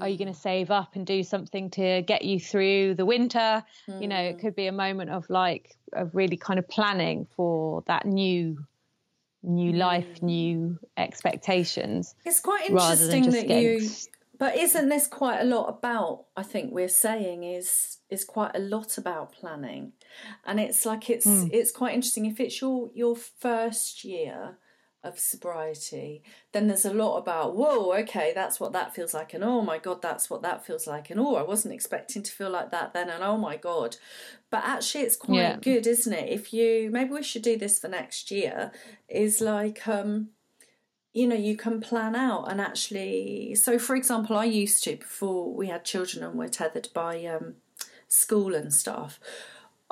Are 0.00 0.08
you 0.08 0.16
going 0.16 0.32
to 0.32 0.38
mm. 0.38 0.42
save 0.42 0.70
up 0.70 0.96
and 0.96 1.06
do 1.06 1.22
something 1.22 1.70
to 1.70 2.02
get 2.02 2.24
you 2.24 2.40
through 2.40 2.94
the 2.94 3.04
winter? 3.04 3.62
You 3.86 4.08
know, 4.08 4.20
it 4.20 4.36
mm. 4.36 4.40
could 4.40 4.56
be 4.56 4.66
a 4.66 4.72
moment 4.72 5.10
of 5.10 5.28
like, 5.28 5.76
of 5.92 6.14
really 6.14 6.36
kind 6.36 6.58
of 6.58 6.66
planning 6.68 7.26
for 7.36 7.82
that 7.86 8.06
new, 8.06 8.64
new 9.42 9.72
life, 9.72 10.06
mm. 10.16 10.22
new 10.22 10.78
expectations. 10.96 12.14
It's 12.24 12.40
quite 12.40 12.70
interesting 12.70 13.30
that 13.30 13.48
you 13.48 13.86
but 14.42 14.56
isn't 14.56 14.88
this 14.88 15.06
quite 15.06 15.40
a 15.40 15.44
lot 15.44 15.68
about 15.68 16.24
I 16.36 16.42
think 16.42 16.72
we're 16.72 16.88
saying 16.88 17.44
is 17.44 17.98
is 18.10 18.24
quite 18.24 18.50
a 18.56 18.58
lot 18.58 18.98
about 18.98 19.30
planning. 19.30 19.92
And 20.44 20.58
it's 20.58 20.84
like 20.84 21.08
it's 21.08 21.26
Hmm. 21.26 21.46
it's 21.52 21.70
quite 21.70 21.94
interesting 21.94 22.26
if 22.26 22.40
it's 22.40 22.60
your 22.60 22.90
your 22.92 23.14
first 23.14 24.02
year 24.02 24.58
of 25.04 25.18
sobriety, 25.18 26.22
then 26.52 26.68
there's 26.68 26.84
a 26.84 26.94
lot 26.94 27.18
about, 27.18 27.56
whoa, 27.56 27.92
okay, 28.00 28.32
that's 28.34 28.60
what 28.60 28.72
that 28.72 28.94
feels 28.94 29.12
like, 29.14 29.34
and 29.34 29.42
oh 29.42 29.62
my 29.62 29.78
god, 29.78 30.00
that's 30.02 30.30
what 30.30 30.42
that 30.42 30.64
feels 30.64 30.86
like, 30.86 31.10
and 31.10 31.18
oh, 31.20 31.36
I 31.36 31.42
wasn't 31.42 31.74
expecting 31.74 32.22
to 32.22 32.30
feel 32.32 32.50
like 32.50 32.70
that 32.70 32.92
then, 32.94 33.10
and 33.10 33.22
oh 33.22 33.36
my 33.36 33.56
god. 33.56 33.96
But 34.50 34.64
actually, 34.64 35.04
it's 35.04 35.16
quite 35.16 35.38
Yeah. 35.38 35.56
good, 35.56 35.86
isn't 35.86 36.12
it? 36.12 36.28
If 36.28 36.52
you 36.52 36.90
maybe 36.92 37.10
we 37.10 37.22
should 37.22 37.42
do 37.42 37.56
this 37.58 37.78
for 37.78 37.88
next 37.88 38.30
year, 38.30 38.70
is 39.08 39.40
like, 39.40 39.86
um, 39.88 40.28
you 41.12 41.26
know, 41.26 41.36
you 41.36 41.56
can 41.56 41.80
plan 41.80 42.14
out 42.14 42.50
and 42.50 42.60
actually. 42.60 43.54
So, 43.54 43.78
for 43.78 43.96
example, 43.96 44.36
I 44.36 44.44
used 44.44 44.84
to 44.84 44.96
before 44.96 45.52
we 45.54 45.68
had 45.68 45.84
children 45.84 46.24
and 46.24 46.38
we're 46.38 46.48
tethered 46.48 46.88
by 46.94 47.24
um, 47.26 47.54
school 48.08 48.54
and 48.54 48.72
stuff. 48.72 49.18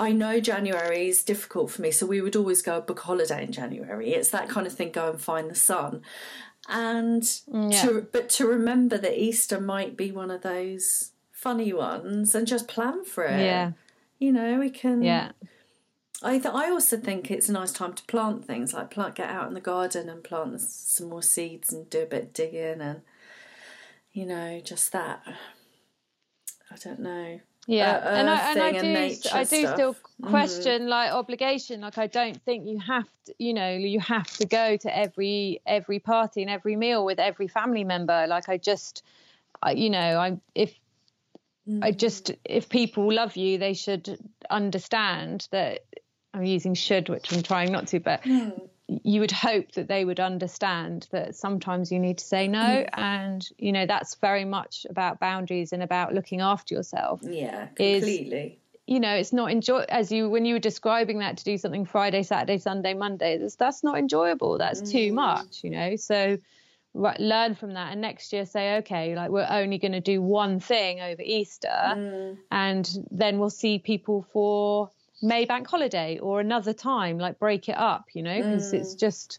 I 0.01 0.13
know 0.13 0.41
January 0.41 1.09
is 1.09 1.23
difficult 1.23 1.71
for 1.71 1.83
me, 1.83 1.91
so 1.91 2.07
we 2.07 2.23
would 2.23 2.35
always 2.35 2.63
go 2.63 2.81
book 2.81 3.01
a 3.01 3.03
holiday 3.03 3.45
in 3.45 3.53
January. 3.53 4.15
It's 4.15 4.31
that 4.31 4.49
kind 4.49 4.67
of 4.67 4.73
thing, 4.73 4.93
go 4.93 5.11
and 5.11 5.21
find 5.21 5.51
the 5.51 5.55
sun. 5.55 6.01
And 6.71 7.23
mm, 7.23 7.83
to, 7.83 8.09
but 8.11 8.31
to 8.31 8.47
remember 8.47 8.97
that 8.97 9.21
Easter 9.21 9.61
might 9.61 9.99
be 9.99 10.11
one 10.11 10.31
of 10.31 10.41
those 10.41 11.11
funny 11.33 11.75
ones 11.75 12.35
and 12.35 12.47
just 12.47 12.67
plan 12.67 13.05
for 13.05 13.25
it. 13.25 13.41
Yeah. 13.41 13.73
You 14.19 14.33
know, 14.33 14.59
we 14.59 14.71
can. 14.71 15.03
Yeah. 15.03 15.33
I 16.23 16.39
th- 16.39 16.55
I 16.55 16.71
also 16.71 16.97
think 16.97 17.31
it's 17.31 17.51
a 17.51 17.53
nice 17.53 17.73
time 17.73 17.93
to 17.93 18.05
plant 18.05 18.47
things, 18.47 18.73
like 18.73 18.91
plant, 18.91 19.17
get 19.17 19.29
out 19.29 19.49
in 19.49 19.55
the 19.55 19.61
garden 19.61 20.09
and 20.09 20.25
plant 20.25 20.63
some 20.63 21.11
more 21.11 21.23
seeds 21.23 21.75
and 21.75 21.91
do 21.91 22.03
a 22.03 22.07
bit 22.07 22.23
of 22.23 22.33
digging 22.33 22.81
and, 22.81 23.03
you 24.13 24.25
know, 24.25 24.61
just 24.65 24.93
that. 24.93 25.23
I 26.71 26.77
don't 26.77 27.01
know. 27.01 27.41
Yeah, 27.71 27.93
uh, 28.05 28.09
and 28.19 28.29
I 28.29 28.51
and 28.53 28.63
I 28.63 28.73
do 28.73 28.89
I 29.33 29.45
do 29.45 29.67
stuff. 29.67 29.75
still 29.75 29.97
Mm-hmm. 30.21 30.31
question 30.31 30.89
like 30.89 31.13
obligation. 31.13 31.81
Like 31.81 31.99
I 31.99 32.07
don't 32.07 32.43
think 32.45 32.67
you 32.67 32.79
have 32.81 33.09
to, 33.27 33.35
you 33.39 33.55
know, 33.55 33.71
you 33.71 34.01
have 34.01 34.27
to 34.37 34.47
go 34.47 34.77
to 34.77 34.97
every 34.97 35.61
every 35.67 35.99
party 35.99 36.43
and 36.43 36.51
every 36.51 36.77
meal 36.77 37.05
with 37.05 37.19
every 37.19 37.49
family 37.49 37.85
member. 37.85 38.27
Like 38.27 38.49
I 38.49 38.59
just, 38.59 39.03
I, 39.63 39.73
you 39.73 39.91
know, 39.91 40.19
I 40.19 40.39
if 40.55 40.75
Mm-hmm. 41.69 41.83
I 41.83 41.93
just 41.93 42.33
if 42.45 42.69
people 42.69 43.13
love 43.13 43.37
you, 43.37 43.59
they 43.59 43.75
should 43.75 44.19
understand 44.51 45.49
that. 45.53 45.81
I'm 46.33 46.45
using 46.45 46.75
should, 46.75 47.09
which 47.09 47.33
I'm 47.33 47.43
trying 47.43 47.73
not 47.73 47.89
to, 47.89 47.99
but 48.01 48.25
Hmm. 48.25 48.51
You 49.05 49.21
would 49.21 49.31
hope 49.31 49.73
that 49.73 49.87
they 49.89 50.05
would 50.05 50.19
understand 50.21 51.07
that 51.13 51.37
sometimes 51.37 51.93
you 51.93 51.99
need 52.01 52.19
to 52.19 52.25
say 52.25 52.49
no, 52.49 52.59
Mm. 52.59 52.89
and 52.95 53.49
you 53.59 53.73
know 53.73 53.87
that's 53.87 54.17
very 54.17 54.45
much 54.45 54.87
about 54.91 55.21
boundaries 55.21 55.73
and 55.73 55.83
about 55.83 56.13
looking 56.15 56.41
after 56.41 56.75
yourself. 56.75 57.21
Yeah, 57.23 57.69
Is- 57.79 58.01
completely. 58.05 58.59
you 58.87 58.99
know 58.99 59.15
it's 59.15 59.33
not 59.33 59.51
enjoy 59.53 59.85
as 59.89 60.11
you 60.11 60.29
when 60.29 60.45
you 60.45 60.55
were 60.55 60.59
describing 60.73 61.19
that 61.21 61.37
to 61.39 61.45
do 61.45 61.57
something 61.57 61.85
friday 61.85 62.23
saturday 62.25 62.59
sunday 62.59 62.95
monday 62.95 63.39
that's, 63.39 63.55
that's 63.57 63.85
not 63.85 63.97
enjoyable. 63.99 64.59
That's 64.59 64.81
too 64.91 65.13
much 65.13 65.63
you 65.63 65.71
know? 65.71 65.95
So 65.97 66.39
right, 66.95 67.21
learn 67.21 67.55
from 67.55 67.75
that. 67.75 67.93
And 67.93 68.01
next 68.01 68.33
year 68.33 68.45
say 68.47 68.79
okay 68.79 69.15
like 69.15 69.31
we're 69.31 69.47
only 69.49 69.79
going 69.79 69.93
to 69.93 70.01
do 70.01 70.21
one 70.21 70.59
thing 70.59 71.01
over 71.01 71.23
easter. 71.23 71.69
And 72.51 73.07
then 73.13 73.39
we'll 73.39 73.51
see 73.51 73.79
people 73.79 74.27
for 74.33 74.91
may 75.23 75.45
bank 75.45 75.67
holiday 75.67 76.19
or 76.19 76.41
another 76.41 76.73
time 76.73 77.19
like 77.19 77.39
break 77.39 77.69
it 77.69 77.77
up 77.77 78.07
you 78.15 78.23
know 78.23 78.37
because 78.37 78.73
it's 78.73 78.95
just 78.95 79.39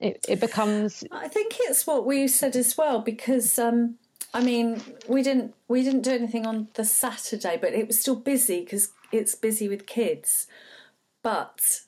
it, 0.00 0.24
it 0.28 0.40
becomes 0.40 1.04
I 1.12 1.28
think 1.28 1.56
it's 1.60 1.86
what 1.86 2.06
we 2.06 2.26
said 2.26 2.56
as 2.56 2.76
well 2.76 3.00
because 3.00 3.58
um, 3.58 3.96
I 4.32 4.42
mean 4.42 4.82
we 5.06 5.22
didn't 5.22 5.54
we 5.68 5.82
didn't 5.82 6.02
do 6.02 6.12
anything 6.12 6.46
on 6.46 6.68
the 6.74 6.84
Saturday, 6.84 7.58
but 7.60 7.74
it 7.74 7.86
was 7.86 8.00
still 8.00 8.16
busy 8.16 8.60
because 8.60 8.92
it's 9.12 9.34
busy 9.34 9.68
with 9.68 9.86
kids. 9.86 10.46
But 11.22 11.82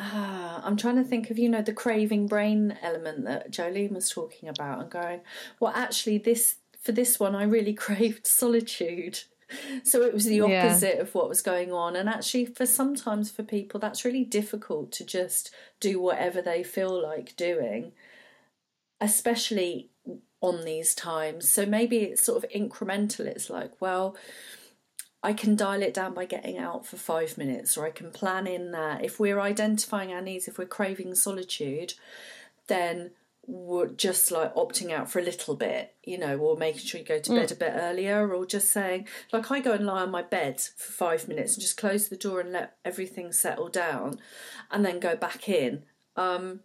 ah, 0.00 0.62
I'm 0.64 0.76
trying 0.76 0.96
to 0.96 1.04
think 1.04 1.30
of 1.30 1.38
you 1.38 1.48
know 1.48 1.62
the 1.62 1.72
craving 1.72 2.26
brain 2.26 2.76
element 2.82 3.24
that 3.24 3.52
Jolene 3.52 3.92
was 3.92 4.10
talking 4.10 4.48
about, 4.48 4.80
and 4.80 4.90
going 4.90 5.20
well 5.60 5.72
actually 5.76 6.18
this 6.18 6.56
for 6.80 6.90
this 6.90 7.20
one 7.20 7.36
I 7.36 7.44
really 7.44 7.74
craved 7.86 8.26
solitude. 8.26 9.20
So 9.82 10.02
it 10.02 10.14
was 10.14 10.24
the 10.24 10.36
Yeah. 10.36 10.64
opposite 10.66 10.98
of 10.98 11.14
what 11.14 11.28
was 11.28 11.42
going 11.42 11.72
on, 11.72 11.96
and 11.96 12.08
actually, 12.08 12.46
for 12.46 12.66
sometimes 12.66 13.30
for 13.30 13.42
people, 13.42 13.78
that's 13.80 14.04
really 14.04 14.24
difficult 14.24 14.92
to 14.92 15.04
just 15.04 15.54
do 15.80 16.00
whatever 16.00 16.40
they 16.42 16.62
feel 16.62 17.00
like 17.00 17.36
doing 17.36 17.92
especially 19.00 19.90
on 20.40 20.64
these 20.64 20.94
times. 20.94 21.50
So 21.50 21.66
maybe 21.66 21.98
it's 21.98 22.24
sort 22.24 22.42
of 22.42 22.50
incremental. 22.50 23.20
It's 23.20 23.50
like, 23.50 23.72
well, 23.80 24.16
I 25.22 25.32
can 25.32 25.56
dial 25.56 25.82
it 25.82 25.94
down 25.94 26.14
by 26.14 26.26
getting 26.26 26.58
out 26.58 26.86
for 26.86 26.96
five 26.96 27.38
minutes, 27.38 27.76
or 27.76 27.86
I 27.86 27.90
can 27.90 28.10
plan 28.10 28.46
in 28.46 28.72
that. 28.72 29.04
If 29.04 29.18
we're 29.18 29.40
identifying 29.40 30.12
our 30.12 30.20
needs, 30.20 30.48
if 30.48 30.58
we're 30.58 30.66
craving 30.66 31.14
solitude, 31.14 31.94
then 32.66 33.12
were 33.46 33.88
just 33.88 34.30
like 34.30 34.54
opting 34.54 34.90
out 34.90 35.10
for 35.10 35.18
a 35.18 35.24
little 35.24 35.56
bit, 35.56 35.94
you 36.04 36.18
know, 36.18 36.36
or 36.38 36.56
making 36.56 36.80
sure 36.80 37.00
you 37.00 37.06
go 37.06 37.18
to 37.18 37.34
bed 37.34 37.52
a 37.52 37.56
bit 37.56 37.72
earlier, 37.74 38.34
or 38.34 38.46
just 38.46 38.72
saying, 38.72 39.06
like, 39.32 39.50
I 39.50 39.60
go 39.60 39.72
and 39.72 39.86
lie 39.86 40.02
on 40.02 40.10
my 40.10 40.22
bed 40.22 40.60
for 40.76 40.92
five 40.92 41.28
minutes 41.28 41.54
and 41.54 41.62
just 41.62 41.76
close 41.76 42.08
the 42.08 42.16
door 42.16 42.40
and 42.40 42.52
let 42.52 42.76
everything 42.84 43.32
settle 43.32 43.68
down 43.68 44.18
and 44.70 44.84
then 44.84 45.00
go 45.00 45.16
back 45.16 45.48
in. 45.48 45.84
Um, 46.16 46.60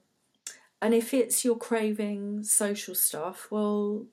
and 0.81 0.93
if 0.93 1.13
it's 1.13 1.43
you're 1.43 1.55
craving 1.55 2.43
social 2.43 2.95
stuff, 2.95 3.47
well, 3.51 4.05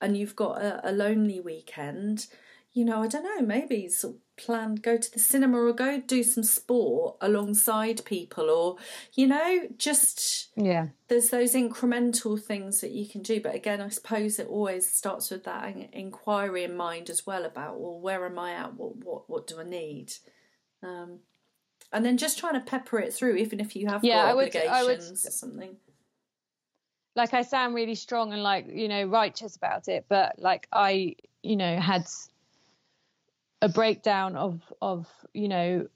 and 0.00 0.16
you've 0.16 0.36
got 0.36 0.60
a, 0.60 0.90
a 0.90 0.92
lonely 0.92 1.40
weekend, 1.40 2.26
you 2.72 2.84
know, 2.84 3.02
I 3.02 3.06
don't 3.06 3.24
know, 3.24 3.46
maybe 3.46 3.88
sort 3.88 4.16
of 4.16 4.20
plan 4.36 4.74
go 4.74 4.96
to 4.96 5.12
the 5.12 5.18
cinema 5.18 5.58
or 5.58 5.72
go 5.72 6.00
do 6.00 6.22
some 6.22 6.42
sport 6.42 7.16
alongside 7.20 8.04
people 8.04 8.50
or 8.50 8.76
you 9.12 9.26
know 9.26 9.68
just 9.78 10.48
yeah. 10.56 10.88
there's 11.08 11.30
those 11.30 11.54
incremental 11.54 12.40
things 12.40 12.80
that 12.80 12.90
you 12.90 13.08
can 13.08 13.22
do. 13.22 13.40
But 13.40 13.54
again 13.54 13.80
i 13.80 13.88
suppose 13.88 14.38
it 14.38 14.48
always 14.48 14.90
starts 14.90 15.30
with 15.30 15.44
that 15.44 15.76
inquiry 15.92 16.64
in 16.64 16.76
mind 16.76 17.10
as 17.10 17.26
well 17.26 17.44
about 17.44 17.78
well 17.78 17.98
where 18.00 18.24
am 18.26 18.38
i 18.38 18.52
at? 18.52 18.74
What 18.74 18.96
what, 18.96 19.30
what 19.30 19.46
do 19.46 19.60
i 19.60 19.64
need? 19.64 20.12
Um, 20.82 21.20
and 21.92 22.04
then 22.04 22.18
just 22.18 22.38
trying 22.38 22.54
to 22.54 22.60
pepper 22.60 22.98
it 22.98 23.14
through 23.14 23.36
even 23.36 23.60
if 23.60 23.76
you 23.76 23.86
have 23.86 24.04
yeah, 24.04 24.24
I 24.24 24.34
would, 24.34 24.48
obligations 24.48 24.70
I 24.70 24.82
would, 24.84 25.00
or 25.00 25.30
something. 25.30 25.76
Like 27.14 27.32
i 27.34 27.42
sound 27.42 27.74
really 27.76 27.94
strong 27.94 28.32
and 28.32 28.42
like 28.42 28.66
you 28.68 28.88
know 28.88 29.04
righteous 29.04 29.54
about 29.54 29.86
it 29.86 30.06
but 30.08 30.40
like 30.40 30.66
i 30.72 31.14
you 31.42 31.56
know 31.56 31.78
had 31.78 32.06
a 33.64 33.68
breakdown 33.68 34.36
of 34.36 34.60
of 34.82 35.06
you 35.32 35.48
know 35.48 35.86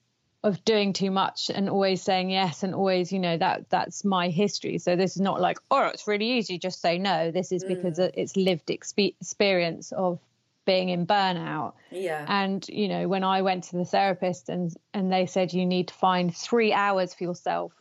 of 0.45 0.65
doing 0.65 0.93
too 0.93 1.11
much 1.11 1.51
and 1.51 1.69
always 1.69 2.01
saying 2.01 2.31
yes 2.31 2.63
and 2.63 2.75
always 2.75 3.13
you 3.13 3.19
know 3.19 3.37
that 3.37 3.69
that's 3.71 4.05
my 4.05 4.29
history. 4.29 4.79
So 4.79 4.97
this 4.97 5.17
is 5.17 5.21
not 5.21 5.41
like 5.41 5.59
oh 5.71 5.87
it's 5.87 6.07
really 6.07 6.31
easy 6.39 6.59
just 6.59 6.81
say 6.81 6.99
no. 6.99 7.31
This 7.31 7.53
is 7.53 7.65
because 7.65 7.99
Mm. 7.99 8.11
it's 8.15 8.37
lived 8.37 8.69
expe- 8.69 9.15
experience 9.21 9.93
of 9.93 10.19
being 10.65 10.89
in 10.91 11.07
burnout. 11.07 11.73
Yeah. 11.91 12.25
And 12.29 12.67
you 12.69 12.89
know 12.89 13.09
when 13.09 13.25
i 13.25 13.43
went 13.43 13.65
to 13.65 13.77
the 13.77 13.85
therapist 13.85 14.49
and 14.49 14.75
and 14.95 15.13
they 15.13 15.27
said 15.27 15.53
you 15.53 15.67
need 15.67 15.89
to 15.89 15.95
find 15.95 16.35
3 16.35 16.73
hours 16.73 17.15
for 17.15 17.25
yourself 17.25 17.73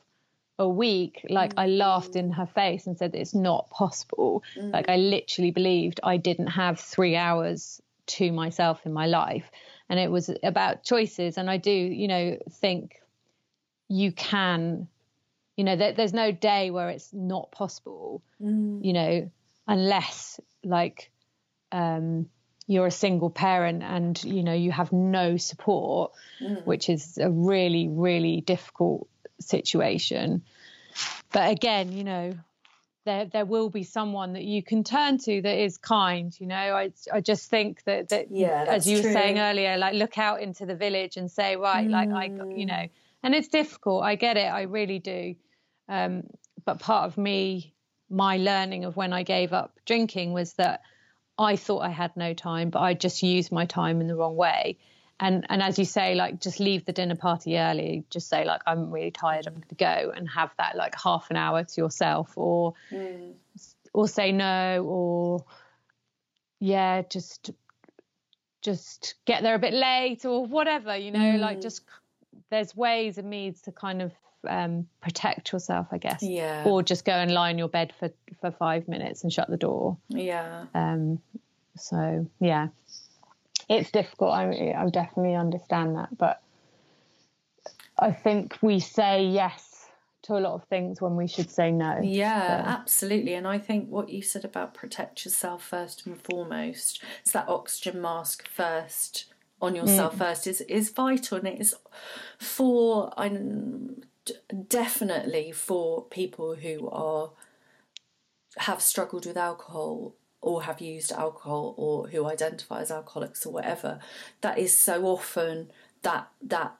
a 0.59 0.67
week 0.67 1.25
like 1.29 1.53
i 1.57 1.67
laughed 1.67 2.15
in 2.15 2.31
her 2.31 2.47
face 2.47 2.87
and 2.87 2.97
said 2.97 3.13
it's 3.13 3.35
not 3.35 3.69
possible. 3.69 4.43
Like 4.55 4.89
i 4.89 4.97
literally 4.97 5.51
believed 5.51 5.99
i 6.03 6.17
didn't 6.17 6.47
have 6.47 6.79
3 6.79 7.15
hours 7.15 7.81
to 8.17 8.31
myself 8.31 8.85
in 8.85 8.93
my 8.93 9.05
life 9.05 9.51
and 9.89 9.99
it 9.99 10.11
was 10.11 10.29
about 10.43 10.83
choices. 10.83 11.37
And 11.37 11.49
i 11.49 11.57
do 11.57 11.71
you 11.71 12.07
know 12.07 12.37
think 12.51 13.01
you 13.87 14.11
can 14.11 14.87
you 15.55 15.63
know 15.63 15.75
there, 15.75 15.93
there's 15.93 16.13
no 16.13 16.31
day 16.31 16.71
where 16.71 16.89
it's 16.89 17.13
not 17.13 17.51
possible 17.51 18.21
you 18.39 18.93
know 18.93 19.31
unless 19.67 20.39
like 20.63 21.11
um 21.71 22.29
you're 22.67 22.87
a 22.87 22.91
single 22.91 23.29
parent 23.29 23.81
and 23.81 24.21
you 24.23 24.43
know 24.43 24.53
you 24.53 24.71
have 24.71 24.91
no 24.91 25.37
support 25.37 26.11
which 26.65 26.89
is 26.89 27.17
a 27.17 27.29
really 27.29 27.87
really 27.87 28.41
difficult 28.41 29.07
situation. 29.39 30.43
But 31.31 31.51
again 31.51 31.93
you 31.93 32.03
know 32.03 32.33
there 33.07 33.25
there 33.25 33.45
will 33.45 33.69
be 33.69 33.83
someone 33.83 34.33
that 34.33 34.43
you 34.43 34.61
can 34.61 34.83
turn 34.83 35.17
to 35.17 35.41
that 35.41 35.57
is 35.57 35.77
kind 35.77 36.35
you 36.39 36.45
know? 36.45 36.55
I 36.55 36.91
i 37.11 37.21
just 37.21 37.49
think 37.49 37.83
that 37.85 38.09
that 38.09 38.29
Yeah, 38.29 38.65
as 38.67 38.85
you 38.87 38.97
were 38.97 39.13
saying 39.19 39.39
earlier 39.39 39.77
like 39.77 39.95
look 39.95 40.17
out 40.17 40.41
into 40.41 40.65
the 40.65 40.75
village 40.75 41.17
and 41.17 41.31
say 41.31 41.55
right 41.55 41.89
like 41.89 42.09
i 42.11 42.25
you 42.55 42.65
know? 42.65 42.85
And 43.23 43.33
it's 43.33 43.47
difficult 43.47 44.03
i 44.03 44.15
get 44.15 44.37
it 44.37 44.49
i 44.59 44.63
really 44.63 44.99
do. 44.99 45.35
Um 45.89 46.23
but 46.65 46.79
part 46.79 47.05
of 47.07 47.17
me 47.17 47.73
my 48.09 48.37
learning 48.37 48.85
of 48.85 48.95
when 48.95 49.13
i 49.13 49.23
gave 49.23 49.53
up 49.53 49.79
drinking 49.85 50.33
was 50.33 50.53
that 50.53 50.81
i 51.37 51.55
thought 51.55 51.79
i 51.79 51.89
had 51.89 52.15
no 52.15 52.33
time 52.33 52.69
but 52.69 52.79
i 52.79 52.93
just 52.93 53.23
used 53.23 53.51
my 53.51 53.65
time 53.65 54.01
in 54.01 54.07
the 54.07 54.15
wrong 54.15 54.35
way 54.35 54.77
and 55.19 55.45
and 55.49 55.61
as 55.61 55.79
you 55.79 55.85
say 55.85 56.15
like 56.15 56.39
just 56.39 56.59
leave 56.59 56.85
the 56.85 56.93
dinner 56.93 57.15
party 57.15 57.57
early. 57.57 58.03
Just 58.09 58.29
say 58.29 58.45
like 58.45 58.61
i'm 58.65 58.91
really 58.91 59.11
tired 59.11 59.47
i'm 59.47 59.53
going 59.53 59.67
to 59.69 59.75
go 59.75 60.11
and 60.15 60.29
have 60.29 60.51
that 60.57 60.75
like 60.75 60.95
half 61.01 61.29
an 61.29 61.35
hour 61.35 61.63
to 61.63 61.81
yourself 61.81 62.33
or 62.35 62.73
or 63.93 64.07
say 64.07 64.31
no 64.31 64.83
or 64.87 65.43
yeah 66.59 67.01
just 67.01 67.51
just 68.61 69.15
get 69.25 69.43
there 69.43 69.55
a 69.55 69.59
bit 69.59 69.73
late 69.73 70.25
or 70.25 70.45
whatever 70.45 70.95
you 70.95 71.11
know 71.11 71.37
like 71.37 71.61
just 71.61 71.83
there's 72.49 72.75
ways 72.75 73.17
and 73.17 73.29
means 73.29 73.61
to 73.61 73.71
kind 73.71 74.01
of 74.01 74.11
um, 74.47 74.87
protect 75.01 75.51
yourself 75.51 75.87
i 75.91 75.97
guess. 75.97 76.21
Yeah. 76.21 76.63
or 76.65 76.83
just 76.83 77.03
go 77.05 77.11
and 77.11 77.31
lie 77.31 77.49
in 77.49 77.57
your 77.57 77.67
bed 77.67 77.93
for 77.99 78.11
for 78.39 78.51
five 78.51 78.87
minutes 78.87 79.23
and 79.23 79.31
shut 79.31 79.49
the 79.49 79.57
door. 79.57 79.97
Yeah. 80.09 80.65
Um, 80.73 81.19
so 81.75 82.27
yeah, 82.39 82.69
it's 83.69 83.91
difficult. 83.91 84.33
I 84.33 84.73
I 84.77 84.89
definitely 84.89 85.35
understand 85.35 85.95
that, 85.95 86.17
but 86.17 86.41
I 87.99 88.11
think 88.11 88.57
we 88.61 88.79
say 88.79 89.25
yes 89.25 89.89
to 90.23 90.37
a 90.37 90.39
lot 90.39 90.53
of 90.53 90.63
things 90.65 91.01
when 91.01 91.15
we 91.15 91.27
should 91.27 91.49
say 91.49 91.71
no. 91.71 91.99
Yeah, 92.01 92.63
absolutely. 92.65 93.33
And 93.33 93.47
I 93.47 93.57
think 93.57 93.89
what 93.89 94.09
you 94.09 94.21
said 94.21 94.45
about 94.45 94.73
protect 94.73 95.25
yourself 95.25 95.63
first 95.63 96.05
and 96.05 96.19
foremost, 96.21 97.01
it's 97.21 97.31
that 97.31 97.47
oxygen 97.47 98.01
mask 98.01 98.47
first 98.47 99.25
on 99.61 99.73
mm. 99.73 99.77
yourself 99.77 100.17
first 100.17 100.45
is 100.47 100.61
is 100.61 100.89
vital, 100.89 101.37
and 101.39 101.47
it 101.47 101.59
is 101.59 101.75
for 102.37 103.13
I'm 103.17 104.03
definitely 104.67 105.51
for 105.51 106.03
people 106.05 106.55
who 106.55 106.89
are 106.89 107.31
have 108.57 108.81
struggled 108.81 109.25
with 109.25 109.37
alcohol 109.37 110.15
or 110.47 110.63
have 110.63 110.79
used 110.79 111.11
alcohol 111.11 111.73
or 111.77 112.07
who 112.07 112.25
identify 112.25 112.79
as 112.79 112.89
alcoholics 112.89 113.45
or 113.45 113.51
whatever 113.51 113.99
that 114.39 114.57
is 114.57 114.75
so 114.75 115.05
often 115.05 115.69
that 116.03 116.29
that 116.41 116.73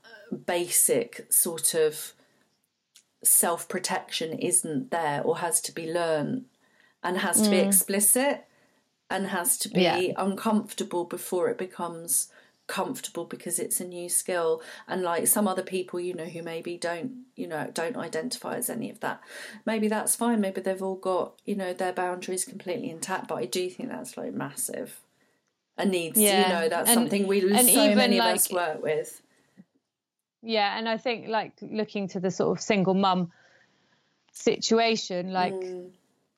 basic 0.45 1.25
sort 1.29 1.73
of 1.73 2.13
self 3.23 3.67
protection 3.67 4.31
isn't 4.39 4.89
there 4.89 5.21
or 5.23 5.39
has 5.39 5.59
to 5.59 5.73
be 5.73 5.91
learned 5.91 6.45
and 7.03 7.17
has 7.17 7.41
to 7.41 7.49
be 7.49 7.57
mm. 7.57 7.67
explicit 7.67 8.45
and 9.09 9.27
has 9.27 9.57
to 9.57 9.69
be 9.69 9.81
Yeah. 9.81 10.13
uncomfortable 10.15 11.03
before 11.03 11.49
it 11.49 11.57
becomes 11.57 12.29
comfortable 12.67 13.23
because 13.25 13.59
it's 13.59 13.79
a 13.79 13.85
new 13.85 14.09
skill 14.09 14.61
and 14.87 15.01
like 15.01 15.25
some 15.25 15.47
other 15.47 15.63
people 15.63 15.99
you 15.99 16.13
know 16.13 16.25
who 16.25 16.43
maybe 16.43 16.77
don't 16.77 17.11
you 17.35 17.47
know 17.47 17.69
don't 17.73 17.95
identify 17.95 18.55
as 18.55 18.69
any 18.69 18.89
of 18.89 18.99
that 18.99 19.21
maybe 19.65 19.87
that's 19.87 20.15
fine 20.15 20.41
maybe 20.41 20.59
they've 20.59 20.83
all 20.83 20.95
got 20.95 21.33
you 21.45 21.55
know 21.55 21.71
their 21.73 21.93
boundaries 21.93 22.43
completely 22.43 22.89
intact 22.89 23.29
but 23.29 23.35
i 23.35 23.45
do 23.45 23.69
think 23.69 23.87
that's 23.89 24.17
like 24.17 24.33
massive 24.33 24.99
and 25.77 25.91
needs 25.91 26.19
Yeah. 26.19 26.41
you 26.41 26.53
know 26.53 26.69
that's 26.69 26.89
And- 26.89 26.95
something 26.95 27.25
we 27.25 27.39
so 27.41 27.95
many 27.95 28.19
of 28.19 28.25
us 28.25 28.51
work 28.51 28.83
with 28.83 29.21
Yeah, 30.43 30.77
and 30.77 30.87
I 30.87 30.97
think 30.97 31.27
like 31.27 31.53
looking 31.61 32.07
to 32.09 32.19
the 32.19 32.31
sort 32.31 32.57
of 32.57 32.63
single 32.63 32.93
mum 32.93 33.31
situation, 34.31 35.33
like 35.33 35.53
mm. 35.53 35.89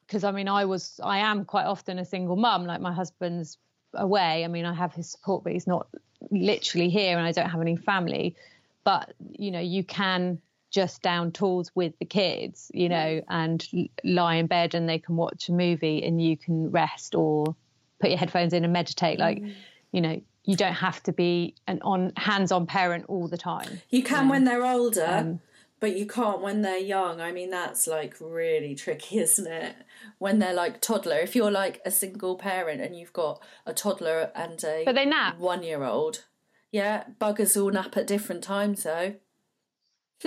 because 0.06 0.24
I 0.24 0.32
mean 0.32 0.48
I 0.48 0.66
was 0.66 1.00
I 1.04 1.20
am 1.20 1.46
quite 1.46 1.66
often 1.66 2.00
a 2.00 2.06
single 2.06 2.36
mum. 2.36 2.66
Like 2.66 2.82
my 2.82 2.94
husband's 2.94 3.58
away. 3.94 4.44
I 4.46 4.48
mean 4.48 4.66
I 4.66 4.74
have 4.74 4.94
his 4.94 5.10
support, 5.12 5.44
but 5.44 5.54
he's 5.54 5.68
not 5.68 5.88
literally 6.32 6.90
here, 6.90 7.18
and 7.18 7.26
I 7.26 7.32
don't 7.32 7.50
have 7.50 7.62
any 7.62 7.76
family. 7.76 8.36
But 8.84 9.14
you 9.32 9.52
know 9.52 9.60
you 9.60 9.84
can 9.84 10.42
just 10.72 11.02
down 11.02 11.32
tools 11.32 11.72
with 11.74 11.98
the 12.00 12.06
kids, 12.06 12.72
you 12.74 12.90
know, 12.90 13.22
and 13.28 13.66
lie 14.04 14.36
in 14.36 14.48
bed 14.48 14.76
and 14.76 14.88
they 14.88 15.00
can 15.00 15.16
watch 15.16 15.50
a 15.50 15.52
movie 15.52 16.04
and 16.04 16.22
you 16.22 16.38
can 16.38 16.70
rest 16.70 17.16
or 17.16 17.56
put 18.00 18.12
your 18.12 18.20
headphones 18.20 18.54
in 18.54 18.64
and 18.64 18.74
meditate. 18.74 19.20
Like 19.20 19.42
you 19.92 20.02
know 20.02 20.22
you 20.46 20.56
don't 20.56 20.74
have 20.74 21.02
to 21.04 21.14
be 21.14 21.56
an 21.68 21.80
on 21.82 22.14
hands-on 22.16 22.66
parent 22.66 23.06
all 23.08 23.28
the 23.28 23.38
time. 23.38 23.82
You 23.90 24.04
can 24.04 24.30
when 24.30 24.46
they're 24.46 24.66
older, 24.66 25.06
Um, 25.06 25.40
but 25.80 25.96
you 25.98 26.06
can't 26.06 26.42
when 26.42 26.62
they're 26.62 26.78
young. 26.78 27.22
I 27.22 27.32
mean, 27.32 27.50
that's 27.50 27.88
like 27.88 28.16
really 28.20 28.76
tricky, 28.76 29.20
isn't 29.26 29.48
it? 29.48 29.76
When 30.18 30.40
they're 30.40 30.54
like 30.54 30.82
toddler. 30.82 31.18
If 31.20 31.36
you're 31.36 31.52
like 31.52 31.82
a 31.86 31.92
single 31.92 32.36
parent 32.36 32.82
and 32.82 32.96
you've 32.98 33.14
got 33.14 33.42
a 33.66 33.74
toddler 33.74 34.32
and 34.36 34.64
a 34.64 34.84
But 34.86 34.96
they 34.96 35.06
nap. 35.06 35.38
one 35.40 35.64
year 35.64 35.84
old, 35.84 36.26
yeah, 36.72 37.06
buggers 37.20 37.62
all 37.62 37.72
nap 37.72 37.96
at 37.98 38.08
different 38.08 38.44
times 38.44 38.84
though. 38.84 39.16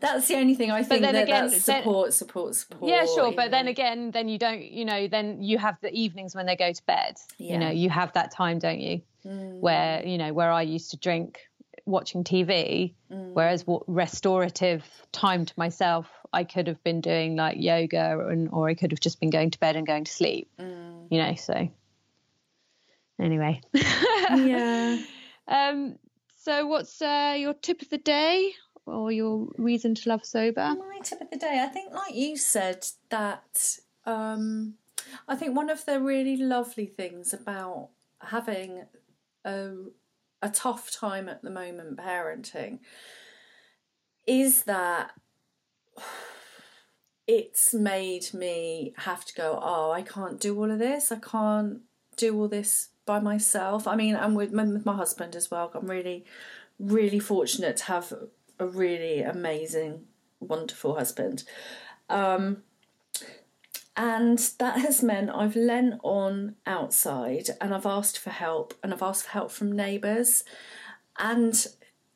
that's 0.00 0.28
the 0.28 0.34
only 0.36 0.54
thing 0.54 0.70
I 0.70 0.82
think 0.82 1.02
that 1.02 1.14
again, 1.14 1.48
that's 1.48 1.64
then- 1.64 1.82
support, 1.82 2.12
support, 2.12 2.54
support. 2.54 2.90
Yeah, 2.90 3.04
sure. 3.06 3.32
But 3.32 3.50
then 3.50 3.68
again, 3.68 4.10
then 4.10 4.28
you 4.28 4.38
don't, 4.38 4.62
you 4.62 4.84
know, 4.84 5.08
then 5.08 5.42
you 5.42 5.58
have 5.58 5.76
the 5.80 5.92
evenings 5.92 6.34
when 6.34 6.46
they 6.46 6.56
go 6.56 6.72
to 6.72 6.82
bed. 6.86 7.16
Yeah. 7.38 7.52
You 7.54 7.58
know, 7.58 7.70
you 7.70 7.90
have 7.90 8.12
that 8.14 8.30
time, 8.30 8.58
don't 8.58 8.80
you? 8.80 9.02
Mm. 9.26 9.60
Where, 9.60 10.04
you 10.06 10.18
know, 10.18 10.32
where 10.32 10.52
I 10.52 10.62
used 10.62 10.90
to 10.90 10.98
drink 10.98 11.40
watching 11.86 12.24
TV, 12.24 12.94
whereas 13.08 13.66
what 13.66 13.82
restorative 13.86 14.84
time 15.12 15.44
to 15.46 15.54
myself, 15.56 16.06
I 16.32 16.44
could 16.44 16.66
have 16.66 16.82
been 16.82 17.00
doing 17.00 17.36
like 17.36 17.56
yoga 17.58 18.26
and, 18.28 18.48
or 18.52 18.68
I 18.68 18.74
could 18.74 18.90
have 18.90 19.00
just 19.00 19.20
been 19.20 19.30
going 19.30 19.50
to 19.50 19.60
bed 19.60 19.76
and 19.76 19.86
going 19.86 20.04
to 20.04 20.12
sleep, 20.12 20.50
you 20.58 21.18
know, 21.18 21.34
so 21.34 21.68
anyway. 23.20 23.60
yeah. 23.74 24.98
um, 25.48 25.98
so 26.36 26.66
what's 26.66 27.00
uh, 27.00 27.34
your 27.38 27.54
tip 27.54 27.82
of 27.82 27.90
the 27.90 27.98
day 27.98 28.52
or 28.86 29.10
your 29.10 29.48
reason 29.56 29.94
to 29.94 30.08
love 30.08 30.24
sober? 30.24 30.74
My 30.78 30.98
tip 31.02 31.20
of 31.20 31.30
the 31.30 31.38
day, 31.38 31.62
I 31.62 31.68
think, 31.68 31.92
like 31.92 32.14
you 32.14 32.36
said, 32.36 32.86
that 33.10 33.78
um, 34.04 34.74
I 35.28 35.36
think 35.36 35.56
one 35.56 35.70
of 35.70 35.84
the 35.86 36.00
really 36.00 36.36
lovely 36.36 36.86
things 36.86 37.32
about 37.32 37.90
having 38.20 38.84
a, 39.44 39.70
a 40.44 40.50
tough 40.50 40.92
time 40.92 41.26
at 41.26 41.42
the 41.42 41.50
moment 41.50 41.96
parenting 41.96 42.78
is 44.26 44.64
that 44.64 45.12
it's 47.26 47.72
made 47.72 48.26
me 48.34 48.92
have 48.98 49.24
to 49.24 49.34
go, 49.34 49.58
oh, 49.62 49.90
I 49.90 50.02
can't 50.02 50.38
do 50.38 50.56
all 50.58 50.70
of 50.70 50.78
this. 50.78 51.10
I 51.10 51.16
can't 51.16 51.80
do 52.18 52.38
all 52.38 52.48
this 52.48 52.90
by 53.06 53.20
myself. 53.20 53.88
I 53.88 53.96
mean, 53.96 54.14
I'm 54.14 54.34
with 54.34 54.52
my, 54.52 54.64
with 54.64 54.84
my 54.84 54.94
husband 54.94 55.34
as 55.34 55.50
well. 55.50 55.70
I'm 55.74 55.90
really, 55.90 56.26
really 56.78 57.18
fortunate 57.18 57.78
to 57.78 57.84
have 57.84 58.12
a 58.58 58.66
really 58.66 59.22
amazing, 59.22 60.04
wonderful 60.40 60.94
husband. 60.96 61.44
Um, 62.10 62.64
and 63.96 64.38
that 64.58 64.78
has 64.80 65.02
meant 65.02 65.30
I've 65.30 65.56
lent 65.56 66.00
on 66.02 66.56
outside 66.66 67.50
and 67.60 67.72
I've 67.72 67.86
asked 67.86 68.18
for 68.18 68.30
help 68.30 68.74
and 68.82 68.92
I've 68.92 69.02
asked 69.02 69.24
for 69.24 69.30
help 69.30 69.50
from 69.50 69.70
neighbours 69.70 70.42
and 71.18 71.66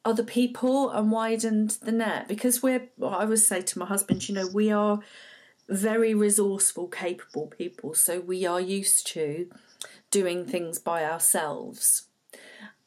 other 0.05 0.24
people 0.24 0.91
and 0.91 1.12
widened 1.12 1.79
the 1.83 1.93
net 1.93 2.26
because 2.26 2.62
we're, 2.62 2.89
well, 2.97 3.14
I 3.14 3.24
would 3.24 3.39
say 3.39 3.62
to 3.62 3.79
my 3.79 3.87
husband, 3.87 4.29
you 4.29 4.35
know, 4.35 4.49
we 4.49 4.72
are 4.72 5.01
very 5.68 6.14
resourceful, 6.14 6.89
capable 6.89 7.47
people. 7.47 7.95
So 7.95 8.20
we 8.20 8.45
are 8.45 8.61
used 8.61 9.07
to 9.09 9.49
doing 10.11 10.47
things 10.47 10.79
by 10.79 11.05
ourselves. 11.05 12.07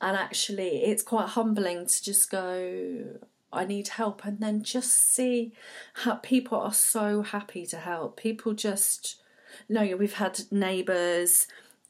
And 0.02 0.18
actually, 0.18 0.84
it's 0.84 1.04
quite 1.04 1.30
humbling 1.30 1.86
to 1.86 2.04
just 2.04 2.32
go, 2.32 3.20
I 3.54 3.66
need 3.66 3.90
help, 3.90 4.26
and 4.26 4.40
then 4.40 4.64
just 4.64 4.94
see 5.14 5.54
how 5.94 6.16
people 6.16 6.60
are 6.60 6.74
so 6.74 7.22
happy 7.22 7.66
to 7.68 7.78
help. 7.78 8.18
People 8.18 8.54
just, 8.54 9.22
know, 9.70 9.96
we've 9.98 10.14
had 10.14 10.42
neighbours 10.52 11.48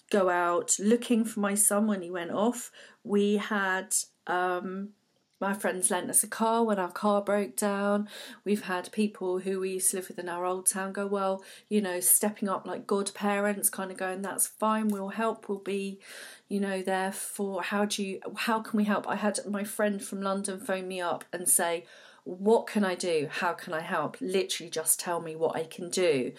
go 0.10 0.30
out 0.30 0.76
looking 0.78 1.24
for 1.24 1.40
my 1.40 1.56
son 1.56 1.88
when 1.88 2.02
he 2.02 2.12
went 2.12 2.32
off. 2.32 2.72
We 3.04 3.38
had 3.38 3.96
um, 4.28 4.90
my 5.42 5.54
friends 5.54 5.90
lent 5.90 6.10
us 6.10 6.24
a 6.24 6.28
car 6.28 6.64
when 6.64 6.78
our 6.78 6.92
car 6.92 7.22
broke 7.22 7.56
down. 7.56 8.08
We've 8.46 8.66
had 8.66 8.92
people 8.92 9.40
who 9.40 9.60
we 9.60 9.72
used 9.72 9.90
to 9.92 9.98
live 9.98 10.08
with 10.08 10.20
in 10.20 10.30
our 10.30 10.46
old 10.46 10.68
town 10.68 10.94
go, 10.94 11.08
well, 11.08 11.44
you 11.68 11.82
know, 11.82 12.00
stepping 12.00 12.48
up 12.48 12.68
like 12.68 12.86
godparents, 12.86 13.70
kind 13.70 13.92
of 13.92 13.98
going, 13.98 14.22
that's 14.22 14.48
fine, 14.48 14.90
we'll 14.90 15.10
help, 15.10 15.50
we'll 15.50 15.58
be, 15.58 16.00
you 16.48 16.60
know, 16.60 16.84
there 16.84 17.12
for 17.12 17.64
how 17.64 17.86
do 17.86 18.04
you, 18.04 18.20
how 18.38 18.60
can 18.60 18.78
we 18.78 18.84
help? 18.84 19.10
I 19.10 19.16
had 19.16 19.40
my 19.50 19.64
friend 19.64 20.02
from 20.02 20.22
London 20.22 20.60
phone 20.60 20.88
me 20.88 21.02
up 21.02 21.26
and 21.34 21.50
say, 21.50 21.86
what 22.24 22.68
can 22.68 22.86
I 22.86 22.94
do? 22.94 23.28
How 23.32 23.54
can 23.54 23.74
I 23.74 23.82
help? 23.82 24.18
Literally 24.22 24.70
just 24.70 25.00
tell 25.00 25.22
me 25.22 25.36
what 25.36 25.56
I 25.56 25.64
can 25.64 25.90
do. 25.90 26.34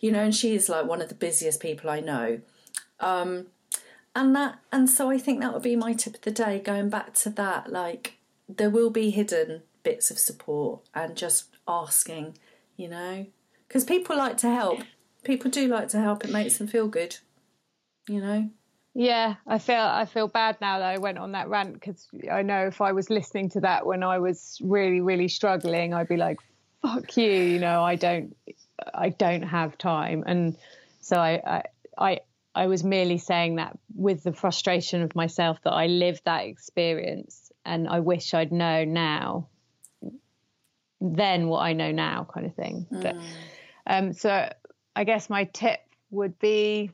You 0.00 0.10
know, 0.10 0.20
and 0.20 0.34
she 0.34 0.54
is 0.54 0.68
like 0.68 0.86
one 0.86 1.00
of 1.00 1.08
the 1.08 1.14
busiest 1.14 1.60
people 1.60 1.90
I 1.90 2.00
know. 2.00 2.40
Um, 2.98 3.46
and 4.16 4.34
that 4.34 4.58
and 4.72 4.90
so 4.90 5.10
I 5.10 5.18
think 5.18 5.40
that 5.40 5.54
would 5.54 5.62
be 5.62 5.76
my 5.76 5.92
tip 5.92 6.16
of 6.16 6.20
the 6.22 6.32
day, 6.32 6.58
going 6.58 6.88
back 6.90 7.14
to 7.14 7.30
that, 7.30 7.70
like 7.70 8.17
there 8.48 8.70
will 8.70 8.90
be 8.90 9.10
hidden 9.10 9.62
bits 9.82 10.10
of 10.10 10.18
support 10.18 10.80
and 10.94 11.16
just 11.16 11.46
asking, 11.66 12.36
you 12.76 12.88
know, 12.88 13.26
because 13.66 13.84
people 13.84 14.16
like 14.16 14.38
to 14.38 14.50
help. 14.50 14.80
People 15.24 15.50
do 15.50 15.68
like 15.68 15.88
to 15.88 16.00
help. 16.00 16.24
It 16.24 16.30
makes 16.30 16.58
them 16.58 16.68
feel 16.68 16.88
good, 16.88 17.18
you 18.08 18.20
know. 18.20 18.50
Yeah, 18.94 19.34
I 19.46 19.58
feel 19.58 19.80
I 19.80 20.06
feel 20.06 20.26
bad 20.26 20.60
now 20.60 20.78
that 20.78 20.88
I 20.88 20.98
went 20.98 21.18
on 21.18 21.32
that 21.32 21.48
rant 21.48 21.74
because 21.74 22.08
I 22.30 22.42
know 22.42 22.66
if 22.66 22.80
I 22.80 22.92
was 22.92 23.10
listening 23.10 23.50
to 23.50 23.60
that 23.60 23.86
when 23.86 24.02
I 24.02 24.18
was 24.18 24.58
really 24.62 25.00
really 25.00 25.28
struggling, 25.28 25.92
I'd 25.92 26.08
be 26.08 26.16
like, 26.16 26.38
"Fuck 26.82 27.16
you," 27.16 27.30
you 27.30 27.58
know. 27.60 27.84
I 27.84 27.96
don't, 27.96 28.34
I 28.94 29.10
don't 29.10 29.42
have 29.42 29.76
time, 29.78 30.24
and 30.26 30.56
so 31.00 31.16
I, 31.16 31.40
I, 31.46 31.62
I, 31.98 32.20
I 32.54 32.66
was 32.66 32.82
merely 32.82 33.18
saying 33.18 33.56
that 33.56 33.78
with 33.94 34.24
the 34.24 34.32
frustration 34.32 35.02
of 35.02 35.14
myself 35.14 35.58
that 35.62 35.72
I 35.72 35.86
lived 35.86 36.22
that 36.24 36.46
experience 36.46 37.47
and 37.68 37.88
I 37.88 38.00
wish 38.00 38.34
I'd 38.34 38.52
known 38.52 38.92
now 38.92 39.48
then 41.00 41.48
what 41.48 41.60
I 41.60 41.74
know 41.74 41.92
now 41.92 42.26
kind 42.32 42.46
of 42.46 42.54
thing. 42.54 42.86
Mm. 42.90 43.02
But, 43.02 43.16
um, 43.86 44.12
so 44.12 44.50
I 44.96 45.04
guess 45.04 45.30
my 45.30 45.44
tip 45.44 45.80
would 46.10 46.38
be, 46.38 46.90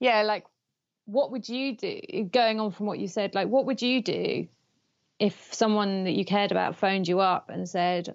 yeah, 0.00 0.22
like 0.22 0.44
what 1.04 1.30
would 1.30 1.48
you 1.48 1.76
do? 1.76 2.28
Going 2.32 2.60
on 2.60 2.72
from 2.72 2.86
what 2.86 2.98
you 2.98 3.08
said, 3.08 3.34
like 3.34 3.48
what 3.48 3.66
would 3.66 3.80
you 3.80 4.02
do 4.02 4.48
if 5.18 5.52
someone 5.52 6.04
that 6.04 6.12
you 6.12 6.24
cared 6.24 6.50
about 6.50 6.76
phoned 6.76 7.08
you 7.08 7.20
up 7.20 7.48
and 7.48 7.68
said, 7.68 8.14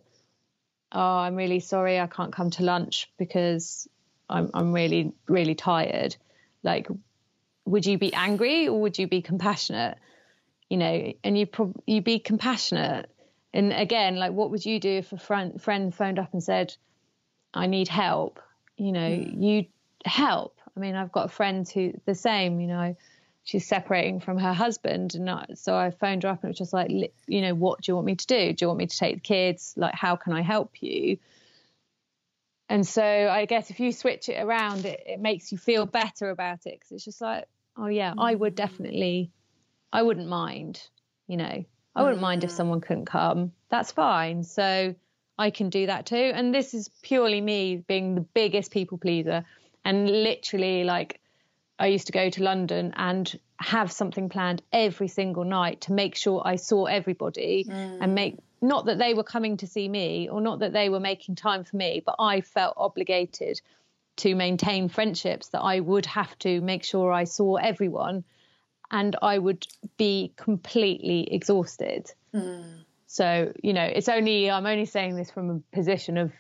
"Oh, 0.91 1.17
I'm 1.17 1.35
really 1.35 1.59
sorry, 1.59 1.99
I 1.99 2.07
can't 2.07 2.31
come 2.31 2.51
to 2.51 2.63
lunch 2.63 3.09
because 3.17 3.87
I'm 4.29 4.51
I'm 4.53 4.73
really 4.73 5.13
really 5.27 5.55
tired." 5.55 6.15
Like, 6.61 6.87
would 7.65 7.85
you 7.85 7.97
be 7.97 8.13
angry 8.13 8.67
or 8.67 8.79
would 8.79 8.97
you 8.99 9.07
be 9.07 9.21
compassionate? 9.21 9.97
You 10.73 10.77
know, 10.77 11.13
and 11.23 11.37
you 11.37 11.45
pro- 11.45 11.79
you 11.85 12.01
be 12.01 12.17
compassionate. 12.17 13.07
And 13.53 13.71
again, 13.71 14.15
like, 14.15 14.31
what 14.31 14.49
would 14.49 14.65
you 14.65 14.79
do 14.79 14.89
if 14.89 15.11
a 15.13 15.19
friend 15.19 15.61
friend 15.61 15.93
phoned 15.93 16.17
up 16.17 16.33
and 16.33 16.43
said, 16.43 16.75
"I 17.53 17.67
need 17.67 17.87
help"? 17.87 18.39
You 18.75 18.91
know, 18.91 19.07
mm. 19.07 19.39
you 19.39 19.65
help. 20.03 20.59
I 20.75 20.79
mean, 20.79 20.95
I've 20.95 21.11
got 21.11 21.25
a 21.25 21.27
friend 21.29 21.69
who 21.69 21.93
the 22.05 22.15
same. 22.15 22.59
You 22.59 22.65
know, 22.65 22.97
she's 23.43 23.67
separating 23.67 24.19
from 24.19 24.39
her 24.39 24.51
husband, 24.51 25.13
and 25.13 25.29
I, 25.29 25.45
so 25.53 25.75
I 25.75 25.91
phoned 25.91 26.23
her 26.23 26.29
up 26.29 26.41
and 26.41 26.45
it 26.45 26.53
was 26.53 26.57
just 26.57 26.73
like, 26.73 26.89
you 27.27 27.41
know, 27.41 27.53
what 27.53 27.81
do 27.81 27.91
you 27.91 27.95
want 27.95 28.07
me 28.07 28.15
to 28.15 28.25
do? 28.25 28.53
Do 28.53 28.65
you 28.65 28.67
want 28.67 28.79
me 28.79 28.87
to 28.87 28.97
take 28.97 29.17
the 29.17 29.21
kids? 29.21 29.75
Like, 29.77 29.93
how 29.93 30.15
can 30.15 30.33
I 30.33 30.41
help 30.41 30.81
you? 30.81 31.19
And 32.67 32.87
so 32.87 33.03
I 33.03 33.45
guess 33.45 33.69
if 33.69 33.79
you 33.79 33.91
switch 33.91 34.27
it 34.27 34.41
around, 34.41 34.85
it, 34.85 35.03
it 35.05 35.19
makes 35.19 35.51
you 35.51 35.59
feel 35.59 35.85
better 35.85 36.31
about 36.31 36.65
it 36.65 36.79
because 36.79 36.93
it's 36.93 37.05
just 37.05 37.21
like, 37.21 37.45
oh 37.77 37.85
yeah, 37.85 38.15
I 38.17 38.33
would 38.33 38.53
mm. 38.53 38.55
definitely 38.55 39.29
I 39.93 40.01
wouldn't 40.01 40.27
mind, 40.27 40.81
you 41.27 41.37
know, 41.37 41.63
I 41.95 42.01
wouldn't 42.01 42.21
mind 42.21 42.43
if 42.43 42.49
mm. 42.49 42.55
someone 42.55 42.81
couldn't 42.81 43.05
come. 43.05 43.51
That's 43.69 43.91
fine. 43.91 44.43
So 44.43 44.95
I 45.37 45.51
can 45.51 45.69
do 45.69 45.85
that 45.85 46.07
too. 46.07 46.31
And 46.33 46.53
this 46.53 46.73
is 46.73 46.89
purely 47.03 47.39
me 47.39 47.77
being 47.77 48.15
the 48.15 48.21
biggest 48.21 48.71
people 48.71 48.97
pleaser. 48.97 49.45
And 49.85 50.09
literally, 50.09 50.83
like, 50.83 51.21
I 51.77 51.87
used 51.87 52.07
to 52.07 52.11
go 52.11 52.29
to 52.31 52.43
London 52.43 52.93
and 52.95 53.39
have 53.57 53.91
something 53.91 54.29
planned 54.29 54.63
every 54.71 55.07
single 55.07 55.43
night 55.43 55.81
to 55.81 55.93
make 55.93 56.15
sure 56.15 56.41
I 56.43 56.55
saw 56.55 56.85
everybody 56.85 57.65
mm. 57.69 57.97
and 58.01 58.15
make 58.15 58.39
not 58.61 58.85
that 58.85 58.97
they 58.97 59.13
were 59.13 59.23
coming 59.23 59.57
to 59.57 59.67
see 59.67 59.87
me 59.87 60.29
or 60.29 60.41
not 60.41 60.59
that 60.59 60.73
they 60.73 60.89
were 60.89 60.99
making 60.99 61.35
time 61.35 61.63
for 61.63 61.75
me, 61.75 62.01
but 62.03 62.15
I 62.17 62.41
felt 62.41 62.75
obligated 62.77 63.61
to 64.17 64.35
maintain 64.35 64.89
friendships 64.89 65.49
that 65.49 65.61
I 65.61 65.79
would 65.79 66.05
have 66.05 66.37
to 66.39 66.61
make 66.61 66.83
sure 66.83 67.11
I 67.11 67.25
saw 67.25 67.55
everyone 67.55 68.23
and 68.93 69.15
I 69.23 69.39
would 69.39 69.65
be 69.97 70.33
completely 70.37 71.33
exhausted. 71.33 72.11
Mm. 72.33 72.85
So, 73.07 73.51
you 73.61 73.73
know, 73.73 73.83
it's 73.83 74.07
only, 74.07 74.49
I'm 74.49 74.67
only 74.67 74.85
saying 74.85 75.15
this 75.15 75.31
from 75.31 75.49
a 75.49 75.75
position 75.75 76.17
of 76.17 76.31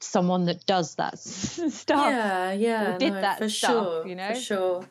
someone 0.00 0.44
that 0.44 0.66
does 0.66 0.94
that 0.96 1.18
stuff. 1.18 2.06
Yeah, 2.06 2.52
yeah. 2.52 2.98
did 2.98 3.14
no, 3.14 3.20
that 3.22 3.38
for 3.38 3.48
stuff, 3.48 3.70
sure, 3.70 4.06
you 4.06 4.14
know? 4.14 4.34
For 4.34 4.40
sure. 4.40 4.84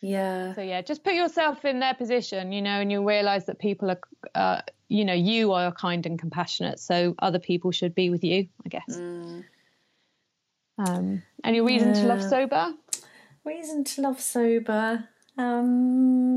Yeah. 0.00 0.54
So, 0.54 0.62
yeah, 0.62 0.82
just 0.82 1.04
put 1.04 1.14
yourself 1.14 1.64
in 1.64 1.78
their 1.78 1.94
position, 1.94 2.50
you 2.50 2.62
know, 2.62 2.80
and 2.80 2.90
you'll 2.90 3.04
realize 3.04 3.46
that 3.46 3.60
people 3.60 3.92
are, 3.92 4.00
uh, 4.34 4.62
you 4.88 5.04
know, 5.04 5.14
you 5.14 5.52
are 5.52 5.70
kind 5.70 6.04
and 6.04 6.18
compassionate. 6.18 6.80
So 6.80 7.14
other 7.20 7.38
people 7.38 7.70
should 7.70 7.94
be 7.94 8.10
with 8.10 8.24
you, 8.24 8.48
I 8.66 8.68
guess. 8.68 8.96
Mm. 8.96 9.44
Um, 10.78 11.22
any 11.44 11.60
reason 11.60 11.94
yeah. 11.94 12.02
to 12.02 12.06
love 12.08 12.22
sober? 12.22 12.74
Reason 13.44 13.84
to 13.84 14.00
love 14.00 14.20
sober. 14.20 15.08
Um, 15.38 16.36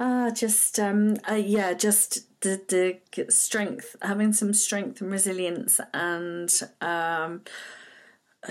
ah, 0.00 0.30
just 0.34 0.78
um, 0.80 1.16
uh, 1.30 1.34
yeah, 1.34 1.74
just 1.74 2.40
the 2.40 2.60
the 2.68 2.98
strength, 3.30 3.96
having 4.02 4.32
some 4.32 4.52
strength 4.54 5.00
and 5.00 5.10
resilience, 5.12 5.80
and 5.94 6.50
um, 6.80 7.42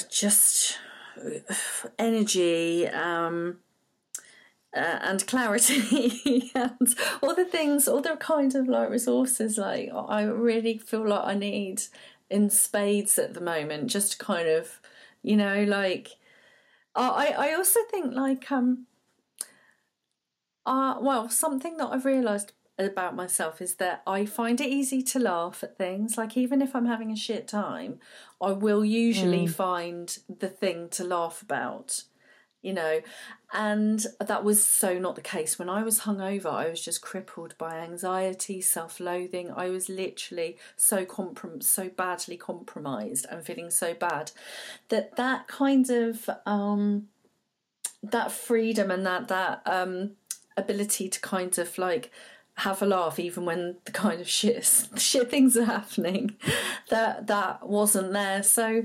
just 0.09 0.77
energy. 1.99 2.87
Um, 2.87 3.57
uh, 4.75 4.99
and 5.03 5.25
clarity 5.25 6.51
and 6.55 6.95
all 7.23 7.33
the 7.33 7.45
things, 7.45 7.87
all 7.87 8.01
the 8.01 8.17
kind 8.17 8.55
of 8.55 8.67
like 8.67 8.89
resources 8.89 9.57
like 9.57 9.89
I 9.93 10.23
really 10.23 10.77
feel 10.77 11.07
like 11.07 11.23
I 11.23 11.33
need 11.33 11.83
in 12.29 12.49
spades 12.49 13.17
at 13.17 13.33
the 13.33 13.41
moment, 13.41 13.87
just 13.89 14.19
kind 14.19 14.47
of, 14.47 14.81
you 15.21 15.37
know, 15.37 15.63
like 15.63 16.09
uh, 16.95 17.13
I 17.15 17.27
I 17.37 17.53
also 17.53 17.79
think 17.91 18.13
like 18.13 18.51
um 18.51 18.87
uh 20.65 20.95
well 20.99 21.29
something 21.29 21.77
that 21.77 21.87
I've 21.87 22.05
realised 22.05 22.53
about 22.77 23.15
myself 23.15 23.61
is 23.61 23.75
that 23.75 24.01
I 24.05 24.25
find 24.25 24.59
it 24.59 24.67
easy 24.67 25.01
to 25.01 25.19
laugh 25.19 25.63
at 25.63 25.77
things. 25.77 26.17
Like 26.17 26.35
even 26.35 26.61
if 26.61 26.75
I'm 26.75 26.85
having 26.85 27.11
a 27.11 27.15
shit 27.15 27.47
time, 27.47 27.99
I 28.41 28.51
will 28.51 28.83
usually 28.83 29.45
mm. 29.45 29.49
find 29.49 30.17
the 30.27 30.49
thing 30.49 30.89
to 30.89 31.03
laugh 31.03 31.41
about. 31.41 32.03
You 32.65 32.73
know. 32.73 33.01
And 33.53 34.05
that 34.19 34.43
was 34.43 34.65
so 34.65 34.97
not 34.97 35.15
the 35.15 35.21
case. 35.21 35.57
When 35.57 35.69
I 35.69 35.83
was 35.83 36.01
hungover, 36.01 36.47
I 36.47 36.69
was 36.69 36.81
just 36.81 37.01
crippled 37.01 37.57
by 37.57 37.77
anxiety, 37.77 38.59
self 38.59 38.99
loathing. 38.99 39.51
I 39.55 39.69
was 39.69 39.87
literally 39.87 40.57
so 40.75 41.05
comprom- 41.05 41.63
so 41.63 41.87
badly 41.87 42.37
compromised 42.37 43.27
and 43.29 43.45
feeling 43.45 43.69
so 43.69 43.93
bad 43.93 44.31
that 44.89 45.15
that 45.15 45.47
kind 45.47 45.89
of 45.89 46.29
um, 46.45 47.07
that 48.03 48.31
freedom 48.31 48.91
and 48.91 49.05
that 49.05 49.27
that 49.29 49.61
um, 49.65 50.11
ability 50.57 51.07
to 51.09 51.19
kind 51.21 51.57
of 51.57 51.77
like 51.77 52.11
have 52.59 52.81
a 52.81 52.85
laugh 52.85 53.19
even 53.19 53.43
when 53.43 53.75
the 53.83 53.91
kind 53.91 54.21
of 54.21 54.29
shit 54.29 54.87
shit 54.97 55.29
things 55.29 55.57
are 55.57 55.65
happening 55.65 56.33
that 56.89 57.27
that 57.27 57.67
wasn't 57.67 58.13
there 58.13 58.41
so 58.41 58.83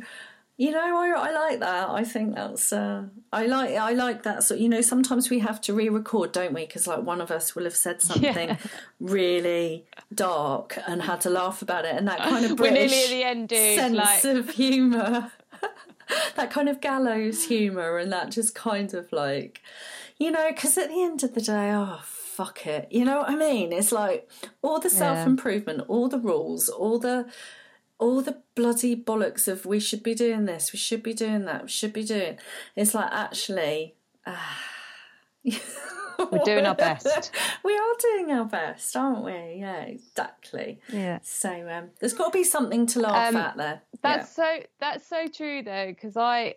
you 0.61 0.73
know 0.73 0.99
I, 0.99 1.29
I 1.29 1.33
like 1.33 1.61
that 1.61 1.89
i 1.89 2.05
think 2.05 2.35
that's 2.35 2.71
uh, 2.71 3.05
i 3.33 3.47
like 3.47 3.77
i 3.77 3.95
like 3.95 4.25
that 4.25 4.45
so 4.45 4.55
you 4.55 4.69
know 4.69 4.83
sometimes 4.83 5.31
we 5.31 5.39
have 5.39 5.59
to 5.63 5.73
re-record 5.73 6.33
don't 6.33 6.53
we 6.53 6.67
because 6.67 6.87
like 6.87 7.03
one 7.03 7.23
of 7.23 7.31
us 7.31 7.55
will 7.57 7.65
have 7.65 7.75
said 7.75 8.03
something 8.03 8.51
yeah. 8.51 8.57
really 9.01 9.87
dark 10.15 10.79
and 10.87 11.01
had 11.01 11.23
to 11.23 11.31
laugh 11.31 11.63
about 11.63 11.87
it 11.87 11.97
and 11.97 12.07
that 12.07 12.19
kind 12.19 12.45
of 12.45 12.57
british 12.59 13.11
end, 13.11 13.49
dude. 13.49 13.77
sense 13.77 13.97
like... 13.97 14.25
of 14.25 14.51
humor 14.51 15.33
that 16.37 16.51
kind 16.51 16.69
of 16.69 16.83
gallows 16.83 17.45
humor 17.45 17.97
and 17.97 18.13
that 18.13 18.31
just 18.31 18.55
kind 18.55 18.93
of 18.93 19.11
like 19.13 19.63
you 20.19 20.31
know 20.31 20.47
because 20.51 20.77
at 20.77 20.91
the 20.91 21.03
end 21.03 21.25
of 21.25 21.33
the 21.33 21.41
day 21.41 21.73
oh 21.73 22.03
fuck 22.05 22.67
it. 22.67 22.89
You 22.91 23.05
know 23.05 23.19
what 23.19 23.29
I 23.29 23.35
mean? 23.35 23.71
It's 23.71 23.93
like 23.93 24.27
all 24.63 24.81
the 24.81 24.89
self 24.89 25.27
improvement, 25.27 25.83
all 25.89 26.09
the 26.09 26.19
rules, 26.19 26.71
all 26.71 26.99
the 26.99 27.27
all 28.01 28.23
the 28.23 28.43
bloody 28.55 28.97
bollocks 28.97 29.47
of 29.47 29.65
we 29.67 29.79
should 29.79 30.03
be 30.03 30.15
doing 30.15 30.47
this, 30.47 30.73
we 30.73 30.79
should 30.79 31.03
be 31.03 31.15
doing 31.15 31.45
that, 31.45 31.63
we 31.63 31.69
should 31.69 31.93
be 31.93 32.05
doing. 32.05 32.39
It's 32.75 32.95
like 32.95 33.11
actually. 33.13 33.95
Uh, 34.27 34.37
We're 36.31 36.45
doing 36.45 36.67
our 36.67 36.75
best. 36.75 37.31
we 37.65 37.73
are 37.73 37.95
doing 37.99 38.31
our 38.31 38.45
best, 38.45 38.95
aren't 38.95 39.25
we? 39.25 39.57
Yeah, 39.61 39.83
exactly. 39.85 40.79
Yeah. 40.93 41.21
So 41.23 41.67
um, 41.71 41.91
there's 41.99 42.13
got 42.13 42.33
to 42.33 42.39
be 42.39 42.45
something 42.45 42.85
to 42.89 43.01
laugh 43.01 43.35
um, 43.35 43.37
at 43.37 43.57
there. 43.57 43.83
That's 44.03 44.37
yeah. 44.37 44.59
so. 44.59 44.67
That's 44.81 45.07
so 45.07 45.29
true 45.29 45.63
though, 45.63 45.87
because 45.87 46.19
I, 46.19 46.57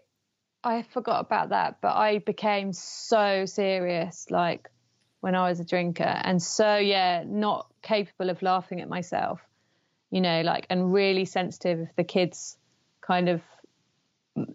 I 0.66 0.82
forgot 0.82 1.22
about 1.22 1.50
that, 1.50 1.78
but 1.82 1.96
I 1.96 2.18
became 2.18 2.74
so 2.74 3.46
serious. 3.46 4.26
Like 4.30 4.70
when 5.24 5.36
I 5.36 5.48
was 5.48 5.62
a 5.62 5.64
drinker. 5.64 6.04
And 6.04 6.44
so, 6.44 6.76
yeah, 6.76 7.24
not 7.26 7.68
capable 7.82 8.30
of 8.30 8.42
laughing 8.42 8.82
at 8.82 8.90
myself, 8.90 9.40
you 10.14 10.22
know, 10.22 10.42
like, 10.42 10.68
and 10.70 10.94
really 10.94 11.26
sensitive 11.26 11.80
if 11.80 11.96
the 11.96 12.04
kids 12.04 12.56
kind 13.02 13.30
of 13.30 13.42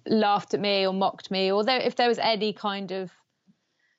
laughed 0.06 0.54
at 0.54 0.60
me 0.60 0.86
or 0.86 0.92
mocked 0.92 1.32
me, 1.32 1.50
or 1.50 1.64
if 1.68 1.96
there 1.96 2.06
was 2.06 2.20
any 2.20 2.52
kind 2.52 2.92
of 2.92 3.10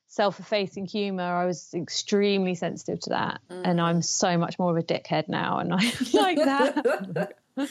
self 0.08 0.40
effacing 0.40 0.86
humor, 0.86 1.36
I 1.36 1.46
was 1.46 1.74
extremely 1.74 2.56
sensitive 2.56 3.02
to 3.02 3.10
that. 3.10 3.42
Mm. 3.52 3.62
And 3.66 3.82
I'm 3.82 4.02
so 4.02 4.38
much 4.38 4.58
more 4.58 4.72
of 4.72 4.78
a 4.78 4.88
dickhead 4.88 5.28
now, 5.28 5.60
and 5.60 5.74
I 5.74 5.78
like 6.14 6.38
that. 6.38 7.36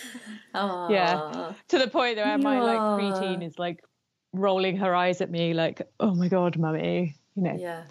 yeah, 0.54 1.52
to 1.68 1.78
the 1.78 1.88
point 1.88 2.16
that 2.16 2.40
my 2.40 2.60
like 2.60 2.78
preteen 2.78 3.42
is 3.42 3.58
like 3.58 3.82
rolling 4.34 4.76
her 4.76 4.94
eyes 4.94 5.22
at 5.22 5.30
me, 5.30 5.54
like, 5.54 5.80
"Oh 5.98 6.14
my 6.14 6.28
god, 6.28 6.58
mummy," 6.58 7.16
you 7.34 7.42
know. 7.42 7.56
Yeah 7.58 7.84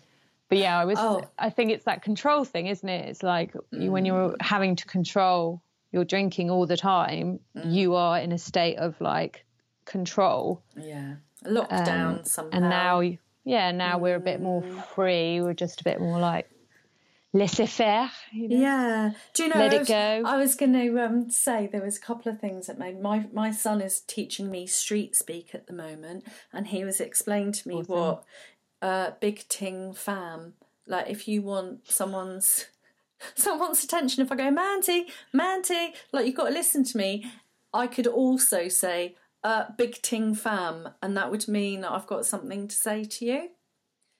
but 0.49 0.59
yeah, 0.59 0.79
I 0.79 0.85
was. 0.85 0.97
Oh. 0.97 1.23
I 1.37 1.49
think 1.49 1.71
it's 1.71 1.83
that 1.83 2.01
control 2.01 2.45
thing, 2.45 2.67
isn't 2.67 2.87
it? 2.87 3.09
It's 3.09 3.21
like 3.21 3.53
mm. 3.73 3.89
when 3.89 4.05
you're 4.05 4.33
having 4.39 4.77
to 4.77 4.85
control 4.85 5.61
your 5.91 6.05
drinking 6.05 6.49
all 6.49 6.65
the 6.65 6.77
time, 6.77 7.39
mm. 7.55 7.71
you 7.71 7.95
are 7.95 8.19
in 8.19 8.31
a 8.31 8.37
state 8.37 8.77
of 8.77 8.99
like 9.01 9.45
control. 9.85 10.63
Yeah, 10.75 11.15
lockdown 11.45 12.19
um, 12.19 12.25
somehow. 12.25 12.57
And 12.57 12.69
now, 12.69 13.01
yeah, 13.45 13.71
now 13.71 13.97
mm. 13.97 14.01
we're 14.01 14.15
a 14.15 14.19
bit 14.19 14.41
more 14.41 14.61
mm. 14.61 14.85
free. 14.95 15.41
We're 15.41 15.53
just 15.53 15.81
a 15.81 15.83
bit 15.83 15.99
more 15.99 16.19
like 16.19 16.49
laissez 17.33 17.65
faire. 17.67 18.11
You 18.31 18.49
know? 18.49 18.57
Yeah. 18.57 19.11
Do 19.33 19.43
you 19.43 19.49
know? 19.49 19.59
Let 19.59 19.73
it 19.73 19.79
was, 19.79 19.87
go. 19.87 20.23
I 20.25 20.37
was 20.37 20.55
going 20.55 20.73
to 20.73 20.99
um, 21.03 21.29
say 21.29 21.67
there 21.71 21.83
was 21.83 21.97
a 21.97 22.01
couple 22.01 22.31
of 22.31 22.39
things 22.39 22.67
that 22.67 22.79
made 22.79 23.01
my 23.01 23.25
my 23.33 23.51
son 23.51 23.81
is 23.81 24.01
teaching 24.01 24.49
me 24.51 24.67
street 24.67 25.15
speak 25.15 25.53
at 25.53 25.67
the 25.67 25.73
moment, 25.73 26.25
and 26.51 26.67
he 26.67 26.83
was 26.83 26.99
explaining 26.99 27.53
to 27.53 27.67
me 27.67 27.75
awesome. 27.75 27.95
what 27.95 28.23
uh, 28.81 29.11
big 29.19 29.47
ting 29.47 29.93
fam. 29.93 30.53
Like 30.85 31.09
if 31.09 31.27
you 31.27 31.41
want 31.41 31.89
someone's 31.91 32.67
someone's 33.35 33.83
attention, 33.83 34.23
if 34.23 34.31
I 34.31 34.35
go 34.35 34.51
Manty, 34.51 35.05
Manty, 35.33 35.93
like 36.11 36.25
you've 36.25 36.35
got 36.35 36.47
to 36.47 36.53
listen 36.53 36.83
to 36.85 36.97
me. 36.97 37.25
I 37.73 37.87
could 37.87 38.07
also 38.07 38.67
say 38.67 39.15
uh, 39.43 39.65
big 39.77 40.01
ting 40.01 40.35
fam, 40.35 40.89
and 41.01 41.15
that 41.17 41.31
would 41.31 41.47
mean 41.47 41.83
I've 41.83 42.07
got 42.07 42.25
something 42.25 42.67
to 42.67 42.75
say 42.75 43.03
to 43.03 43.25
you. 43.25 43.49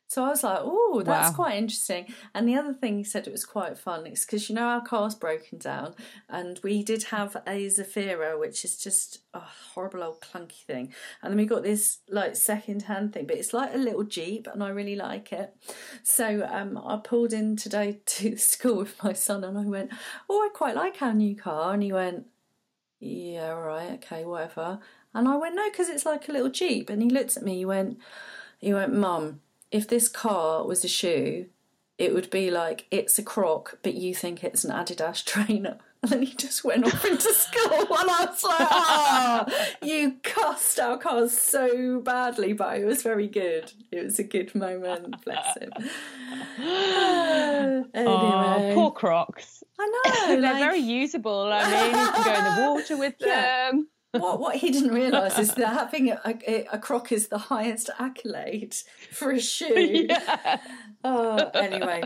So 0.10 0.24
I 0.24 0.30
was 0.30 0.44
like, 0.44 0.60
oh, 0.62 1.04
that's 1.06 1.30
wow. 1.30 1.36
quite 1.36 1.58
interesting. 1.58 2.06
And 2.34 2.48
the 2.48 2.56
other 2.56 2.74
thing 2.74 2.98
he 2.98 3.04
said 3.04 3.28
it 3.28 3.32
was 3.32 3.46
quite 3.46 3.78
fun 3.78 4.08
is 4.08 4.26
because 4.26 4.48
you 4.48 4.56
know 4.56 4.68
our 4.68 4.82
car's 4.82 5.16
broken 5.16 5.58
down, 5.58 5.96
and 6.30 6.60
we 6.64 6.82
did 6.82 7.04
have 7.04 7.36
a 7.46 7.68
Zafira, 7.68 8.40
which 8.40 8.64
is 8.64 8.78
just 8.78 9.20
a 9.34 9.42
horrible 9.42 10.04
old 10.04 10.22
clunky 10.22 10.64
thing. 10.66 10.94
And 11.22 11.32
then 11.32 11.38
we 11.38 11.46
got 11.46 11.64
this 11.64 12.00
like 12.10 12.38
second 12.38 12.84
hand 12.84 13.14
thing, 13.14 13.28
but 13.28 13.36
it's 13.36 13.54
like 13.54 13.74
a 13.74 13.78
little 13.78 14.04
Jeep, 14.04 14.48
and 14.52 14.64
I 14.64 14.70
really 14.70 14.96
like 14.96 15.34
it. 15.34 15.54
So 16.04 16.48
um, 16.50 16.78
I 16.78 16.98
pulled 17.04 17.34
in 17.34 17.58
today 17.58 18.00
to 18.06 18.38
school 18.38 18.78
with 18.78 19.04
my 19.04 19.12
son, 19.12 19.44
and 19.44 19.58
I 19.58 19.66
went, 19.66 19.92
oh, 20.30 20.40
I 20.40 20.50
quite 20.54 20.76
like 20.76 21.02
our 21.02 21.14
new 21.14 21.36
car. 21.36 21.74
And 21.74 21.84
he 21.84 21.92
went, 21.92 22.28
yeah, 23.00 23.50
right, 23.50 23.92
okay, 23.96 24.24
whatever. 24.24 24.80
And 25.14 25.28
I 25.28 25.36
went, 25.36 25.56
no, 25.56 25.70
because 25.70 25.90
it's 25.90 26.06
like 26.06 26.30
a 26.30 26.32
little 26.32 26.50
Jeep. 26.50 26.90
And 26.90 27.02
he 27.02 27.10
looked 27.10 27.36
at 27.36 27.44
me, 27.44 27.58
he 27.58 27.66
went, 27.66 28.00
he 28.60 28.74
went, 28.74 28.94
Mum, 28.94 29.42
if 29.72 29.88
this 29.88 30.08
car 30.08 30.66
was 30.66 30.84
a 30.84 30.88
shoe, 30.88 31.48
it 31.98 32.14
would 32.14 32.30
be 32.30 32.52
like 32.52 32.86
it's 32.92 33.18
a 33.18 33.24
croc, 33.24 33.80
but 33.82 33.96
you 33.96 34.14
think 34.14 34.44
it's 34.44 34.64
an 34.64 34.72
Adidas 34.72 35.24
trainer. 35.24 35.78
And 36.04 36.12
then 36.12 36.22
he 36.22 36.36
just 36.36 36.64
went 36.64 36.86
off 36.86 37.04
into 37.06 37.22
school, 37.34 37.74
and 37.74 37.90
I 37.90 38.28
was 38.30 38.44
like, 38.44 38.56
"Ah, 38.60 39.46
oh, 39.48 39.66
you 39.82 40.18
cussed 40.22 40.80
our 40.80 40.96
cars 40.96 41.36
so 41.36 42.02
badly," 42.02 42.54
but 42.54 42.80
it 42.80 42.86
was 42.86 43.02
very 43.02 43.28
good. 43.28 43.72
It 43.92 44.04
was 44.04 44.20
a 44.20 44.24
good 44.24 44.54
moment. 44.54 45.16
Bless 45.26 45.58
him. 45.58 45.72
anyway, 47.96 47.96
oh, 47.96 48.72
poor 48.76 48.92
Crocs. 48.92 49.64
I 49.80 49.88
know 49.88 50.04
they're 50.40 50.54
like... 50.54 50.60
very 50.60 50.82
usable. 50.82 51.52
I 51.52 51.64
mean, 51.64 52.00
you 52.00 52.12
can 52.12 52.24
go 52.24 52.34
in 52.36 52.44
the 52.44 52.62
water 52.72 52.98
with 52.98 53.16
yeah. 53.20 53.72
them 53.72 53.88
what 54.12 54.40
what 54.40 54.56
he 54.56 54.72
didn't 54.72 54.94
realise 54.94 55.38
is 55.38 55.54
that 55.56 55.68
having 55.68 56.10
a, 56.10 56.22
a, 56.26 56.68
a, 56.74 56.80
croc 56.80 57.12
is 57.12 57.28
the 57.28 57.38
highest 57.38 57.90
accolade 58.00 58.76
for 59.12 59.32
a 59.32 59.40
shoe. 59.40 60.08
Yeah. 60.08 60.60
Oh, 61.04 61.38
anyway, 61.54 62.04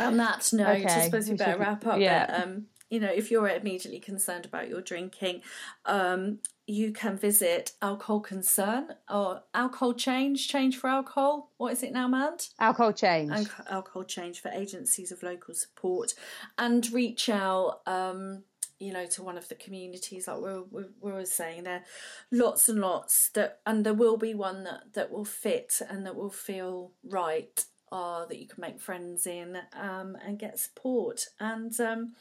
on 0.00 0.16
that 0.16 0.48
note, 0.52 0.80
okay. 0.80 0.84
I 0.86 1.04
suppose 1.04 1.28
we, 1.28 1.36
better 1.36 1.58
wrap 1.58 1.86
up. 1.86 1.98
Yeah. 1.98 2.26
But, 2.26 2.42
um, 2.42 2.66
you 2.90 3.00
know, 3.00 3.10
if 3.10 3.30
you're 3.30 3.48
immediately 3.48 4.00
concerned 4.00 4.46
about 4.46 4.68
your 4.68 4.80
drinking, 4.80 5.42
um, 5.84 6.38
you 6.66 6.92
can 6.92 7.16
visit 7.16 7.72
Alcohol 7.80 8.20
Concern 8.20 8.88
or 9.08 9.42
Alcohol 9.54 9.94
Change, 9.94 10.48
Change 10.48 10.76
for 10.76 10.88
Alcohol. 10.88 11.50
What 11.56 11.72
is 11.72 11.82
it 11.82 11.92
now, 11.92 12.08
Mand? 12.08 12.48
Alcohol 12.58 12.92
Change. 12.92 13.48
Alcohol 13.70 14.04
Change 14.04 14.40
for 14.40 14.50
agencies 14.50 15.10
of 15.10 15.22
local 15.22 15.54
support 15.54 16.12
and 16.58 16.90
reach 16.92 17.28
out. 17.28 17.80
Um, 17.86 18.44
you 18.78 18.92
know 18.92 19.06
to 19.06 19.22
one 19.22 19.36
of 19.36 19.48
the 19.48 19.54
communities 19.54 20.28
like 20.28 20.40
we 20.40 20.60
we, 20.70 20.84
we 21.00 21.12
were 21.12 21.24
saying 21.24 21.64
there 21.64 21.84
lots 22.30 22.68
and 22.68 22.80
lots 22.80 23.30
that 23.30 23.58
and 23.66 23.84
there 23.84 23.94
will 23.94 24.16
be 24.16 24.34
one 24.34 24.64
that 24.64 24.92
that 24.94 25.10
will 25.10 25.24
fit 25.24 25.80
and 25.88 26.06
that 26.06 26.14
will 26.14 26.30
feel 26.30 26.92
right 27.04 27.64
uh, 27.90 28.26
that 28.26 28.38
you 28.38 28.46
can 28.46 28.60
make 28.60 28.80
friends 28.80 29.26
in 29.26 29.56
um, 29.74 30.16
and 30.24 30.38
get 30.38 30.58
support. 30.58 31.26
And 31.40 31.78
um, 31.80 32.14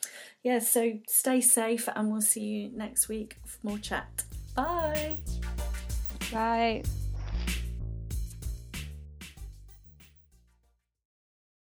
yeah 0.43 0.59
so 0.59 0.99
stay 1.07 1.41
safe 1.41 1.89
and 1.95 2.11
we'll 2.11 2.21
see 2.21 2.43
you 2.43 2.69
next 2.73 3.09
week 3.09 3.37
for 3.45 3.67
more 3.67 3.77
chat. 3.77 4.23
Bye. 4.55 5.19
Bye 6.31 6.83